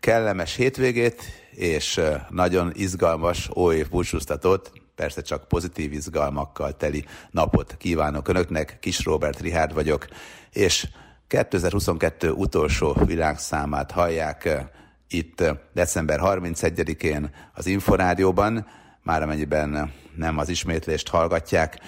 kellemes 0.00 0.54
hétvégét, 0.54 1.22
és 1.50 2.00
nagyon 2.28 2.72
izgalmas 2.74 3.50
óév 3.56 3.88
búcsúztatót, 3.88 4.72
persze 4.94 5.22
csak 5.22 5.48
pozitív 5.48 5.92
izgalmakkal 5.92 6.76
teli 6.76 7.04
napot 7.30 7.76
kívánok 7.78 8.28
Önöknek. 8.28 8.76
Kis 8.80 9.04
Robert 9.04 9.40
Rihárd 9.40 9.74
vagyok, 9.74 10.06
és 10.52 10.88
2022 11.26 12.30
utolsó 12.30 12.92
világszámát 12.92 13.90
hallják 13.90 14.68
itt 15.08 15.44
december 15.72 16.20
31-én 16.22 17.30
az 17.54 17.66
Inforádióban, 17.66 18.66
már 19.02 19.22
amennyiben 19.22 19.92
nem 20.16 20.38
az 20.38 20.48
ismétlést 20.48 21.08
hallgatják. 21.08 21.78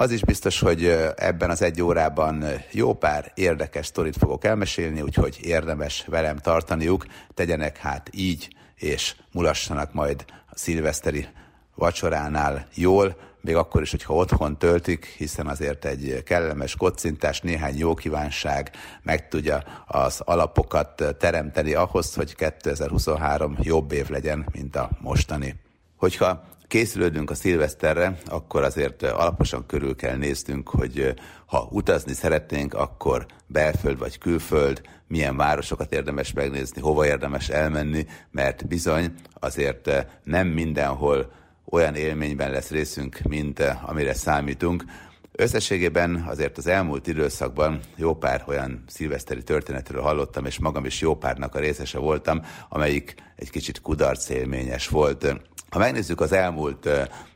Az 0.00 0.10
is 0.10 0.24
biztos, 0.24 0.60
hogy 0.60 0.84
ebben 1.16 1.50
az 1.50 1.62
egy 1.62 1.82
órában 1.82 2.44
jó 2.70 2.94
pár 2.94 3.32
érdekes 3.34 3.86
sztorit 3.86 4.16
fogok 4.16 4.44
elmesélni, 4.44 5.00
úgyhogy 5.00 5.38
érdemes 5.42 6.04
velem 6.06 6.36
tartaniuk, 6.36 7.06
tegyenek 7.34 7.76
hát 7.76 8.10
így, 8.12 8.54
és 8.76 9.14
mulassanak 9.32 9.92
majd 9.92 10.24
a 10.28 10.52
szilveszteri 10.54 11.26
vacsoránál 11.74 12.66
jól, 12.74 13.16
még 13.40 13.56
akkor 13.56 13.82
is, 13.82 13.90
hogyha 13.90 14.14
otthon 14.14 14.58
töltik, 14.58 15.04
hiszen 15.04 15.46
azért 15.46 15.84
egy 15.84 16.22
kellemes 16.22 16.76
kocintás, 16.76 17.40
néhány 17.40 17.78
jó 17.78 17.94
kívánság 17.94 18.70
meg 19.02 19.28
tudja 19.28 19.62
az 19.86 20.20
alapokat 20.24 21.16
teremteni 21.18 21.74
ahhoz, 21.74 22.14
hogy 22.14 22.34
2023 22.34 23.56
jobb 23.60 23.92
év 23.92 24.08
legyen, 24.08 24.46
mint 24.52 24.76
a 24.76 24.90
mostani. 25.00 25.54
Hogyha 25.96 26.48
készülődünk 26.70 27.30
a 27.30 27.34
szilveszterre, 27.34 28.18
akkor 28.26 28.62
azért 28.62 29.02
alaposan 29.02 29.66
körül 29.66 29.96
kell 29.96 30.16
néznünk, 30.16 30.68
hogy 30.68 31.14
ha 31.46 31.68
utazni 31.70 32.12
szeretnénk, 32.12 32.74
akkor 32.74 33.26
belföld 33.46 33.98
vagy 33.98 34.18
külföld, 34.18 34.80
milyen 35.06 35.36
városokat 35.36 35.92
érdemes 35.92 36.32
megnézni, 36.32 36.80
hova 36.80 37.06
érdemes 37.06 37.48
elmenni, 37.48 38.06
mert 38.30 38.66
bizony 38.66 39.12
azért 39.34 40.06
nem 40.24 40.46
mindenhol 40.46 41.32
olyan 41.64 41.94
élményben 41.94 42.50
lesz 42.50 42.70
részünk, 42.70 43.18
mint 43.28 43.62
amire 43.86 44.14
számítunk. 44.14 44.84
Összességében 45.32 46.24
azért 46.28 46.58
az 46.58 46.66
elmúlt 46.66 47.06
időszakban 47.06 47.80
jó 47.96 48.14
pár 48.14 48.44
olyan 48.46 48.84
szilveszteri 48.86 49.42
történetről 49.42 50.02
hallottam, 50.02 50.44
és 50.44 50.58
magam 50.58 50.84
is 50.84 51.00
jó 51.00 51.16
párnak 51.16 51.54
a 51.54 51.58
részese 51.58 51.98
voltam, 51.98 52.42
amelyik 52.68 53.14
egy 53.36 53.50
kicsit 53.50 53.80
kudarc 53.80 54.28
élményes 54.28 54.88
volt. 54.88 55.34
Ha 55.70 55.78
megnézzük 55.78 56.20
az 56.20 56.32
elmúlt 56.32 56.88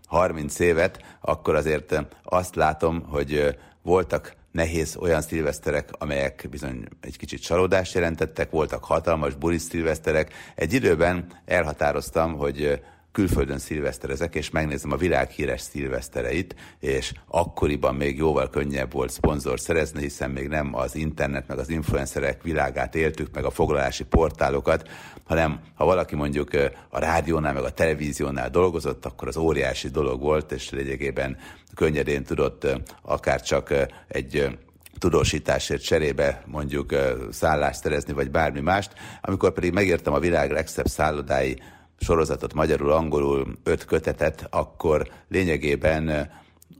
30 0.06 0.58
évet, 0.58 1.04
akkor 1.20 1.54
azért 1.54 2.04
azt 2.22 2.54
látom, 2.54 3.02
hogy 3.08 3.58
voltak 3.82 4.34
nehéz 4.50 4.96
olyan 4.96 5.22
szilveszterek, 5.22 5.90
amelyek 5.98 6.46
bizony 6.50 6.84
egy 7.00 7.16
kicsit 7.16 7.42
csalódást 7.42 7.94
jelentettek, 7.94 8.50
voltak 8.50 8.84
hatalmas 8.84 9.34
bulis 9.34 9.62
szilveszterek. 9.62 10.32
Egy 10.54 10.72
időben 10.72 11.26
elhatároztam, 11.44 12.36
hogy 12.36 12.82
külföldön 13.14 13.58
szilveszterezek, 13.58 14.34
és 14.34 14.50
megnézem 14.50 14.92
a 14.92 14.96
világ 14.96 15.30
híres 15.30 15.60
szilvesztereit, 15.60 16.54
és 16.80 17.12
akkoriban 17.26 17.94
még 17.94 18.16
jóval 18.16 18.50
könnyebb 18.50 18.92
volt 18.92 19.10
szponzor 19.10 19.60
szerezni, 19.60 20.00
hiszen 20.00 20.30
még 20.30 20.48
nem 20.48 20.74
az 20.74 20.94
internet, 20.94 21.48
meg 21.48 21.58
az 21.58 21.68
influencerek 21.68 22.42
világát 22.42 22.94
éltük, 22.94 23.34
meg 23.34 23.44
a 23.44 23.50
foglalási 23.50 24.04
portálokat, 24.04 24.88
hanem 25.24 25.60
ha 25.74 25.84
valaki 25.84 26.14
mondjuk 26.14 26.50
a 26.88 26.98
rádiónál, 26.98 27.52
meg 27.52 27.62
a 27.62 27.70
televíziónál 27.70 28.50
dolgozott, 28.50 29.04
akkor 29.04 29.28
az 29.28 29.36
óriási 29.36 29.88
dolog 29.88 30.20
volt, 30.20 30.52
és 30.52 30.70
lényegében 30.70 31.36
könnyedén 31.74 32.24
tudott 32.24 32.66
akár 33.02 33.42
csak 33.42 33.74
egy 34.08 34.58
tudósításért 34.98 35.82
cserébe 35.82 36.42
mondjuk 36.46 36.94
szállást 37.30 37.80
szerezni, 37.80 38.12
vagy 38.12 38.30
bármi 38.30 38.60
mást. 38.60 38.92
Amikor 39.20 39.52
pedig 39.52 39.72
megértem 39.72 40.12
a 40.12 40.18
világ 40.18 40.50
legszebb 40.50 40.86
szállodái 40.86 41.58
sorozatot 41.98 42.54
magyarul, 42.54 42.92
angolul, 42.92 43.58
öt 43.62 43.84
kötetet, 43.84 44.46
akkor 44.50 45.08
lényegében 45.28 46.30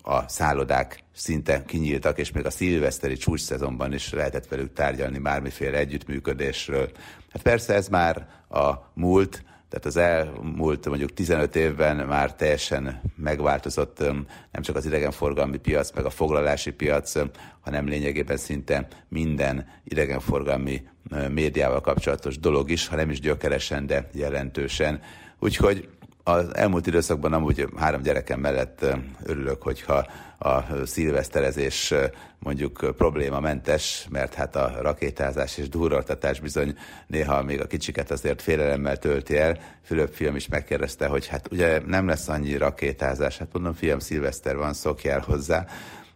a 0.03 0.29
szállodák 0.29 1.05
szinte 1.13 1.65
kinyíltak, 1.65 2.19
és 2.19 2.33
még 2.33 2.47
a 2.47 2.51
szilveszteri 2.51 3.17
csúcs 3.17 3.41
szezonban 3.41 3.93
is 3.93 4.13
lehetett 4.13 4.49
velük 4.49 4.73
tárgyalni 4.73 5.19
bármiféle 5.19 5.79
együttműködésről. 5.79 6.91
Hát 7.31 7.43
persze 7.43 7.75
ez 7.75 7.89
már 7.89 8.29
a 8.49 8.73
múlt, 8.95 9.45
tehát 9.75 9.89
az 9.89 9.97
elmúlt 9.97 10.87
mondjuk 10.89 11.15
15 11.15 11.57
évben 11.57 11.97
már 11.97 12.35
teljesen 12.35 13.01
megváltozott 13.17 13.99
nem 14.53 14.63
csak 14.63 14.77
az 14.77 14.87
idegenforgalmi 14.87 15.57
piac, 15.57 15.93
meg 15.93 16.05
a 16.05 16.11
foglalási 16.11 16.71
piac, 16.71 17.13
hanem 17.61 17.87
lényegében 17.87 18.37
szinte 18.37 18.87
minden 19.09 19.67
idegenforgalmi 19.85 20.83
médiával 21.29 21.81
kapcsolatos 21.81 22.39
dolog 22.39 22.71
is, 22.71 22.89
ha 22.89 22.97
nem 22.97 23.11
is 23.11 23.21
gyökeresen, 23.21 23.87
de 23.87 24.09
jelentősen. 24.13 25.01
Úgyhogy 25.39 25.89
az 26.23 26.55
elmúlt 26.55 26.87
időszakban 26.87 27.33
amúgy 27.33 27.69
három 27.77 28.03
gyerekem 28.03 28.41
mellett 28.41 28.87
örülök, 29.23 29.63
hogyha 29.63 30.07
a 30.39 30.87
szilveszterezés 30.87 31.95
mondjuk 32.39 32.95
problémamentes, 32.97 34.07
mert 34.11 34.35
hát 34.35 34.57
a 34.57 34.73
rakétázás 34.81 35.59
és 35.59 35.69
durraltatás 35.69 36.41
bizony 36.41 36.77
néha 37.07 37.43
még 37.43 37.61
a 37.61 37.67
kicsiket 37.67 38.11
azért 38.11 38.43
félelemmel 38.43 38.97
tölti 38.97 39.37
el. 39.37 39.59
Fülöp 39.83 40.15
film 40.15 40.37
is 40.37 40.49
megkérdezte, 40.49 41.07
hogy 41.07 41.27
hát 41.27 41.49
ugye 41.51 41.81
nem 41.87 42.07
lesz 42.07 42.29
annyi 42.29 42.57
rakétázás, 42.57 43.39
hát 43.39 43.53
mondom, 43.53 43.73
fiam, 43.73 43.99
szilveszter 43.99 44.57
van, 44.57 44.73
szokjál 44.73 45.21
hozzá. 45.21 45.67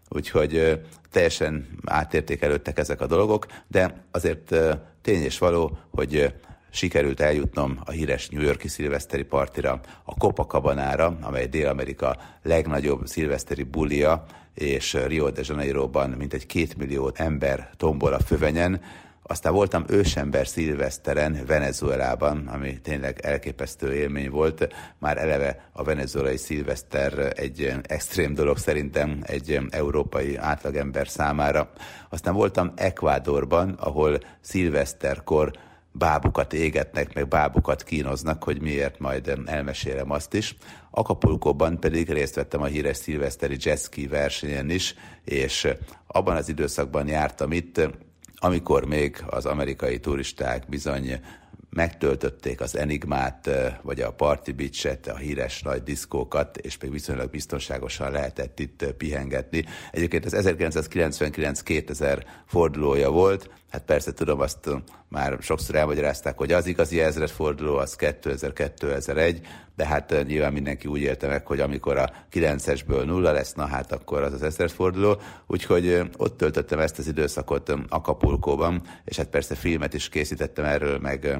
Úgyhogy 0.08 0.80
teljesen 1.10 1.68
átértékelődtek 1.84 2.78
ezek 2.78 3.00
a 3.00 3.06
dolgok, 3.06 3.46
de 3.66 4.04
azért 4.10 4.54
tény 5.02 5.22
és 5.22 5.38
való, 5.38 5.78
hogy 5.90 6.34
sikerült 6.70 7.20
eljutnom 7.20 7.78
a 7.84 7.90
híres 7.90 8.28
New 8.28 8.42
Yorki 8.42 8.68
szilveszteri 8.68 9.22
partira, 9.22 9.80
a 10.04 10.14
Copacabana-ra, 10.14 11.18
amely 11.20 11.46
Dél-Amerika 11.46 12.16
legnagyobb 12.42 13.06
szilveszteri 13.06 13.62
bulia, 13.62 14.24
és 14.54 14.96
Rio 15.06 15.30
de 15.30 15.42
Janeiroban 15.44 16.10
mintegy 16.10 16.46
két 16.46 16.76
millió 16.76 17.10
ember 17.14 17.70
tombol 17.76 18.12
a 18.12 18.20
fövenyen, 18.20 18.80
aztán 19.30 19.52
voltam 19.52 19.84
ősember 19.88 20.46
szilveszteren 20.46 21.38
Venezuelában, 21.46 22.46
ami 22.46 22.80
tényleg 22.80 23.20
elképesztő 23.22 23.94
élmény 23.94 24.30
volt. 24.30 24.74
Már 24.98 25.18
eleve 25.18 25.68
a 25.72 25.82
venezuelai 25.82 26.36
szilveszter 26.36 27.32
egy 27.36 27.72
extrém 27.82 28.34
dolog 28.34 28.58
szerintem 28.58 29.20
egy 29.22 29.60
európai 29.70 30.36
átlagember 30.36 31.08
számára. 31.08 31.70
Aztán 32.08 32.34
voltam 32.34 32.72
Ekvádorban, 32.76 33.70
ahol 33.70 34.18
szilveszterkor 34.40 35.50
bábukat 35.98 36.52
égetnek, 36.52 37.14
meg 37.14 37.28
bábukat 37.28 37.82
kínoznak, 37.82 38.44
hogy 38.44 38.60
miért 38.60 38.98
majd 38.98 39.38
elmesélem 39.46 40.10
azt 40.10 40.34
is. 40.34 40.56
Akapulkóban 40.90 41.80
pedig 41.80 42.10
részt 42.10 42.34
vettem 42.34 42.62
a 42.62 42.66
híres 42.66 42.96
szilveszteri 42.96 43.56
jazzki 43.58 44.06
versenyen 44.06 44.70
is, 44.70 44.94
és 45.24 45.68
abban 46.06 46.36
az 46.36 46.48
időszakban 46.48 47.08
jártam 47.08 47.52
itt, 47.52 47.80
amikor 48.36 48.84
még 48.84 49.24
az 49.26 49.46
amerikai 49.46 50.00
turisták 50.00 50.68
bizony 50.68 51.20
megtöltötték 51.70 52.60
az 52.60 52.76
Enigmát, 52.76 53.50
vagy 53.82 54.00
a 54.00 54.12
Party 54.12 54.50
Beach-et, 54.50 55.06
a 55.06 55.16
híres 55.16 55.62
nagy 55.62 55.82
diszkókat, 55.82 56.56
és 56.56 56.78
még 56.78 56.90
viszonylag 56.90 57.30
biztonságosan 57.30 58.10
lehetett 58.10 58.60
itt 58.60 58.84
pihengetni. 58.96 59.64
Egyébként 59.92 60.24
az 60.24 60.34
1999-2000 60.36 62.22
fordulója 62.46 63.10
volt, 63.10 63.50
hát 63.70 63.82
persze 63.84 64.12
tudom, 64.12 64.40
azt 64.40 64.70
már 65.08 65.36
sokszor 65.40 65.74
elmagyarázták, 65.74 66.38
hogy 66.38 66.52
az 66.52 66.66
igazi 66.66 67.00
ezredforduló 67.00 67.76
az 67.76 67.96
2000-2001, 67.98 69.46
de 69.76 69.86
hát 69.86 70.24
nyilván 70.26 70.52
mindenki 70.52 70.88
úgy 70.88 71.00
élte 71.00 71.26
meg, 71.26 71.46
hogy 71.46 71.60
amikor 71.60 71.96
a 71.96 72.10
9-esből 72.32 73.04
nulla 73.04 73.32
lesz, 73.32 73.52
na 73.52 73.66
hát 73.66 73.92
akkor 73.92 74.22
az 74.22 74.32
az 74.32 74.42
ezredforduló, 74.42 75.20
úgyhogy 75.46 76.00
ott 76.16 76.36
töltöttem 76.36 76.78
ezt 76.78 76.98
az 76.98 77.06
időszakot 77.06 77.72
Akapulkóban, 77.88 78.82
és 79.04 79.16
hát 79.16 79.28
persze 79.28 79.54
filmet 79.54 79.94
is 79.94 80.08
készítettem 80.08 80.64
erről, 80.64 80.98
meg 80.98 81.38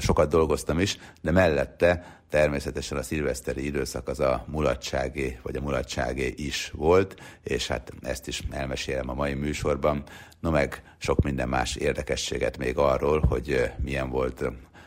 sokat 0.00 0.28
dolgoztam 0.28 0.78
is, 0.78 0.98
de 1.20 1.30
mellette 1.30 2.20
természetesen 2.30 2.98
a 2.98 3.02
szilveszteri 3.02 3.64
időszak 3.64 4.08
az 4.08 4.20
a 4.20 4.44
mulatságé, 4.46 5.38
vagy 5.42 5.56
a 5.56 5.60
mulatságé 5.60 6.34
is 6.36 6.70
volt, 6.74 7.16
és 7.42 7.66
hát 7.66 7.92
ezt 8.02 8.28
is 8.28 8.42
elmesélem 8.50 9.08
a 9.08 9.14
mai 9.14 9.34
műsorban. 9.34 10.02
No 10.40 10.50
meg 10.50 10.82
sok 10.98 11.22
minden 11.22 11.48
más 11.48 11.76
érdekességet 11.76 12.58
még 12.58 12.78
arról, 12.78 13.20
hogy 13.28 13.72
milyen 13.82 14.10
volt 14.10 14.44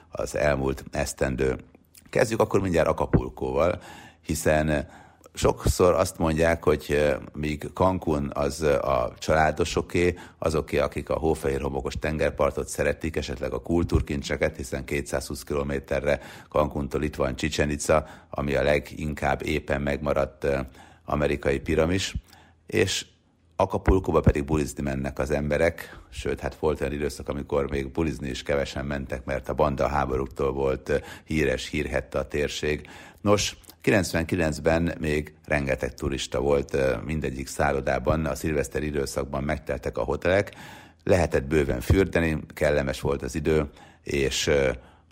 az 0.09 0.35
elmúlt 0.35 0.83
esztendő. 0.91 1.57
Kezdjük 2.09 2.39
akkor 2.39 2.61
mindjárt 2.61 2.87
Akapulkóval, 2.87 3.81
hiszen 4.21 4.87
sokszor 5.33 5.93
azt 5.93 6.17
mondják, 6.17 6.63
hogy 6.63 7.15
míg 7.33 7.69
Cancún 7.73 8.31
az 8.33 8.61
a 8.61 9.13
családosoké, 9.19 10.17
azoké, 10.37 10.77
akik 10.77 11.09
a 11.09 11.17
hófehér 11.17 11.61
homokos 11.61 11.93
tengerpartot 11.99 12.67
szeretik, 12.67 13.15
esetleg 13.15 13.53
a 13.53 13.61
kultúrkincseket, 13.61 14.55
hiszen 14.55 14.85
220 14.85 15.43
kilométerre 15.43 16.19
Cancúntól 16.49 17.03
itt 17.03 17.15
van 17.15 17.35
Csicsenica, 17.35 18.05
ami 18.29 18.55
a 18.55 18.63
leginkább 18.63 19.45
éppen 19.45 19.81
megmaradt 19.81 20.47
amerikai 21.05 21.59
piramis, 21.59 22.15
és 22.65 23.05
Acapulcóba 23.61 24.19
pedig 24.19 24.45
bulizni 24.45 24.83
mennek 24.83 25.19
az 25.19 25.31
emberek, 25.31 25.99
sőt, 26.09 26.39
hát 26.39 26.55
volt 26.55 26.81
olyan 26.81 26.93
időszak, 26.93 27.29
amikor 27.29 27.69
még 27.69 27.91
bulizni 27.91 28.29
is 28.29 28.43
kevesen 28.43 28.85
mentek, 28.85 29.25
mert 29.25 29.49
a 29.49 29.53
banda 29.53 29.87
háborúktól 29.87 30.51
volt 30.53 31.01
híres, 31.23 31.69
hírhette 31.69 32.19
a 32.19 32.27
térség. 32.27 32.89
Nos, 33.21 33.57
99-ben 33.83 34.95
még 34.99 35.33
rengeteg 35.45 35.93
turista 35.93 36.39
volt 36.39 36.77
mindegyik 37.05 37.47
szállodában, 37.47 38.25
a 38.25 38.35
szilveszter 38.35 38.83
időszakban 38.83 39.43
megteltek 39.43 39.97
a 39.97 40.03
hotelek, 40.03 40.51
lehetett 41.03 41.43
bőven 41.43 41.81
fürdeni, 41.81 42.37
kellemes 42.53 43.01
volt 43.01 43.21
az 43.21 43.35
idő, 43.35 43.69
és 44.03 44.49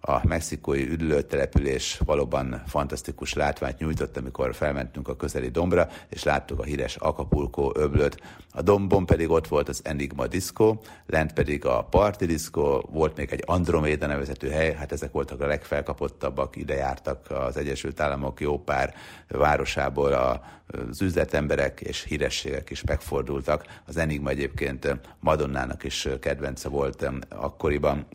a 0.01 0.27
mexikói 0.27 0.89
üdülőtelepülés 0.89 1.99
valóban 2.05 2.63
fantasztikus 2.67 3.33
látványt 3.33 3.79
nyújtott, 3.79 4.17
amikor 4.17 4.55
felmentünk 4.55 5.07
a 5.07 5.15
közeli 5.15 5.49
dombra, 5.49 5.87
és 6.09 6.23
láttuk 6.23 6.59
a 6.59 6.63
híres 6.63 6.95
Acapulco 6.95 7.71
öblöt. 7.75 8.21
A 8.51 8.61
dombon 8.61 9.05
pedig 9.05 9.29
ott 9.29 9.47
volt 9.47 9.69
az 9.69 9.81
Enigma 9.83 10.27
Disco, 10.27 10.77
lent 11.05 11.33
pedig 11.33 11.65
a 11.65 11.83
Party 11.83 12.25
Disco, 12.25 12.81
volt 12.91 13.17
még 13.17 13.31
egy 13.31 13.43
Andromeda 13.45 14.07
nevezetű 14.07 14.47
hely, 14.47 14.73
hát 14.73 14.91
ezek 14.91 15.11
voltak 15.11 15.41
a 15.41 15.47
legfelkapottabbak, 15.47 16.55
ide 16.55 16.73
jártak 16.73 17.31
az 17.31 17.57
Egyesült 17.57 17.99
Államok 17.99 18.41
jó 18.41 18.59
pár 18.59 18.93
városából 19.27 20.13
az 20.13 21.01
üzletemberek 21.01 21.81
és 21.81 22.03
hírességek 22.03 22.69
is 22.69 22.83
megfordultak. 22.83 23.65
Az 23.85 23.97
Enigma 23.97 24.29
egyébként 24.29 24.99
Madonnának 25.19 25.83
is 25.83 26.07
kedvence 26.19 26.69
volt 26.69 27.09
akkoriban. 27.29 28.07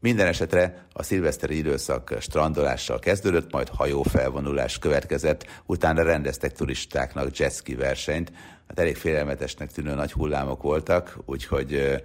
Minden 0.00 0.26
esetre 0.26 0.86
a 0.92 1.02
szilveszteri 1.02 1.56
időszak 1.56 2.16
strandolással 2.20 2.98
kezdődött, 2.98 3.52
majd 3.52 3.68
hajófelvonulás 3.68 4.78
következett, 4.78 5.46
utána 5.66 6.02
rendeztek 6.02 6.52
turistáknak 6.52 7.36
jetski 7.36 7.74
versenyt. 7.74 8.32
Hát 8.68 8.78
elég 8.78 8.96
félelmetesnek 8.96 9.72
tűnő 9.72 9.94
nagy 9.94 10.12
hullámok 10.12 10.62
voltak, 10.62 11.18
úgyhogy 11.24 12.02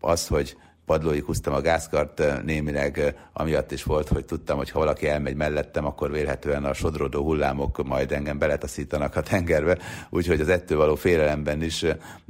az, 0.00 0.26
hogy 0.26 0.56
padlóig 0.86 1.24
húztam 1.24 1.54
a 1.54 1.60
gázkart, 1.60 2.42
némileg 2.44 3.14
amiatt 3.32 3.72
is 3.72 3.82
volt, 3.82 4.08
hogy 4.08 4.24
tudtam, 4.24 4.56
hogy 4.56 4.70
ha 4.70 4.78
valaki 4.78 5.08
elmegy 5.08 5.36
mellettem, 5.36 5.86
akkor 5.86 6.10
vélhetően 6.10 6.64
a 6.64 6.74
sodródó 6.74 7.22
hullámok 7.22 7.86
majd 7.86 8.12
engem 8.12 8.38
beletaszítanak 8.38 9.16
a 9.16 9.22
tengerbe, 9.22 9.78
úgyhogy 10.10 10.40
az 10.40 10.48
ettől 10.48 10.78
való 10.78 10.94
félelemben 10.94 11.62
is 11.62 11.84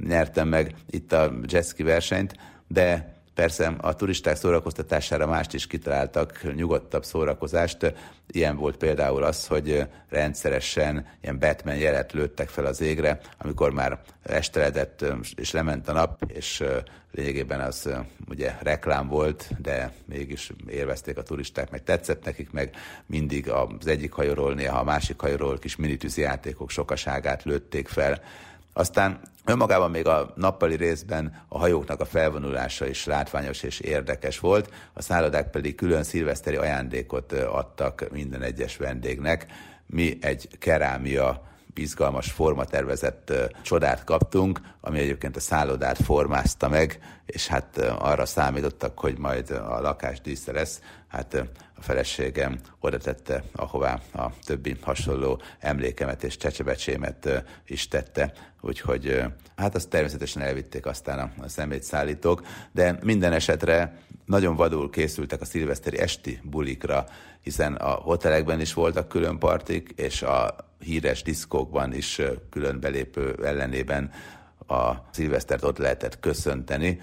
nyertem 0.07 0.49
meg 0.49 0.75
itt 0.91 1.13
a 1.13 1.33
jetski 1.47 1.83
versenyt, 1.83 2.35
de 2.69 3.16
Persze 3.37 3.75
a 3.81 3.95
turisták 3.95 4.37
szórakoztatására 4.37 5.27
mást 5.27 5.55
is 5.55 5.67
kitaláltak, 5.67 6.55
nyugodtabb 6.55 7.05
szórakozást. 7.05 7.95
Ilyen 8.27 8.57
volt 8.57 8.77
például 8.77 9.23
az, 9.23 9.47
hogy 9.47 9.87
rendszeresen 10.09 11.07
ilyen 11.21 11.39
Batman 11.39 11.77
jelet 11.77 12.13
lőttek 12.13 12.49
fel 12.49 12.65
az 12.65 12.81
égre, 12.81 13.21
amikor 13.39 13.73
már 13.73 14.01
esteledett 14.23 15.05
és 15.35 15.51
lement 15.51 15.89
a 15.89 15.93
nap, 15.93 16.23
és 16.27 16.65
lényegében 17.13 17.61
az 17.61 17.91
ugye 18.29 18.55
reklám 18.61 19.09
volt, 19.09 19.49
de 19.59 19.93
mégis 20.05 20.53
élvezték 20.69 21.17
a 21.19 21.23
turisták, 21.23 21.71
meg 21.71 21.83
tetszett 21.83 22.25
nekik, 22.25 22.51
meg 22.51 22.75
mindig 23.07 23.51
az 23.51 23.87
egyik 23.87 24.13
hajóról, 24.13 24.55
néha 24.55 24.79
a 24.79 24.85
másik 24.85 25.21
hajóról 25.21 25.59
kis 25.59 25.77
minitűzi 25.77 26.21
játékok 26.21 26.71
sokaságát 26.71 27.45
lőtték 27.45 27.89
fel. 27.89 28.21
Aztán 28.79 29.21
Önmagában 29.45 29.91
még 29.91 30.07
a 30.07 30.33
nappali 30.35 30.77
részben 30.77 31.45
a 31.49 31.59
hajóknak 31.59 32.01
a 32.01 32.05
felvonulása 32.05 32.87
is 32.87 33.05
látványos 33.05 33.63
és 33.63 33.81
érdekes 33.81 34.39
volt, 34.39 34.71
a 34.93 35.03
szállodák 35.03 35.51
pedig 35.51 35.75
külön 35.75 36.03
szilveszteri 36.03 36.57
ajándékot 36.57 37.33
adtak 37.33 38.09
minden 38.11 38.43
egyes 38.43 38.77
vendégnek. 38.77 39.47
Mi 39.87 40.19
egy 40.21 40.59
kerámia 40.59 41.43
izgalmas 41.75 42.31
formatervezett 42.31 43.33
csodát 43.63 44.05
kaptunk, 44.05 44.61
ami 44.87 44.99
egyébként 44.99 45.37
a 45.37 45.41
szállodát 45.41 46.03
formázta 46.03 46.69
meg, 46.69 46.99
és 47.27 47.47
hát 47.47 47.79
arra 47.99 48.27
számítottak, 48.27 48.99
hogy 48.99 49.19
majd 49.19 49.51
a 49.51 49.81
lakás 49.81 50.21
dísze 50.21 50.53
lesz. 50.53 50.81
Hát 51.09 51.35
a 51.75 51.83
feleségem 51.83 52.59
oda 52.81 52.99
tette, 52.99 53.45
ahová 53.53 54.01
a 54.15 54.31
többi 54.45 54.77
hasonló 54.83 55.41
emlékemet 55.59 56.25
és 56.25 56.37
csecsebecsémet 56.37 57.45
is 57.67 57.89
tette, 57.89 58.33
úgyhogy 58.61 59.23
hát 59.57 59.75
azt 59.75 59.89
természetesen 59.89 60.43
elvitték 60.43 60.87
aztán 60.87 61.33
a 61.43 61.49
szemétszállítók, 61.49 62.43
de 62.73 62.99
minden 63.03 63.33
esetre 63.33 63.99
nagyon 64.25 64.57
vadul 64.57 64.91
készültek 64.91 65.41
a 65.41 65.45
szilveszteri 65.45 65.99
esti 65.99 66.41
bulikra, 66.43 67.07
hiszen 67.41 67.75
a 67.75 67.91
hotelekben 67.91 68.61
is 68.61 68.75
voltak 68.75 69.09
külön 69.09 69.39
partik, 69.39 69.93
és 69.97 70.23
a 70.23 70.57
híres 70.79 71.23
diszkókban 71.23 71.95
is 71.95 72.21
külön 72.51 72.81
belépő 72.81 73.39
ellenében 73.45 74.11
a 74.67 74.93
szilvesztert 75.11 75.65
ott 75.65 75.79
lehetett 75.79 76.21
köszönteni. 76.21 77.01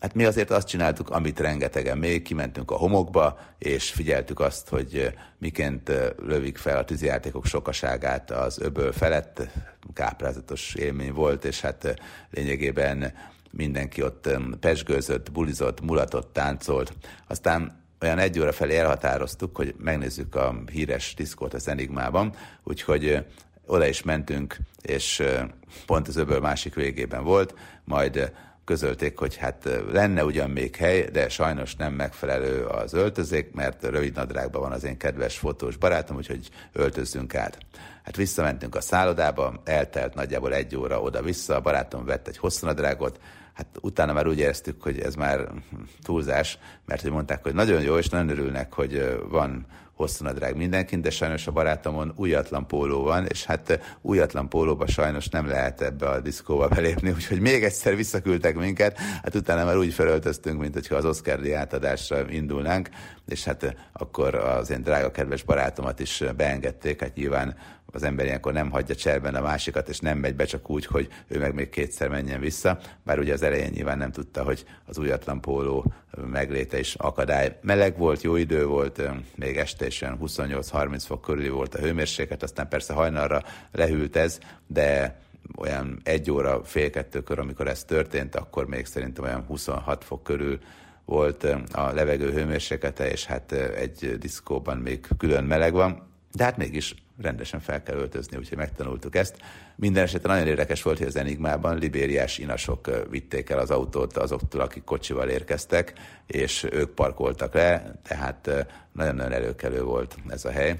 Hát 0.00 0.14
mi 0.14 0.24
azért 0.24 0.50
azt 0.50 0.68
csináltuk, 0.68 1.10
amit 1.10 1.40
rengetegen 1.40 1.98
még, 1.98 2.22
kimentünk 2.22 2.70
a 2.70 2.76
homokba, 2.76 3.38
és 3.58 3.90
figyeltük 3.90 4.40
azt, 4.40 4.68
hogy 4.68 5.14
miként 5.38 5.92
lövik 6.18 6.58
fel 6.58 6.76
a 6.76 6.84
tűzijátékok 6.84 7.46
sokaságát 7.46 8.30
az 8.30 8.60
öböl 8.60 8.92
felett. 8.92 9.48
Káprázatos 9.92 10.74
élmény 10.74 11.12
volt, 11.12 11.44
és 11.44 11.60
hát 11.60 12.00
lényegében 12.30 13.12
mindenki 13.50 14.02
ott 14.02 14.28
pesgőzött, 14.60 15.32
bulizott, 15.32 15.80
mulatott, 15.80 16.32
táncolt. 16.32 16.92
Aztán 17.26 17.84
olyan 18.00 18.18
egy 18.18 18.40
óra 18.40 18.52
felé 18.52 18.76
elhatároztuk, 18.76 19.56
hogy 19.56 19.74
megnézzük 19.78 20.34
a 20.34 20.62
híres 20.72 21.14
diszkót 21.14 21.54
az 21.54 21.68
Enigmában, 21.68 22.34
úgyhogy 22.64 23.24
oda 23.70 23.86
is 23.86 24.02
mentünk, 24.02 24.56
és 24.82 25.22
pont 25.86 26.08
az 26.08 26.16
öböl 26.16 26.40
másik 26.40 26.74
végében 26.74 27.24
volt, 27.24 27.54
majd 27.84 28.32
közölték, 28.64 29.18
hogy 29.18 29.36
hát 29.36 29.68
lenne 29.92 30.24
ugyan 30.24 30.50
még 30.50 30.76
hely, 30.76 31.04
de 31.12 31.28
sajnos 31.28 31.76
nem 31.76 31.92
megfelelő 31.92 32.64
az 32.64 32.92
öltözék, 32.92 33.52
mert 33.52 33.82
rövid 33.82 34.14
nadrágban 34.14 34.60
van 34.60 34.72
az 34.72 34.84
én 34.84 34.96
kedves 34.96 35.38
fotós 35.38 35.76
barátom, 35.76 36.16
úgyhogy 36.16 36.48
öltözzünk 36.72 37.34
át. 37.34 37.58
Hát 38.02 38.16
visszamentünk 38.16 38.74
a 38.74 38.80
szállodába, 38.80 39.60
eltelt 39.64 40.14
nagyjából 40.14 40.54
egy 40.54 40.76
óra 40.76 41.00
oda-vissza, 41.00 41.54
a 41.54 41.60
barátom 41.60 42.04
vett 42.04 42.28
egy 42.28 42.38
hosszú 42.38 42.66
nadrágot, 42.66 43.20
hát 43.52 43.66
utána 43.80 44.12
már 44.12 44.26
úgy 44.26 44.38
éreztük, 44.38 44.82
hogy 44.82 45.00
ez 45.00 45.14
már 45.14 45.48
túlzás, 46.02 46.58
mert 46.86 47.02
hogy 47.02 47.10
mondták, 47.10 47.42
hogy 47.42 47.54
nagyon 47.54 47.82
jó, 47.82 47.98
és 47.98 48.08
nagyon 48.08 48.28
örülnek, 48.28 48.72
hogy 48.72 49.18
van 49.28 49.66
hosszú 50.00 50.24
nadrág 50.24 50.56
mindenkin, 50.56 51.00
de 51.00 51.10
sajnos 51.10 51.46
a 51.46 51.52
barátomon 51.52 52.12
újatlan 52.16 52.66
póló 52.66 53.02
van, 53.02 53.26
és 53.26 53.44
hát 53.44 53.80
újatlan 54.00 54.48
pólóba 54.48 54.86
sajnos 54.86 55.28
nem 55.28 55.46
lehet 55.46 55.80
ebbe 55.80 56.08
a 56.08 56.20
diszkóba 56.20 56.68
belépni, 56.68 57.10
úgyhogy 57.16 57.40
még 57.40 57.64
egyszer 57.64 57.96
visszaküldtek 57.96 58.56
minket, 58.56 58.98
hát 58.98 59.34
utána 59.34 59.64
már 59.64 59.76
úgy 59.76 59.92
felöltöztünk, 59.92 60.60
mint 60.60 60.74
hogyha 60.74 60.94
az 60.94 61.04
Oscar 61.04 61.52
átadásra 61.54 62.30
indulnánk, 62.30 62.88
és 63.26 63.44
hát 63.44 63.76
akkor 63.92 64.34
az 64.34 64.70
én 64.70 64.82
drága 64.82 65.10
kedves 65.10 65.42
barátomat 65.42 66.00
is 66.00 66.24
beengedték, 66.36 67.00
hát 67.00 67.14
nyilván 67.14 67.56
az 67.92 68.02
ember 68.02 68.26
ilyenkor 68.26 68.52
nem 68.52 68.70
hagyja 68.70 68.94
cserben 68.94 69.34
a 69.34 69.40
másikat, 69.40 69.88
és 69.88 69.98
nem 69.98 70.18
megy 70.18 70.34
be 70.34 70.44
csak 70.44 70.70
úgy, 70.70 70.86
hogy 70.86 71.08
ő 71.28 71.38
meg 71.38 71.54
még 71.54 71.68
kétszer 71.68 72.08
menjen 72.08 72.40
vissza, 72.40 72.78
bár 73.02 73.18
ugye 73.18 73.32
az 73.32 73.42
elején 73.42 73.70
nyilván 73.74 73.98
nem 73.98 74.12
tudta, 74.12 74.42
hogy 74.42 74.64
az 74.86 74.98
újatlan 74.98 75.40
póló 75.40 75.92
megléte 76.30 76.78
is 76.78 76.94
akadály. 76.94 77.58
Meleg 77.62 77.98
volt, 77.98 78.22
jó 78.22 78.36
idő 78.36 78.66
volt, 78.66 79.02
még 79.34 79.56
este 79.56 79.86
is 79.86 80.02
28-30 80.04 81.02
fok 81.06 81.20
körüli 81.20 81.48
volt 81.48 81.74
a 81.74 81.78
hőmérséklet, 81.78 82.42
aztán 82.42 82.68
persze 82.68 82.92
hajnalra 82.92 83.42
lehűlt 83.72 84.16
ez, 84.16 84.38
de 84.66 85.18
olyan 85.56 86.00
egy 86.02 86.30
óra, 86.30 86.64
fél 86.64 86.90
kettőkor, 86.90 87.38
amikor 87.38 87.68
ez 87.68 87.84
történt, 87.84 88.34
akkor 88.34 88.66
még 88.66 88.86
szerintem 88.86 89.24
olyan 89.24 89.44
26 89.46 90.04
fok 90.04 90.22
körül 90.22 90.58
volt 91.04 91.44
a 91.72 91.92
levegő 91.92 92.32
hőmérséklete, 92.32 93.10
és 93.10 93.26
hát 93.26 93.52
egy 93.52 94.16
diszkóban 94.18 94.76
még 94.78 95.06
külön 95.18 95.44
meleg 95.44 95.72
van, 95.72 96.08
de 96.34 96.44
hát 96.44 96.56
mégis 96.56 96.94
rendesen 97.22 97.60
fel 97.60 97.82
kell 97.82 97.96
öltözni, 97.96 98.36
úgyhogy 98.36 98.58
megtanultuk 98.58 99.16
ezt. 99.16 99.36
Minden 99.76 100.02
esetre 100.02 100.32
nagyon 100.32 100.46
érdekes 100.46 100.82
volt, 100.82 100.98
hogy 100.98 101.06
az 101.06 101.16
Enigmában 101.16 101.78
libériás 101.78 102.38
inasok 102.38 103.08
vitték 103.10 103.50
el 103.50 103.58
az 103.58 103.70
autót 103.70 104.16
azoktól, 104.16 104.60
akik 104.60 104.84
kocsival 104.84 105.28
érkeztek, 105.28 105.92
és 106.26 106.66
ők 106.70 106.90
parkoltak 106.90 107.54
le, 107.54 108.00
tehát 108.02 108.66
nagyon-nagyon 108.92 109.32
előkelő 109.32 109.82
volt 109.82 110.16
ez 110.28 110.44
a 110.44 110.50
hely 110.50 110.76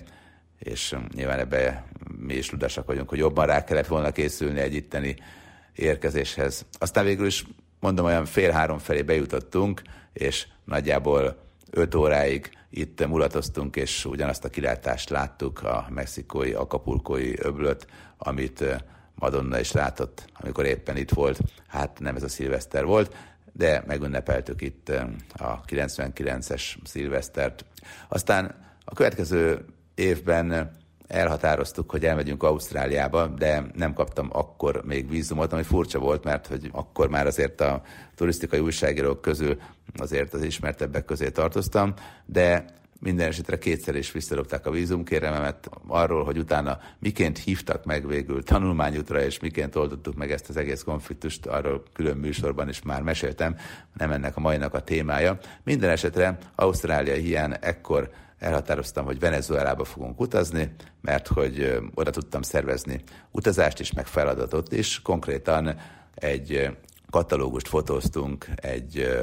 és 0.61 0.97
nyilván 1.15 1.39
ebbe 1.39 1.85
mi 2.19 2.35
is 2.35 2.51
ludasak 2.51 2.87
vagyunk, 2.87 3.09
hogy 3.09 3.19
jobban 3.19 3.47
rá 3.47 3.65
kellett 3.65 3.87
volna 3.87 4.13
készülni 4.13 4.61
egy 4.61 4.75
itteni 4.75 5.17
érkezéshez. 5.75 6.67
Aztán 6.79 7.05
végül 7.05 7.27
is, 7.27 7.45
mondom, 7.81 8.05
olyan 8.05 8.25
fél 8.25 8.51
három 8.51 8.79
felé 8.79 9.03
bejutottunk, 9.03 9.83
és 10.13 10.47
nagyjából 10.65 11.50
öt 11.71 11.95
óráig 11.95 12.51
itt 12.71 13.07
mulatoztunk, 13.07 13.77
és 13.77 14.05
ugyanazt 14.05 14.45
a 14.45 14.49
kilátást 14.49 15.11
láttuk, 15.11 15.63
a 15.63 15.87
mexikói, 15.91 16.53
akapulkói 16.53 17.33
öblöt, 17.39 17.87
amit 18.19 18.65
Madonna 19.15 19.59
is 19.59 19.73
látott, 19.73 20.25
amikor 20.35 20.65
éppen 20.65 20.97
itt 20.97 21.11
volt. 21.11 21.41
Hát 21.67 21.99
nem 21.99 22.17
ez 22.17 22.23
a 22.23 22.29
szilveszter 22.29 22.85
volt, 22.85 23.17
de 23.53 23.83
megünnepeltük 23.87 24.61
itt 24.61 24.89
a 25.33 25.61
99-es 25.67 26.63
szilvesztert. 26.85 27.65
Aztán 28.09 28.55
a 28.85 28.95
következő 28.95 29.65
évben 29.95 30.71
elhatároztuk, 31.11 31.91
hogy 31.91 32.05
elmegyünk 32.05 32.43
Ausztráliába, 32.43 33.27
de 33.27 33.65
nem 33.75 33.93
kaptam 33.93 34.29
akkor 34.33 34.83
még 34.85 35.09
vízumot, 35.09 35.53
ami 35.53 35.63
furcsa 35.63 35.99
volt, 35.99 36.25
mert 36.25 36.47
hogy 36.47 36.69
akkor 36.73 37.09
már 37.09 37.27
azért 37.27 37.61
a 37.61 37.83
turisztikai 38.15 38.61
újságírók 38.61 39.21
közül 39.21 39.61
azért 39.97 40.35
az 40.35 40.43
ismertebbek 40.43 41.05
közé 41.05 41.31
tartoztam, 41.31 41.95
de 42.27 42.65
minden 43.01 43.29
esetre 43.29 43.59
kétszer 43.59 43.95
is 43.95 44.13
visszadobták 44.13 44.67
a 44.67 44.71
vízumkérememet 44.71 45.71
arról, 45.87 46.25
hogy 46.25 46.39
utána 46.39 46.79
miként 46.99 47.39
hívtak 47.39 47.85
meg 47.85 48.07
végül 48.07 48.43
tanulmányútra, 48.43 49.23
és 49.23 49.41
miként 49.41 49.77
oldottuk 49.77 50.15
meg 50.15 50.31
ezt 50.31 50.49
az 50.49 50.57
egész 50.57 50.83
konfliktust, 50.83 51.47
arról 51.47 51.83
külön 51.93 52.17
műsorban 52.17 52.69
is 52.69 52.83
már 52.83 53.03
meséltem, 53.03 53.57
nem 53.97 54.11
ennek 54.11 54.37
a 54.37 54.41
mainak 54.41 54.75
a 54.75 54.81
témája. 54.81 55.39
Minden 55.65 55.91
esetre 55.91 56.39
Ausztrália 56.55 57.15
hiány 57.15 57.57
ekkor 57.61 58.11
elhatároztam, 58.41 59.05
hogy 59.05 59.19
Venezuelába 59.19 59.85
fogunk 59.85 60.21
utazni, 60.21 60.73
mert 61.01 61.27
hogy 61.27 61.81
oda 61.95 62.11
tudtam 62.11 62.43
szervezni 62.43 63.03
utazást 63.31 63.81
is, 63.81 63.93
meg 63.93 64.07
feladatot 64.07 64.73
is. 64.73 65.03
Konkrétan 65.03 65.77
egy 66.15 66.77
katalógust 67.11 67.69
fotóztunk 67.69 68.49
egy 68.55 69.21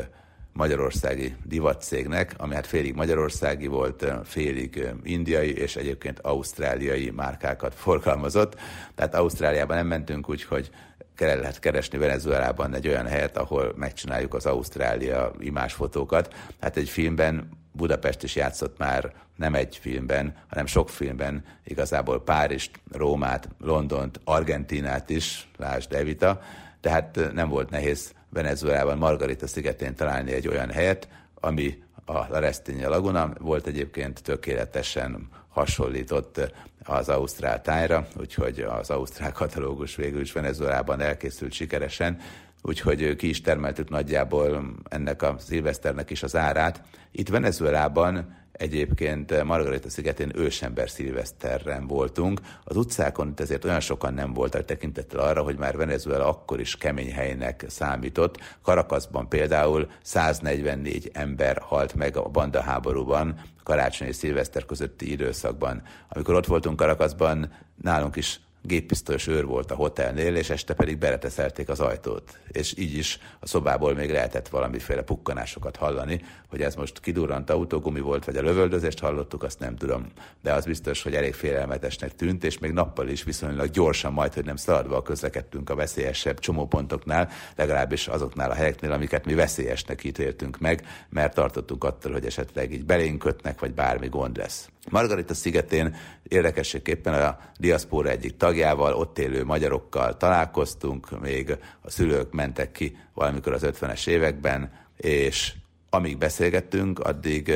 magyarországi 0.53 1.35
divatcégnek, 1.43 2.33
ami 2.37 2.53
hát 2.53 2.67
félig 2.67 2.93
magyarországi 2.93 3.67
volt, 3.67 4.05
félig 4.23 4.93
indiai, 5.03 5.57
és 5.57 5.75
egyébként 5.75 6.19
ausztráliai 6.19 7.09
márkákat 7.09 7.75
forgalmazott. 7.75 8.55
Tehát 8.95 9.15
Ausztráliában 9.15 9.77
nem 9.77 9.87
mentünk 9.87 10.29
úgy, 10.29 10.43
hogy 10.43 10.69
kell 11.15 11.39
lehet 11.39 11.59
keresni 11.59 11.97
Venezuelában 11.97 12.73
egy 12.73 12.87
olyan 12.87 13.05
helyet, 13.05 13.37
ahol 13.37 13.73
megcsináljuk 13.75 14.33
az 14.33 14.45
Ausztrália 14.45 15.31
imásfotókat. 15.39 16.33
Hát 16.59 16.77
egy 16.77 16.89
filmben 16.89 17.49
Budapest 17.77 18.23
is 18.23 18.35
játszott 18.35 18.77
már 18.77 19.13
nem 19.35 19.55
egy 19.55 19.77
filmben, 19.81 20.35
hanem 20.49 20.65
sok 20.65 20.89
filmben, 20.89 21.43
igazából 21.63 22.23
Párizst, 22.23 22.79
Rómát, 22.91 23.49
Londont, 23.59 24.19
Argentinát 24.23 25.09
is, 25.09 25.49
lásd 25.57 25.93
Evita, 25.93 26.41
tehát 26.81 27.33
nem 27.33 27.49
volt 27.49 27.69
nehéz 27.69 28.13
Venezuelában, 28.29 28.97
Margarita 28.97 29.47
szigetén 29.47 29.95
találni 29.95 30.31
egy 30.31 30.47
olyan 30.47 30.71
helyet, 30.71 31.07
ami 31.35 31.83
a 32.05 32.39
Restinja 32.39 32.89
Laguna. 32.89 33.33
Volt 33.39 33.67
egyébként 33.67 34.23
tökéletesen 34.23 35.27
hasonlított 35.49 36.53
az 36.83 37.09
Ausztrál 37.09 37.61
tájra, 37.61 38.07
úgyhogy 38.19 38.59
az 38.59 38.89
Ausztrál 38.89 39.31
katalógus 39.41 39.95
végül 39.95 40.21
is 40.21 40.31
Venezuelában 40.31 41.01
elkészült 41.01 41.51
sikeresen, 41.51 42.19
úgyhogy 42.61 43.15
ki 43.15 43.29
is 43.29 43.41
termeltük 43.41 43.89
nagyjából 43.89 44.73
ennek 44.89 45.21
a 45.21 45.35
szilveszternek 45.39 46.09
is 46.09 46.23
az 46.23 46.35
árát. 46.35 46.81
Itt 47.11 47.29
Venezuelában 47.29 48.35
Egyébként 48.57 49.43
Margarita 49.43 49.89
szigetén 49.89 50.31
ősember 50.35 50.89
szilveszterren 50.89 51.87
voltunk. 51.87 52.39
Az 52.63 52.77
utcákon 52.77 53.27
itt 53.27 53.39
ezért 53.39 53.65
olyan 53.65 53.79
sokan 53.79 54.13
nem 54.13 54.33
voltak 54.33 54.65
tekintettel 54.65 55.19
arra, 55.19 55.43
hogy 55.43 55.57
már 55.57 55.77
Venezuela 55.77 56.27
akkor 56.27 56.59
is 56.59 56.77
kemény 56.77 57.11
helynek 57.11 57.65
számított. 57.67 58.37
Karakaszban 58.61 59.29
például 59.29 59.89
144 60.01 61.09
ember 61.13 61.57
halt 61.57 61.93
meg 61.93 62.17
a 62.17 62.29
banda 62.29 62.61
háborúban, 62.61 63.41
karácsony 63.63 64.07
és 64.07 64.15
szilveszter 64.15 64.65
közötti 64.65 65.11
időszakban. 65.11 65.81
Amikor 66.09 66.35
ott 66.35 66.45
voltunk 66.45 66.77
Karakaszban, 66.77 67.51
nálunk 67.81 68.15
is 68.15 68.39
géppisztolyos 68.67 69.27
őr 69.27 69.45
volt 69.45 69.71
a 69.71 69.75
hotelnél, 69.75 70.35
és 70.35 70.49
este 70.49 70.73
pedig 70.73 70.97
bereteszelték 70.97 71.69
az 71.69 71.79
ajtót. 71.79 72.39
És 72.47 72.73
így 72.77 72.97
is 72.97 73.19
a 73.39 73.47
szobából 73.47 73.93
még 73.93 74.11
lehetett 74.11 74.47
valamiféle 74.47 75.01
pukkanásokat 75.01 75.75
hallani, 75.75 76.21
hogy 76.49 76.61
ez 76.61 76.75
most 76.75 76.99
kidurrant 76.99 77.49
autógumi 77.49 77.99
volt, 77.99 78.25
vagy 78.25 78.37
a 78.37 78.41
lövöldözést 78.41 78.99
hallottuk, 78.99 79.43
azt 79.43 79.59
nem 79.59 79.75
tudom. 79.75 80.05
De 80.41 80.53
az 80.53 80.65
biztos, 80.65 81.03
hogy 81.03 81.15
elég 81.15 81.33
félelmetesnek 81.33 82.15
tűnt, 82.15 82.43
és 82.43 82.57
még 82.57 82.71
nappal 82.71 83.07
is 83.07 83.23
viszonylag 83.23 83.69
gyorsan, 83.69 84.13
majd, 84.13 84.33
hogy 84.33 84.45
nem 84.45 84.55
szaladva 84.55 85.01
közlekedtünk 85.01 85.69
a 85.69 85.75
veszélyesebb 85.75 86.39
csomópontoknál, 86.39 87.29
legalábbis 87.55 88.07
azoknál 88.07 88.51
a 88.51 88.53
helyeknél, 88.53 88.91
amiket 88.91 89.25
mi 89.25 89.33
veszélyesnek 89.33 90.03
ítéltünk 90.03 90.59
meg, 90.59 90.85
mert 91.09 91.33
tartottunk 91.33 91.83
attól, 91.83 92.11
hogy 92.11 92.25
esetleg 92.25 92.71
így 92.71 92.85
belénk 92.85 93.19
kötnek, 93.19 93.59
vagy 93.59 93.73
bármi 93.73 94.07
gond 94.07 94.37
lesz. 94.37 94.69
Margarita 94.89 95.33
szigetén 95.33 95.95
érdekességképpen 96.23 97.13
a 97.13 97.39
diaszpóra 97.59 98.09
egyik 98.09 98.37
tagjával, 98.37 98.93
ott 98.93 99.19
élő 99.19 99.43
magyarokkal 99.43 100.17
találkoztunk, 100.17 101.21
még 101.21 101.57
a 101.81 101.89
szülők 101.89 102.31
mentek 102.31 102.71
ki 102.71 102.97
valamikor 103.13 103.53
az 103.53 103.65
50-es 103.65 104.07
években, 104.07 104.71
és 104.97 105.53
amíg 105.89 106.17
beszélgettünk, 106.17 106.99
addig 106.99 107.53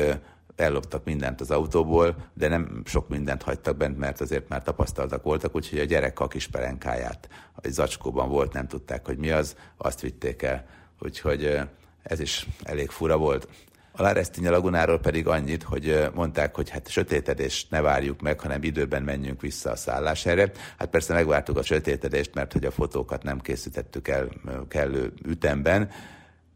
elloptak 0.56 1.04
mindent 1.04 1.40
az 1.40 1.50
autóból, 1.50 2.16
de 2.34 2.48
nem 2.48 2.82
sok 2.84 3.08
mindent 3.08 3.42
hagytak 3.42 3.76
bent, 3.76 3.98
mert 3.98 4.20
azért 4.20 4.48
már 4.48 4.62
tapasztaltak 4.62 5.22
voltak, 5.22 5.54
úgyhogy 5.56 5.78
a 5.78 5.84
gyerek 5.84 6.20
a 6.20 6.28
kis 6.28 6.46
perenkáját, 6.46 7.28
egy 7.60 7.72
zacskóban 7.72 8.28
volt, 8.28 8.52
nem 8.52 8.66
tudták, 8.66 9.06
hogy 9.06 9.18
mi 9.18 9.30
az, 9.30 9.56
azt 9.76 10.00
vitték 10.00 10.42
el. 10.42 10.66
Úgyhogy 10.98 11.58
ez 12.02 12.20
is 12.20 12.46
elég 12.62 12.90
fura 12.90 13.16
volt. 13.16 13.48
A 13.94 14.02
Larestinya 14.02 14.50
lagunáról 14.50 14.98
pedig 14.98 15.26
annyit, 15.26 15.62
hogy 15.62 16.08
mondták, 16.14 16.54
hogy 16.54 16.70
hát 16.70 16.88
sötétedést 16.88 17.70
ne 17.70 17.80
várjuk 17.80 18.20
meg, 18.20 18.40
hanem 18.40 18.62
időben 18.62 19.02
menjünk 19.02 19.40
vissza 19.40 19.70
a 19.70 19.76
szálláshelyre. 19.76 20.50
Hát 20.78 20.88
persze 20.88 21.12
megvártuk 21.12 21.56
a 21.56 21.62
sötétedést, 21.62 22.34
mert 22.34 22.52
hogy 22.52 22.64
a 22.64 22.70
fotókat 22.70 23.22
nem 23.22 23.40
készítettük 23.40 24.08
el 24.08 24.28
kellő 24.68 25.12
ütemben. 25.24 25.90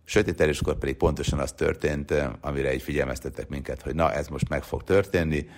Sötétedéskor 0.05 0.78
pedig 0.78 0.97
pontosan 0.97 1.38
az 1.38 1.52
történt, 1.52 2.14
amire 2.40 2.75
így 2.75 2.83
figyelmeztettek 2.83 3.49
minket, 3.49 3.83
hogy 3.83 3.95
na 3.95 4.12
ez 4.12 4.28
most 4.28 4.49
meg 4.49 4.62
fog 4.62 4.83
történni. 4.85 5.49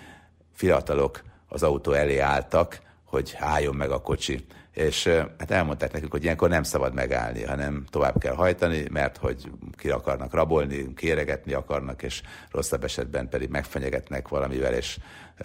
Fiatalok 0.55 1.23
az 1.49 1.63
autó 1.63 1.93
elé 1.93 2.19
álltak, 2.19 2.81
hogy 3.05 3.35
álljon 3.39 3.75
meg 3.75 3.91
a 3.91 4.01
kocsi 4.01 4.45
és 4.79 5.07
hát 5.39 5.51
elmondták 5.51 5.93
nekünk, 5.93 6.13
hogy 6.13 6.25
ilyenkor 6.25 6.49
nem 6.49 6.63
szabad 6.63 6.95
megállni, 6.95 7.45
hanem 7.45 7.85
tovább 7.91 8.19
kell 8.19 8.35
hajtani, 8.35 8.85
mert 8.91 9.17
hogy 9.17 9.51
ki 9.77 9.91
akarnak 9.91 10.33
rabolni, 10.33 10.95
kéregetni 10.95 11.53
akarnak, 11.53 12.03
és 12.03 12.23
rosszabb 12.51 12.85
esetben 12.85 13.29
pedig 13.29 13.49
megfenyegetnek 13.49 14.29
valamivel, 14.29 14.75
és 14.75 14.99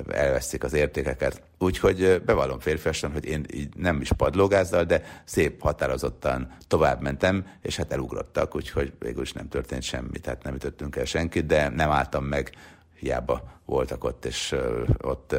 elveszik 0.09 0.63
az 0.63 0.73
értékeket. 0.73 1.41
Úgyhogy 1.57 2.21
bevallom 2.25 2.59
férfiasan, 2.59 3.11
hogy 3.11 3.25
én 3.25 3.45
így 3.53 3.75
nem 3.75 4.01
is 4.01 4.11
padlógázzal, 4.17 4.83
de 4.83 5.03
szép 5.23 5.61
határozottan 5.61 6.55
tovább 6.67 7.01
mentem, 7.01 7.47
és 7.61 7.75
hát 7.75 7.91
elugrottak, 7.91 8.55
úgyhogy 8.55 8.93
végül 8.99 9.21
is 9.21 9.33
nem 9.33 9.47
történt 9.47 9.83
semmi, 9.83 10.19
tehát 10.19 10.43
nem 10.43 10.55
ütöttünk 10.55 10.95
el 10.95 11.05
senkit, 11.05 11.45
de 11.45 11.69
nem 11.69 11.89
álltam 11.89 12.23
meg, 12.23 12.51
hiába 12.99 13.61
voltak 13.65 14.03
ott, 14.03 14.25
és 14.25 14.55
ott 15.01 15.35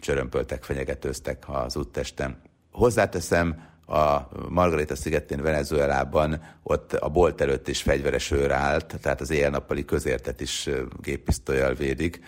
csörömpöltek, 0.00 0.62
fenyegetőztek 0.62 1.44
az 1.46 1.76
úttesten. 1.76 2.45
Hozzáteszem, 2.76 3.64
a 3.86 4.20
Margarita 4.48 4.96
szigetén 4.96 5.42
Venezuelában 5.42 6.42
ott 6.62 6.92
a 6.92 7.08
bolt 7.08 7.40
előtt 7.40 7.68
is 7.68 7.82
fegyveres 7.82 8.30
őr 8.30 8.50
állt, 8.50 8.98
tehát 9.00 9.20
az 9.20 9.30
éjjel-nappali 9.30 9.84
közértet 9.84 10.40
is 10.40 10.68
géppisztolyjal 11.00 11.74
védik. 11.74 12.20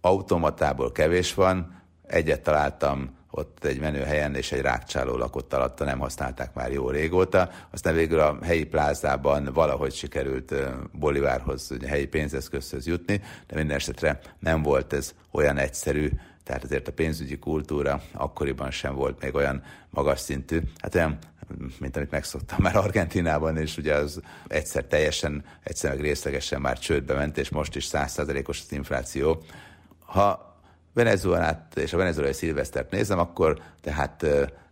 Automatából 0.00 0.92
kevés 0.92 1.34
van, 1.34 1.82
egyet 2.06 2.42
találtam 2.42 3.16
ott 3.30 3.64
egy 3.64 3.80
menő 3.80 4.02
helyen, 4.02 4.34
és 4.34 4.52
egy 4.52 4.60
rákcsáló 4.60 5.16
lakott 5.16 5.52
alatta, 5.52 5.84
nem 5.84 5.98
használták 5.98 6.54
már 6.54 6.72
jó 6.72 6.90
régóta. 6.90 7.50
Aztán 7.70 7.94
végül 7.94 8.20
a 8.20 8.38
helyi 8.42 8.64
plázában 8.64 9.50
valahogy 9.54 9.94
sikerült 9.94 10.54
Bolivárhoz, 10.92 11.70
a 11.82 11.86
helyi 11.86 12.06
pénzeszközhöz 12.06 12.86
jutni, 12.86 13.22
de 13.46 13.56
minden 13.56 13.76
esetre 13.76 14.20
nem 14.38 14.62
volt 14.62 14.92
ez 14.92 15.14
olyan 15.30 15.56
egyszerű, 15.56 16.10
tehát 16.46 16.64
azért 16.64 16.88
a 16.88 16.92
pénzügyi 16.92 17.38
kultúra 17.38 18.02
akkoriban 18.12 18.70
sem 18.70 18.94
volt 18.94 19.22
még 19.22 19.34
olyan 19.34 19.62
magas 19.90 20.20
szintű, 20.20 20.60
hát 20.78 20.94
olyan, 20.94 21.18
mint 21.78 21.96
amit 21.96 22.10
megszoktam 22.10 22.58
már 22.60 22.76
Argentinában, 22.76 23.56
és 23.56 23.76
ugye 23.76 23.94
az 23.94 24.20
egyszer 24.46 24.84
teljesen, 24.84 25.44
egyszer 25.62 25.90
meg 25.90 26.00
részlegesen 26.00 26.60
már 26.60 26.78
csődbe 26.78 27.14
ment, 27.14 27.38
és 27.38 27.48
most 27.48 27.76
is 27.76 27.84
százszázalékos 27.84 28.60
az 28.60 28.72
infláció. 28.72 29.42
Ha 29.98 30.56
Venezuelát 30.92 31.76
és 31.76 31.92
a 31.92 31.96
venezuelai 31.96 32.32
szilvesztert 32.32 32.90
nézem, 32.90 33.18
akkor 33.18 33.60
tehát 33.80 34.26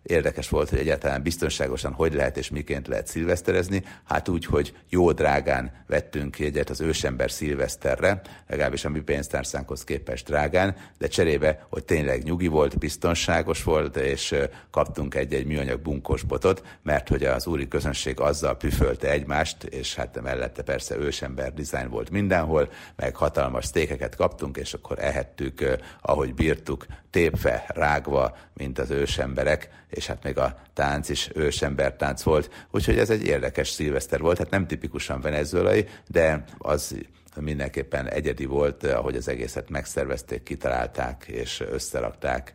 érdekes 0.05 0.49
volt, 0.49 0.69
hogy 0.69 0.79
egyáltalán 0.79 1.23
biztonságosan 1.23 1.93
hogy 1.93 2.15
lehet 2.15 2.37
és 2.37 2.51
miként 2.51 2.89
lehet 2.89 3.07
szilveszterezni. 3.07 3.83
Hát 4.05 4.29
úgy, 4.29 4.45
hogy 4.45 4.77
jó 4.89 5.13
drágán 5.13 5.73
vettünk 5.87 6.39
egyet 6.39 6.71
az 6.71 6.81
ősember 6.81 7.31
szilveszterre, 7.31 8.21
legalábbis 8.49 8.85
a 8.85 8.89
mi 8.89 9.01
pénztárszánkhoz 9.01 9.85
képest 9.85 10.27
drágán, 10.27 10.77
de 10.99 11.07
cserébe, 11.07 11.67
hogy 11.69 11.85
tényleg 11.85 12.23
nyugi 12.23 12.47
volt, 12.47 12.79
biztonságos 12.79 13.63
volt, 13.63 13.97
és 13.97 14.35
kaptunk 14.71 15.15
egy-egy 15.15 15.47
műanyag 15.47 15.81
bunkos 15.81 16.23
botot, 16.23 16.63
mert 16.83 17.09
hogy 17.09 17.25
az 17.25 17.47
úri 17.47 17.69
közönség 17.69 18.21
azzal 18.21 18.57
püfölte 18.57 19.11
egymást, 19.11 19.65
és 19.65 19.95
hát 19.95 20.21
mellette 20.23 20.63
persze 20.63 20.97
ősember 20.97 21.55
dizájn 21.55 21.89
volt 21.89 22.11
mindenhol, 22.11 22.73
meg 22.97 23.17
hatalmas 23.17 23.65
sztékeket 23.65 24.17
kaptunk, 24.17 24.57
és 24.57 24.75
akkor 24.75 24.99
ehettük, 24.99 25.65
ahogy 26.01 26.35
bírtuk, 26.35 26.87
tépve, 27.11 27.65
rágva, 27.69 28.37
mint 28.55 28.79
az 28.79 28.91
ősemberek, 28.91 29.71
és 29.95 30.07
hát 30.07 30.23
még 30.23 30.39
a 30.39 30.57
tánc 30.73 31.09
is 31.09 31.31
ősembertánc 31.35 32.23
volt, 32.23 32.67
úgyhogy 32.71 32.99
ez 32.99 33.11
egy 33.11 33.25
érdekes 33.27 33.69
szilveszter 33.69 34.21
volt, 34.21 34.39
hát 34.39 34.51
nem 34.51 34.67
tipikusan 34.67 35.21
venezuelai, 35.21 35.87
de 36.07 36.45
az 36.59 36.97
mindenképpen 37.41 38.09
egyedi 38.09 38.45
volt, 38.45 38.85
ahogy 38.85 39.17
az 39.17 39.29
egészet 39.29 39.71
megszervezték, 39.71 40.43
kitalálták 40.43 41.25
és 41.27 41.61
összerakták. 41.71 42.53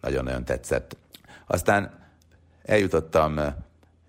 nagyon-nagyon 0.00 0.44
tetszett. 0.44 0.96
Aztán 1.46 2.06
eljutottam 2.62 3.40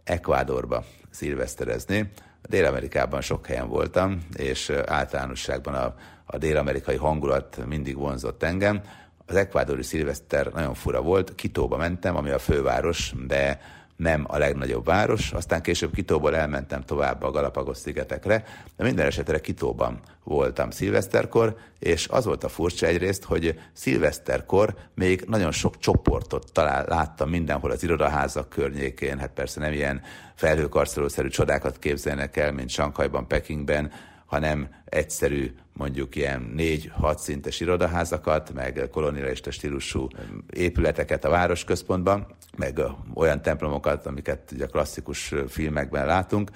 Ekvádorba 0.03 0.85
szilveszterezni. 1.09 2.11
Dél-Amerikában 2.41 3.21
sok 3.21 3.47
helyen 3.47 3.67
voltam, 3.67 4.27
és 4.35 4.69
általánosságban 4.69 5.73
a, 5.73 5.95
a 6.25 6.37
dél-amerikai 6.37 6.95
hangulat 6.95 7.65
mindig 7.65 7.95
vonzott 7.95 8.43
engem. 8.43 8.81
Az 9.29 9.35
ekvádori 9.35 9.83
szilveszter 9.83 10.47
nagyon 10.53 10.73
fura 10.73 11.01
volt, 11.01 11.35
Kitóba 11.35 11.77
mentem, 11.77 12.15
ami 12.15 12.29
a 12.29 12.39
főváros, 12.39 13.13
de 13.27 13.61
nem 13.95 14.25
a 14.27 14.37
legnagyobb 14.37 14.85
város, 14.85 15.31
aztán 15.31 15.61
később 15.61 15.93
Kitóból 15.93 16.35
elmentem 16.35 16.83
tovább 16.83 17.23
a 17.23 17.31
Galapagos 17.31 17.77
szigetekre, 17.77 18.43
de 18.77 18.83
minden 18.83 19.05
esetre 19.05 19.39
Kitóban 19.39 19.99
voltam 20.23 20.69
szilveszterkor, 20.69 21.57
és 21.79 22.07
az 22.07 22.25
volt 22.25 22.43
a 22.43 22.49
furcsa 22.49 22.85
egyrészt, 22.85 23.23
hogy 23.23 23.59
szilveszterkor 23.73 24.75
még 24.95 25.23
nagyon 25.27 25.51
sok 25.51 25.79
csoportot 25.79 26.51
talál, 26.51 26.85
láttam 26.87 27.29
mindenhol 27.29 27.71
az 27.71 27.83
irodaházak 27.83 28.49
környékén, 28.49 29.19
hát 29.19 29.31
persze 29.33 29.59
nem 29.59 29.73
ilyen 29.73 30.01
felhőkarcolószerű 30.35 31.27
csodákat 31.27 31.79
képzelnek 31.79 32.37
el, 32.37 32.51
mint 32.51 32.69
Sankajban, 32.69 33.27
Pekingben, 33.27 33.91
hanem 34.29 34.69
egyszerű, 34.85 35.55
mondjuk 35.73 36.15
ilyen 36.15 36.51
négy-hat 36.55 37.19
szintes 37.19 37.59
irodaházakat, 37.59 38.53
meg 38.53 38.87
kolonialista 38.91 39.51
stílusú 39.51 40.07
épületeket 40.49 41.25
a 41.25 41.29
városközpontban, 41.29 42.27
meg 42.57 42.81
olyan 43.13 43.41
templomokat, 43.41 44.05
amiket 44.05 44.51
ugye 44.53 44.63
a 44.65 44.67
klasszikus 44.67 45.33
filmekben 45.47 46.05
látunk, 46.05 46.51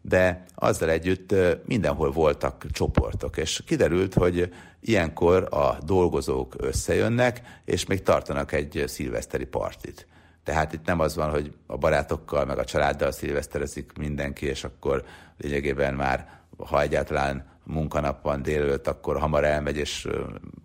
de 0.00 0.44
azzal 0.54 0.90
együtt 0.90 1.34
mindenhol 1.64 2.10
voltak 2.10 2.66
csoportok, 2.70 3.36
és 3.36 3.62
kiderült, 3.66 4.14
hogy 4.14 4.52
ilyenkor 4.80 5.48
a 5.50 5.78
dolgozók 5.84 6.54
összejönnek, 6.58 7.40
és 7.64 7.86
még 7.86 8.02
tartanak 8.02 8.52
egy 8.52 8.84
szilveszteri 8.86 9.46
partit. 9.46 10.06
Tehát 10.44 10.72
itt 10.72 10.86
nem 10.86 11.00
az 11.00 11.16
van, 11.16 11.30
hogy 11.30 11.52
a 11.66 11.76
barátokkal, 11.76 12.44
meg 12.44 12.58
a 12.58 12.64
családdal 12.64 13.12
szilveszterezik 13.12 13.92
mindenki, 13.98 14.46
és 14.46 14.64
akkor 14.64 15.04
lényegében 15.38 15.94
már 15.94 16.35
ha 16.56 16.80
egyáltalán 16.80 17.44
munkanap 17.64 18.22
van 18.22 18.42
délelőtt, 18.42 18.86
akkor 18.86 19.18
hamar 19.18 19.44
elmegy 19.44 19.76
és 19.76 20.08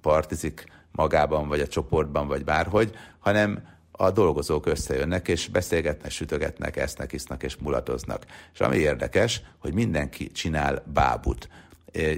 partizik 0.01 0.65
magában, 0.91 1.47
vagy 1.47 1.59
a 1.59 1.67
csoportban, 1.67 2.27
vagy 2.27 2.43
bárhogy, 2.43 2.91
hanem 3.19 3.69
a 3.91 4.11
dolgozók 4.11 4.65
összejönnek, 4.65 5.27
és 5.27 5.47
beszélgetnek, 5.47 6.11
sütögetnek, 6.11 6.77
esznek, 6.77 7.11
isznak 7.11 7.43
és 7.43 7.57
mulatoznak. 7.57 8.25
És 8.53 8.59
ami 8.59 8.77
érdekes, 8.77 9.41
hogy 9.57 9.73
mindenki 9.73 10.31
csinál 10.31 10.83
bábut. 10.93 11.49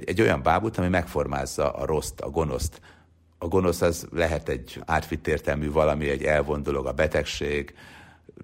Egy 0.05 0.21
olyan 0.21 0.43
bábut, 0.43 0.77
ami 0.77 0.87
megformázza 0.87 1.71
a 1.71 1.85
rossz, 1.85 2.11
a 2.17 2.29
gonoszt. 2.29 2.81
A 3.37 3.47
gonosz 3.47 3.81
az 3.81 4.07
lehet 4.11 4.49
egy 4.49 4.81
átvitt 4.85 5.27
értelmű 5.27 5.71
valami, 5.71 6.09
egy 6.09 6.23
elvon 6.23 6.63
a 6.63 6.91
betegség, 6.91 7.75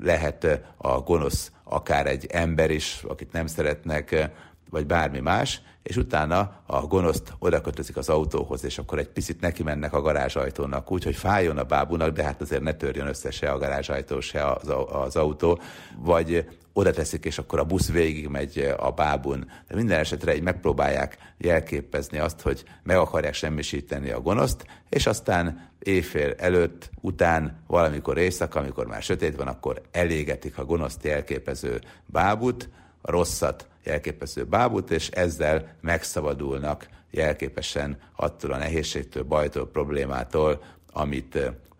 lehet 0.02 0.62
a 0.78 1.00
gonosz 1.00 1.52
akár 1.70 2.08
egy 2.08 2.26
ember 2.26 2.72
is, 2.72 3.04
akit 3.08 3.32
nem 3.32 3.48
szeretnek, 3.48 4.30
vagy 4.70 4.86
bármi 4.86 5.20
más, 5.20 5.62
és 5.84 5.98
utána 5.98 6.62
a 6.66 6.82
gonoszt 6.82 7.34
oda 7.40 7.62
kötözik 7.62 7.98
az 7.98 8.10
autóhoz, 8.10 8.64
és 8.64 8.78
akkor 8.78 9.00
egy 9.00 9.10
picit 9.10 9.42
neki 9.42 9.64
mennek 9.64 9.94
a 9.94 10.02
garázsajtónak, 10.02 10.92
úgy, 10.92 11.04
hogy 11.04 11.16
fájjon 11.16 11.58
a 11.58 11.64
bábunak, 11.64 12.10
de 12.10 12.24
hát 12.24 12.42
azért 12.42 12.62
ne 12.62 12.74
törjön 12.74 13.08
össze 13.08 13.32
se 13.32 13.52
a 13.52 13.58
garázsajtó, 13.58 14.20
se 14.20 14.52
az, 14.52 14.74
az 14.90 15.16
autó, 15.16 15.60
vagy 15.98 16.46
oda 16.74 16.92
teszik, 16.92 17.26
és 17.26 17.38
akkor 17.38 17.60
a 17.60 17.64
busz 17.64 17.92
végig 17.92 18.28
megy 18.28 18.74
a 18.78 18.92
bábun. 18.92 19.52
De 19.68 19.76
minden 19.76 20.00
esetre 20.00 20.36
így 20.36 20.42
megpróbálják 20.42 21.18
jelképezni 21.38 22.18
azt, 22.18 22.42
hogy 22.42 22.64
meg 22.84 22.98
akarják 22.98 23.34
semmisíteni 23.34 24.10
a 24.10 24.22
gonoszt, 24.22 24.66
és 24.90 25.08
aztán 25.08 25.70
éjfél 25.80 26.34
előtt, 26.38 26.90
után, 27.02 27.64
valamikor 27.68 28.18
éjszaka, 28.18 28.60
amikor 28.60 28.88
már 28.88 29.02
sötét 29.02 29.36
van, 29.36 29.48
akkor 29.48 29.82
elégetik 29.92 30.58
a 30.58 30.66
gonoszt 30.66 31.04
jelképező 31.04 31.82
bábut, 32.06 32.70
a 33.02 33.12
rosszat 33.12 33.68
jelképező 33.84 34.44
bábút, 34.44 34.92
és 34.92 35.10
ezzel 35.10 35.76
megszabadulnak 35.82 36.88
jelképesen 37.12 37.98
attól 38.16 38.52
a 38.52 38.58
nehézségtől, 38.58 39.24
bajtól, 39.24 39.68
problémától, 39.68 40.64
amit 40.92 41.38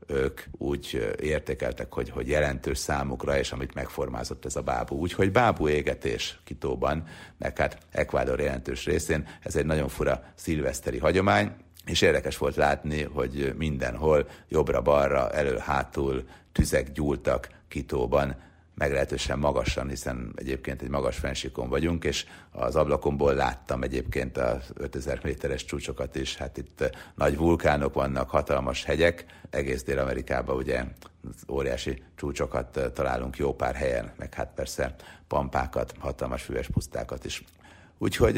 ők 0.08 0.42
úgy 0.58 1.16
értékeltek, 1.22 1.94
hogy, 1.94 2.10
hogy 2.10 2.28
jelentős 2.28 2.78
számukra, 2.78 3.38
és 3.38 3.52
amit 3.52 3.74
megformázott 3.74 4.46
ez 4.46 4.56
a 4.56 4.62
bábú. 4.62 4.96
Úgyhogy 4.96 5.32
bábú 5.32 5.68
égetés 5.68 6.40
Kitóban, 6.44 7.08
meg 7.38 7.58
hát 7.58 7.78
Ekvádor 7.92 8.40
jelentős 8.40 8.86
részén, 8.86 9.28
ez 9.44 9.56
egy 9.56 9.66
nagyon 9.66 9.88
fura 9.88 10.24
szilveszteri 10.36 10.98
hagyomány, 10.98 11.52
és 11.86 12.02
érdekes 12.02 12.38
volt 12.38 12.56
látni, 12.56 13.04
hogy 13.04 13.54
mindenhol 13.58 14.30
jobbra-balra, 14.48 15.32
elő-hátul 15.32 16.28
tüzek 16.52 16.92
gyúltak 16.92 17.50
Kitóban, 17.68 18.36
meglehetősen 18.80 19.40
magasan, 19.40 19.90
hiszen 19.90 20.34
egyébként 20.36 20.82
egy 20.82 20.90
magas 20.90 21.18
fensikon 21.18 21.70
vagyunk, 21.70 22.04
és 22.04 22.26
az 22.52 22.76
ablakomból 22.76 23.34
láttam 23.34 23.84
egyébként 23.84 24.38
a 24.38 24.62
5000 24.74 25.20
méteres 25.24 25.66
csúcsokat 25.66 26.16
is. 26.16 26.36
Hát 26.38 26.58
itt 26.58 26.90
nagy 27.16 27.38
vulkánok 27.38 27.94
vannak, 27.94 28.30
hatalmas 28.30 28.84
hegyek, 28.84 29.26
egész 29.50 29.84
Dél-Amerikában 29.84 30.56
ugye 30.56 30.84
óriási 31.50 32.04
csúcsokat 32.16 32.92
találunk 32.94 33.38
jó 33.38 33.54
pár 33.56 33.76
helyen, 33.76 34.12
meg 34.18 34.34
hát 34.34 34.52
persze 34.56 34.96
pampákat, 35.28 35.94
hatalmas 36.00 36.42
füves 36.44 36.68
pusztákat 36.68 37.26
is. 37.26 37.44
Úgyhogy 37.98 38.36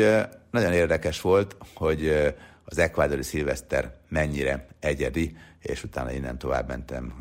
nagyon 0.51 0.73
érdekes 0.73 1.21
volt, 1.21 1.55
hogy 1.73 2.33
az 2.65 2.77
ekvádori 2.77 3.23
szilveszter 3.23 3.95
mennyire 4.09 4.67
egyedi, 4.79 5.37
és 5.61 5.83
utána 5.83 6.11
innen 6.11 6.37
tovább 6.37 6.67
mentem 6.67 7.13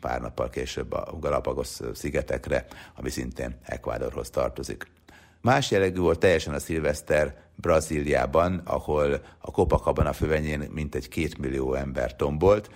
pár 0.00 0.20
nappal 0.20 0.48
később 0.48 0.92
a 0.92 1.16
Galapagos 1.20 1.78
szigetekre, 1.94 2.66
ami 2.94 3.10
szintén 3.10 3.56
Ekvádorhoz 3.62 4.30
tartozik. 4.30 4.86
Más 5.40 5.70
jellegű 5.70 6.00
volt 6.00 6.18
teljesen 6.18 6.54
a 6.54 6.58
szilveszter 6.58 7.36
Brazíliában, 7.54 8.60
ahol 8.64 9.20
a 9.38 9.50
Copacabana 9.50 10.12
fővenyén 10.12 10.68
mintegy 10.72 11.08
két 11.08 11.38
millió 11.38 11.74
ember 11.74 12.16
tombolt. 12.16 12.70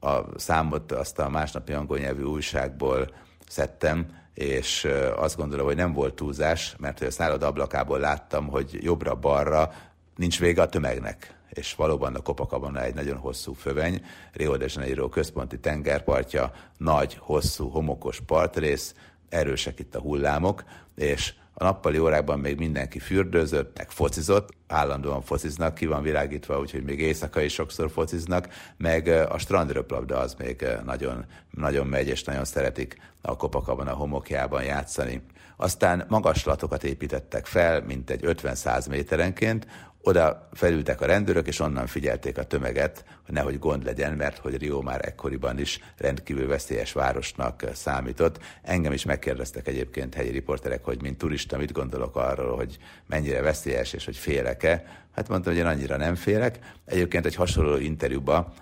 A 0.00 0.38
számot 0.38 0.92
azt 0.92 1.18
a 1.18 1.28
másnapi 1.28 1.72
angol 1.72 1.98
nyelvű 1.98 2.22
újságból 2.22 3.14
szedtem, 3.48 4.06
és 4.34 4.88
azt 5.16 5.36
gondolom, 5.36 5.66
hogy 5.66 5.76
nem 5.76 5.92
volt 5.92 6.14
túlzás, 6.14 6.74
mert 6.78 7.00
a 7.00 7.10
szállod 7.10 7.42
ablakából 7.42 7.98
láttam, 7.98 8.48
hogy 8.48 8.78
jobbra-balra 8.82 9.72
nincs 10.16 10.38
vége 10.38 10.62
a 10.62 10.68
tömegnek 10.68 11.39
és 11.50 11.74
valóban 11.74 12.14
a 12.14 12.20
Copacabana 12.20 12.82
egy 12.82 12.94
nagyon 12.94 13.16
hosszú 13.16 13.52
föveny, 13.52 14.04
Rio 14.32 14.56
de 14.56 14.66
Janeiro 14.68 15.08
központi 15.08 15.58
tengerpartja, 15.58 16.52
nagy, 16.76 17.16
hosszú, 17.20 17.68
homokos 17.68 18.20
partrész, 18.26 18.94
erősek 19.28 19.78
itt 19.78 19.94
a 19.94 20.00
hullámok, 20.00 20.64
és 20.94 21.34
a 21.60 21.64
nappali 21.64 21.98
órákban 21.98 22.38
még 22.38 22.58
mindenki 22.58 22.98
fürdőzött, 22.98 23.76
meg 23.76 23.90
focizott, 23.90 24.48
állandóan 24.66 25.22
fociznak, 25.22 25.74
ki 25.74 25.86
van 25.86 26.02
világítva, 26.02 26.60
úgyhogy 26.60 26.82
még 26.82 27.00
éjszaka 27.00 27.40
is 27.40 27.52
sokszor 27.52 27.90
fociznak, 27.90 28.48
meg 28.76 29.06
a 29.06 29.38
strandröplabda 29.38 30.18
az 30.18 30.34
még 30.34 30.66
nagyon, 30.84 31.24
nagyon 31.50 31.86
megy, 31.86 32.08
és 32.08 32.24
nagyon 32.24 32.44
szeretik 32.44 32.96
a 33.20 33.36
kopakban 33.36 33.86
a 33.86 33.94
homokjában 33.94 34.62
játszani. 34.62 35.22
Aztán 35.56 36.04
magaslatokat 36.08 36.84
építettek 36.84 37.46
fel, 37.46 37.82
mint 37.82 38.10
egy 38.10 38.20
50-100 38.24 38.88
méterenként, 38.88 39.66
oda 40.02 40.48
felültek 40.52 41.00
a 41.00 41.06
rendőrök, 41.06 41.46
és 41.46 41.60
onnan 41.60 41.86
figyelték 41.86 42.38
a 42.38 42.44
tömeget, 42.44 43.04
hogy 43.24 43.34
nehogy 43.34 43.58
gond 43.58 43.84
legyen, 43.84 44.12
mert 44.12 44.38
hogy 44.38 44.56
Rio 44.56 44.80
már 44.80 45.00
ekkoriban 45.04 45.58
is 45.58 45.80
rendkívül 45.96 46.46
veszélyes 46.46 46.92
városnak 46.92 47.64
számított. 47.74 48.38
Engem 48.62 48.92
is 48.92 49.04
megkérdeztek 49.04 49.68
egyébként 49.68 50.14
helyi 50.14 50.30
riporterek, 50.30 50.84
hogy 50.84 51.02
mint 51.02 51.18
turista 51.18 51.56
mit 51.56 51.72
gondolok 51.72 52.16
arról, 52.16 52.56
hogy 52.56 52.78
mennyire 53.06 53.40
veszélyes, 53.40 53.92
és 53.92 54.04
hogy 54.04 54.16
félek-e. 54.16 54.84
Hát 55.14 55.28
mondtam, 55.28 55.52
hogy 55.52 55.62
én 55.62 55.68
annyira 55.68 55.96
nem 55.96 56.14
félek. 56.14 56.58
Egyébként 56.84 57.26
egy 57.26 57.34
hasonló 57.34 57.76
interjúba, 57.76 58.52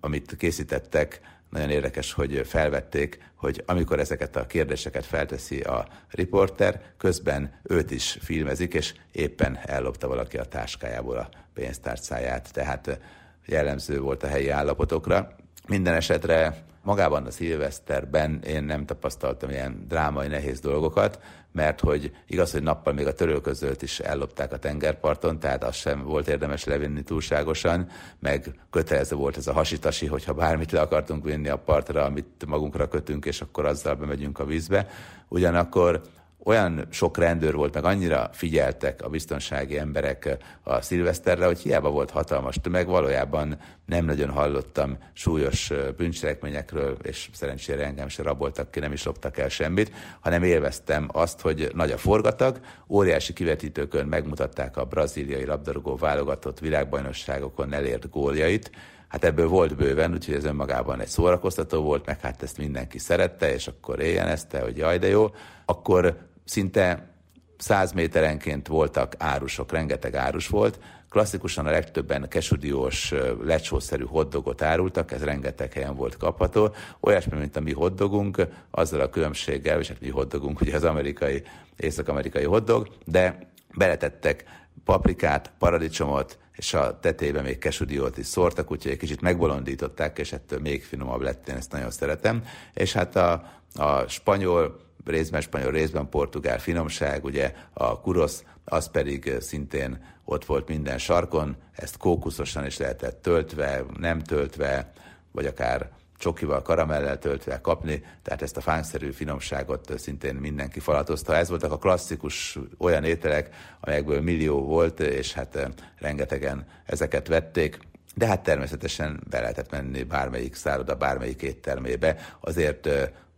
amit 0.00 0.36
készítettek, 0.36 1.20
nagyon 1.56 1.70
érdekes, 1.70 2.12
hogy 2.12 2.42
felvették, 2.46 3.18
hogy 3.34 3.62
amikor 3.66 3.98
ezeket 3.98 4.36
a 4.36 4.46
kérdéseket 4.46 5.04
felteszi 5.04 5.60
a 5.60 5.86
riporter, 6.10 6.80
közben 6.96 7.60
őt 7.62 7.90
is 7.90 8.18
filmezik, 8.20 8.74
és 8.74 8.94
éppen 9.12 9.58
ellopta 9.62 10.08
valaki 10.08 10.36
a 10.36 10.44
táskájából 10.44 11.16
a 11.16 11.28
pénztárcáját. 11.54 12.52
Tehát 12.52 12.98
jellemző 13.46 14.00
volt 14.00 14.22
a 14.22 14.26
helyi 14.26 14.48
állapotokra. 14.48 15.34
Minden 15.68 15.94
esetre 15.94 16.64
magában 16.82 17.26
a 17.26 17.30
szilveszterben 17.30 18.40
én 18.46 18.64
nem 18.64 18.86
tapasztaltam 18.86 19.50
ilyen 19.50 19.84
drámai 19.88 20.26
nehéz 20.26 20.60
dolgokat, 20.60 21.20
mert 21.56 21.80
hogy 21.80 22.10
igaz, 22.26 22.52
hogy 22.52 22.62
nappal 22.62 22.92
még 22.92 23.06
a 23.06 23.12
törölközölt 23.12 23.82
is 23.82 24.00
ellopták 24.00 24.52
a 24.52 24.58
tengerparton, 24.58 25.38
tehát 25.38 25.64
az 25.64 25.74
sem 25.74 26.02
volt 26.02 26.28
érdemes 26.28 26.64
levinni 26.64 27.02
túlságosan, 27.02 27.88
meg 28.18 28.60
kötelező 28.70 29.16
volt 29.16 29.36
ez 29.36 29.46
a 29.46 29.52
hasitasi, 29.52 30.06
hogyha 30.06 30.34
bármit 30.34 30.72
le 30.72 30.80
akartunk 30.80 31.24
vinni 31.24 31.48
a 31.48 31.58
partra, 31.58 32.04
amit 32.04 32.44
magunkra 32.46 32.88
kötünk, 32.88 33.24
és 33.24 33.40
akkor 33.40 33.66
azzal 33.66 33.94
bemegyünk 33.94 34.38
a 34.38 34.44
vízbe. 34.44 34.88
Ugyanakkor 35.28 36.02
olyan 36.46 36.86
sok 36.90 37.16
rendőr 37.16 37.54
volt, 37.54 37.74
meg 37.74 37.84
annyira 37.84 38.28
figyeltek 38.32 39.02
a 39.02 39.08
biztonsági 39.08 39.78
emberek 39.78 40.36
a 40.62 40.80
szilveszterre, 40.80 41.46
hogy 41.46 41.58
hiába 41.58 41.90
volt 41.90 42.10
hatalmas 42.10 42.58
tömeg, 42.62 42.86
valójában 42.86 43.58
nem 43.86 44.04
nagyon 44.04 44.30
hallottam 44.30 44.98
súlyos 45.12 45.72
bűncselekményekről, 45.96 46.96
és 47.02 47.28
szerencsére 47.32 47.84
engem 47.84 48.08
se 48.08 48.22
raboltak 48.22 48.70
ki, 48.70 48.80
nem 48.80 48.92
is 48.92 49.04
loptak 49.04 49.38
el 49.38 49.48
semmit, 49.48 49.92
hanem 50.20 50.42
élveztem 50.42 51.08
azt, 51.12 51.40
hogy 51.40 51.70
nagy 51.74 51.90
a 51.90 51.98
forgatag, 51.98 52.60
óriási 52.88 53.32
kivetítőkön 53.32 54.06
megmutatták 54.06 54.76
a 54.76 54.84
braziliai 54.84 55.44
labdarúgó 55.44 55.96
válogatott 55.96 56.58
világbajnokságokon 56.58 57.72
elért 57.72 58.10
góljait, 58.10 58.70
Hát 59.08 59.24
ebből 59.24 59.48
volt 59.48 59.76
bőven, 59.76 60.12
úgyhogy 60.12 60.34
ez 60.34 60.44
önmagában 60.44 61.00
egy 61.00 61.08
szórakoztató 61.08 61.82
volt, 61.82 62.06
meg 62.06 62.20
hát 62.20 62.42
ezt 62.42 62.58
mindenki 62.58 62.98
szerette, 62.98 63.54
és 63.54 63.66
akkor 63.66 64.00
éjjenezte, 64.00 64.60
hogy 64.60 64.76
jaj, 64.76 64.98
de 64.98 65.08
jó. 65.08 65.30
Akkor 65.64 66.16
szinte 66.46 67.14
száz 67.58 67.92
méterenként 67.92 68.66
voltak 68.66 69.14
árusok, 69.18 69.72
rengeteg 69.72 70.14
árus 70.14 70.48
volt, 70.48 70.78
klasszikusan 71.10 71.66
a 71.66 71.70
legtöbben 71.70 72.28
kesudiós, 72.28 73.14
lecsószerű 73.42 74.04
hoddogot 74.04 74.62
árultak, 74.62 75.12
ez 75.12 75.24
rengeteg 75.24 75.72
helyen 75.72 75.94
volt 75.94 76.16
kapható, 76.16 76.74
olyasmi, 77.00 77.38
mint 77.38 77.56
a 77.56 77.60
mi 77.60 77.72
hoddogunk, 77.72 78.46
azzal 78.70 79.00
a 79.00 79.10
különbséggel, 79.10 79.80
és 79.80 79.88
hát 79.88 80.00
mi 80.00 80.08
hoddogunk, 80.08 80.60
ugye 80.60 80.76
az 80.76 80.84
amerikai, 80.84 81.42
észak-amerikai 81.76 82.44
hoddog, 82.44 82.88
de 83.04 83.50
beletettek 83.76 84.44
paprikát, 84.84 85.52
paradicsomot, 85.58 86.38
és 86.52 86.74
a 86.74 86.98
tetejében 87.00 87.44
még 87.44 87.58
kesudiót 87.58 88.18
is 88.18 88.26
szórtak, 88.26 88.70
úgyhogy 88.70 88.92
egy 88.92 88.98
kicsit 88.98 89.20
megbolondították, 89.20 90.18
és 90.18 90.32
ettől 90.32 90.60
még 90.60 90.84
finomabb 90.84 91.20
lett, 91.20 91.48
én 91.48 91.56
ezt 91.56 91.72
nagyon 91.72 91.90
szeretem. 91.90 92.44
És 92.74 92.92
hát 92.92 93.16
a, 93.16 93.32
a 93.74 94.08
spanyol, 94.08 94.85
részben 95.06 95.40
spanyol, 95.40 95.70
részben 95.70 96.08
portugál 96.08 96.58
finomság, 96.58 97.24
ugye 97.24 97.52
a 97.72 98.00
kurosz, 98.00 98.44
az 98.64 98.90
pedig 98.90 99.32
szintén 99.40 100.04
ott 100.24 100.44
volt 100.44 100.68
minden 100.68 100.98
sarkon, 100.98 101.56
ezt 101.72 101.96
kókuszosan 101.96 102.66
is 102.66 102.78
lehetett 102.78 103.22
töltve, 103.22 103.84
nem 103.98 104.20
töltve, 104.20 104.92
vagy 105.32 105.46
akár 105.46 105.90
csokival, 106.18 106.62
karamellel 106.62 107.18
töltve 107.18 107.60
kapni, 107.60 108.04
tehát 108.22 108.42
ezt 108.42 108.56
a 108.56 108.60
fánkszerű 108.60 109.10
finomságot 109.10 109.98
szintén 109.98 110.34
mindenki 110.34 110.80
falatozta. 110.80 111.36
Ez 111.36 111.48
voltak 111.48 111.72
a 111.72 111.78
klasszikus 111.78 112.58
olyan 112.78 113.04
ételek, 113.04 113.54
amelyekből 113.80 114.20
millió 114.20 114.64
volt, 114.64 115.00
és 115.00 115.32
hát 115.32 115.70
rengetegen 115.98 116.66
ezeket 116.84 117.28
vették. 117.28 117.78
De 118.14 118.26
hát 118.26 118.42
természetesen 118.42 119.20
be 119.30 119.40
lehetett 119.40 119.70
menni 119.70 120.02
bármelyik 120.02 120.54
szálloda, 120.54 120.94
bármelyik 120.94 121.42
éttermébe. 121.42 122.16
Azért 122.40 122.88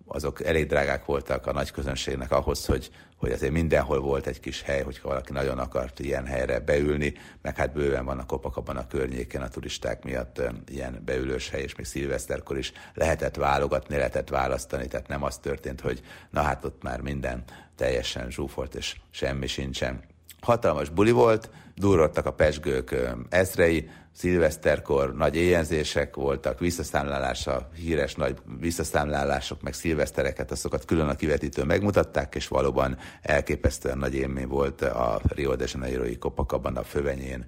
azok 0.09 0.45
elég 0.45 0.67
drágák 0.67 1.05
voltak 1.05 1.47
a 1.47 1.53
nagy 1.53 1.71
közönségnek 1.71 2.31
ahhoz, 2.31 2.67
hogy, 2.67 2.91
hogy 3.17 3.33
azért 3.33 3.53
mindenhol 3.53 4.01
volt 4.01 4.27
egy 4.27 4.41
kis 4.41 4.63
hely, 4.63 4.83
hogy 4.83 5.01
valaki 5.03 5.33
nagyon 5.33 5.59
akart 5.59 5.99
ilyen 5.99 6.27
helyre 6.27 6.61
beülni, 6.61 7.15
meg 7.43 7.57
hát 7.57 7.73
bőven 7.73 8.19
a 8.19 8.27
Kopakabban 8.27 8.77
a 8.77 8.87
környéken 8.87 9.43
a 9.43 9.49
turisták 9.49 10.05
miatt 10.05 10.43
ilyen 10.69 11.03
beülős 11.05 11.51
hely, 11.51 11.63
és 11.63 11.75
még 11.75 11.87
szilveszterkor 11.87 12.59
is 12.59 12.73
lehetett 12.95 13.37
válogatni, 13.37 13.97
lehetett 13.97 14.29
választani, 14.29 14.87
tehát 14.87 15.09
nem 15.09 15.23
az 15.23 15.39
történt, 15.39 15.81
hogy 15.81 16.03
na 16.31 16.43
hát 16.43 16.65
ott 16.65 16.83
már 16.83 17.01
minden 17.01 17.45
teljesen 17.77 18.31
zsúfolt, 18.31 18.75
és 18.75 18.97
semmi 19.11 19.47
sincsen. 19.47 20.01
Hatalmas 20.41 20.89
buli 20.89 21.11
volt, 21.11 21.51
durrottak 21.79 22.27
a 22.27 22.33
pesgők 22.33 22.95
ezrei, 23.29 23.89
szilveszterkor 24.13 25.15
nagy 25.15 25.37
éjjelzések 25.37 26.17
voltak, 26.17 26.59
visszaszámlálása, 26.59 27.69
híres 27.75 28.15
nagy 28.15 28.37
visszaszámlálások, 28.61 29.63
meg 29.63 29.73
szilvesztereket, 29.73 30.51
azokat 30.51 30.85
külön 30.85 31.09
a 31.09 31.15
kivetítő 31.15 31.65
megmutatták, 31.65 32.35
és 32.35 32.49
valóban 32.49 32.99
elképesztően 33.23 33.99
nagy 33.99 34.15
élmény 34.15 34.47
volt 34.47 34.83
a 34.83 35.21
Rio 35.29 35.57
de 35.57 35.65
Janeiro-i 35.73 36.19
Copacabana 36.19 36.83
fövenyén, 36.83 37.47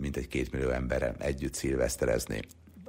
mint 0.00 0.16
egy 0.16 0.28
két 0.28 0.52
millió 0.52 0.70
emberrel 0.70 1.14
együtt 1.18 1.54
szilveszterezni. 1.54 2.40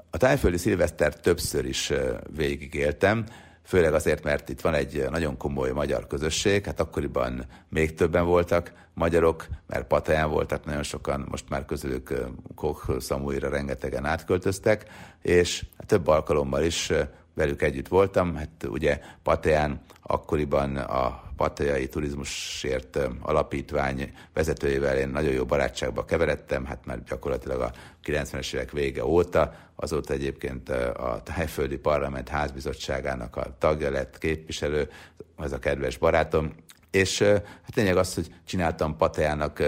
A 0.10 0.18
tájföldi 0.18 0.58
szilvesztert 0.58 1.22
többször 1.22 1.66
is 1.66 1.92
végigéltem, 2.36 3.26
főleg 3.64 3.94
azért, 3.94 4.24
mert 4.24 4.50
itt 4.50 4.62
van 4.62 4.74
egy 4.74 5.06
nagyon 5.10 5.38
komoly 5.38 5.72
magyar 5.72 6.08
közösség, 6.08 6.66
hát 6.66 6.80
akkoriban 6.80 7.46
még 7.70 7.94
többen 7.94 8.26
voltak 8.26 8.74
magyarok, 8.94 9.48
mert 9.68 9.88
Pataján 9.88 10.30
voltak 10.30 10.66
nagyon 10.66 10.84
sokan, 10.84 11.28
most 11.30 11.50
már 11.50 11.66
közülük 11.66 12.14
Koch 12.56 13.00
Samuira 13.02 13.50
rengetegen 13.50 14.06
átköltöztek, 14.06 14.86
és 15.22 15.66
több 15.86 16.08
alkalommal 16.08 16.64
is 16.64 16.92
velük 17.34 17.62
együtt 17.62 17.88
voltam. 17.88 18.36
Hát 18.36 18.50
ugye 18.68 19.00
Pataján 19.24 19.82
akkoriban 20.02 20.78
a 20.78 21.23
Patajai 21.36 21.88
Turizmusért 21.88 23.00
Alapítvány 23.22 24.14
vezetőjével 24.34 24.98
én 24.98 25.10
nagyon 25.10 25.32
jó 25.32 25.46
barátságba 25.46 26.06
keveredtem, 26.06 26.66
hát 26.66 26.86
már 26.86 27.04
gyakorlatilag 27.04 27.62
a 27.62 27.72
90-es 28.06 28.54
évek 28.54 28.72
vége 28.72 29.06
óta, 29.06 29.54
azóta 29.76 30.14
egyébként 30.14 30.70
a 30.70 31.22
Tájföldi 31.24 31.78
Parlament 31.78 32.30
házbizottságának 32.30 33.36
a 33.36 33.56
tagja 33.58 33.90
lett, 33.90 34.18
képviselő, 34.18 34.90
ez 35.38 35.52
a 35.52 35.60
kedves 35.60 35.98
barátom, 35.98 36.54
és 36.92 37.22
hát 37.22 37.76
lényeg 37.76 37.98
az, 37.98 38.14
hogy 38.14 38.28
csináltam 38.46 38.98
Pateának 38.98 39.64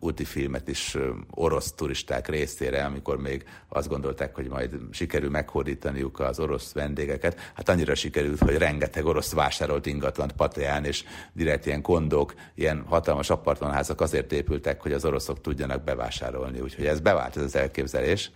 úti 0.00 0.24
filmet 0.24 0.68
is 0.68 0.96
orosz 1.30 1.72
turisták 1.72 2.28
részére, 2.28 2.84
amikor 2.84 3.18
még 3.18 3.44
azt 3.68 3.88
gondolták, 3.88 4.34
hogy 4.34 4.48
majd 4.48 4.76
sikerül 4.90 5.30
meghódítaniuk 5.30 6.20
az 6.20 6.38
orosz 6.40 6.72
vendégeket. 6.72 7.52
Hát 7.54 7.68
annyira 7.68 7.94
sikerült, 7.94 8.38
hogy 8.38 8.56
rengeteg 8.56 9.06
orosz 9.06 9.32
vásárolt 9.32 9.86
ingatlant 9.86 10.32
Pateán, 10.32 10.84
és 10.84 11.04
direkt 11.32 11.66
ilyen 11.66 11.82
kondók, 11.82 12.34
ilyen 12.54 12.84
hatalmas 12.88 13.30
apartmanházak 13.30 14.00
azért 14.00 14.32
épültek, 14.32 14.82
hogy 14.82 14.92
az 14.92 15.04
oroszok 15.04 15.40
tudjanak 15.40 15.84
bevásárolni. 15.84 16.60
Úgyhogy 16.60 16.86
ez 16.86 17.00
bevált 17.00 17.36
ez 17.36 17.42
az 17.42 17.56
elképzelés. 17.56 18.30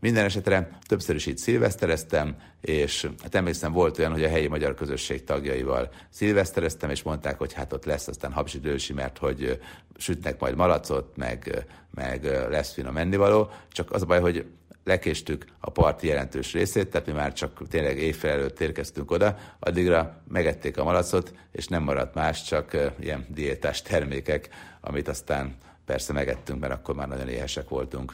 Minden 0.00 0.24
esetre 0.24 0.78
többször 0.86 1.14
is 1.14 1.26
itt 1.26 1.38
szilvesztereztem, 1.38 2.36
és 2.60 3.08
hát 3.22 3.34
emlékszem 3.34 3.72
volt 3.72 3.98
olyan, 3.98 4.12
hogy 4.12 4.24
a 4.24 4.28
helyi 4.28 4.46
magyar 4.46 4.74
közösség 4.74 5.24
tagjaival 5.24 5.90
szilvesztereztem, 6.10 6.90
és 6.90 7.02
mondták, 7.02 7.38
hogy 7.38 7.52
hát 7.52 7.72
ott 7.72 7.84
lesz 7.84 8.08
aztán 8.08 8.32
habzsidősi, 8.32 8.92
mert 8.92 9.18
hogy 9.18 9.60
sütnek 9.96 10.40
majd 10.40 10.56
malacot, 10.56 11.16
meg, 11.16 11.66
meg 11.94 12.24
lesz 12.50 12.72
finom 12.72 12.96
ennivaló, 12.96 13.50
csak 13.72 13.92
az 13.92 14.02
a 14.02 14.06
baj, 14.06 14.20
hogy 14.20 14.46
lekéstük 14.84 15.44
a 15.60 15.70
parti 15.70 16.06
jelentős 16.06 16.52
részét, 16.52 16.90
tehát 16.90 17.06
mi 17.06 17.12
már 17.12 17.32
csak 17.32 17.68
tényleg 17.68 17.98
évfél 17.98 18.30
előtt 18.30 18.60
érkeztünk 18.60 19.10
oda, 19.10 19.38
addigra 19.58 20.22
megették 20.28 20.78
a 20.78 20.84
malacot, 20.84 21.34
és 21.52 21.66
nem 21.66 21.82
maradt 21.82 22.14
más, 22.14 22.44
csak 22.44 22.92
ilyen 23.00 23.26
diétás 23.28 23.82
termékek, 23.82 24.48
amit 24.80 25.08
aztán 25.08 25.56
persze 25.84 26.12
megettünk, 26.12 26.60
mert 26.60 26.72
akkor 26.72 26.94
már 26.94 27.08
nagyon 27.08 27.28
éhesek 27.28 27.68
voltunk. 27.68 28.12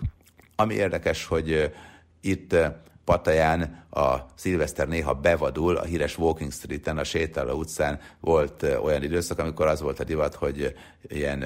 Ami 0.57 0.75
érdekes, 0.75 1.25
hogy 1.25 1.73
itt 2.21 2.57
Pataján 3.05 3.86
a 3.97 4.27
szilveszter 4.35 4.89
néha 4.89 5.15
bevadul, 5.15 5.77
a 5.77 5.85
híres 5.85 6.19
Walking 6.19 6.53
Street-en, 6.53 6.99
a 6.99 7.05
sétáló 7.05 7.59
utcán 7.59 8.01
volt 8.21 8.63
olyan 8.63 9.03
időszak, 9.03 9.39
amikor 9.39 9.67
az 9.67 9.81
volt 9.81 10.01
a 10.01 10.05
divat, 10.05 10.35
hogy 10.35 10.75
ilyen 11.03 11.45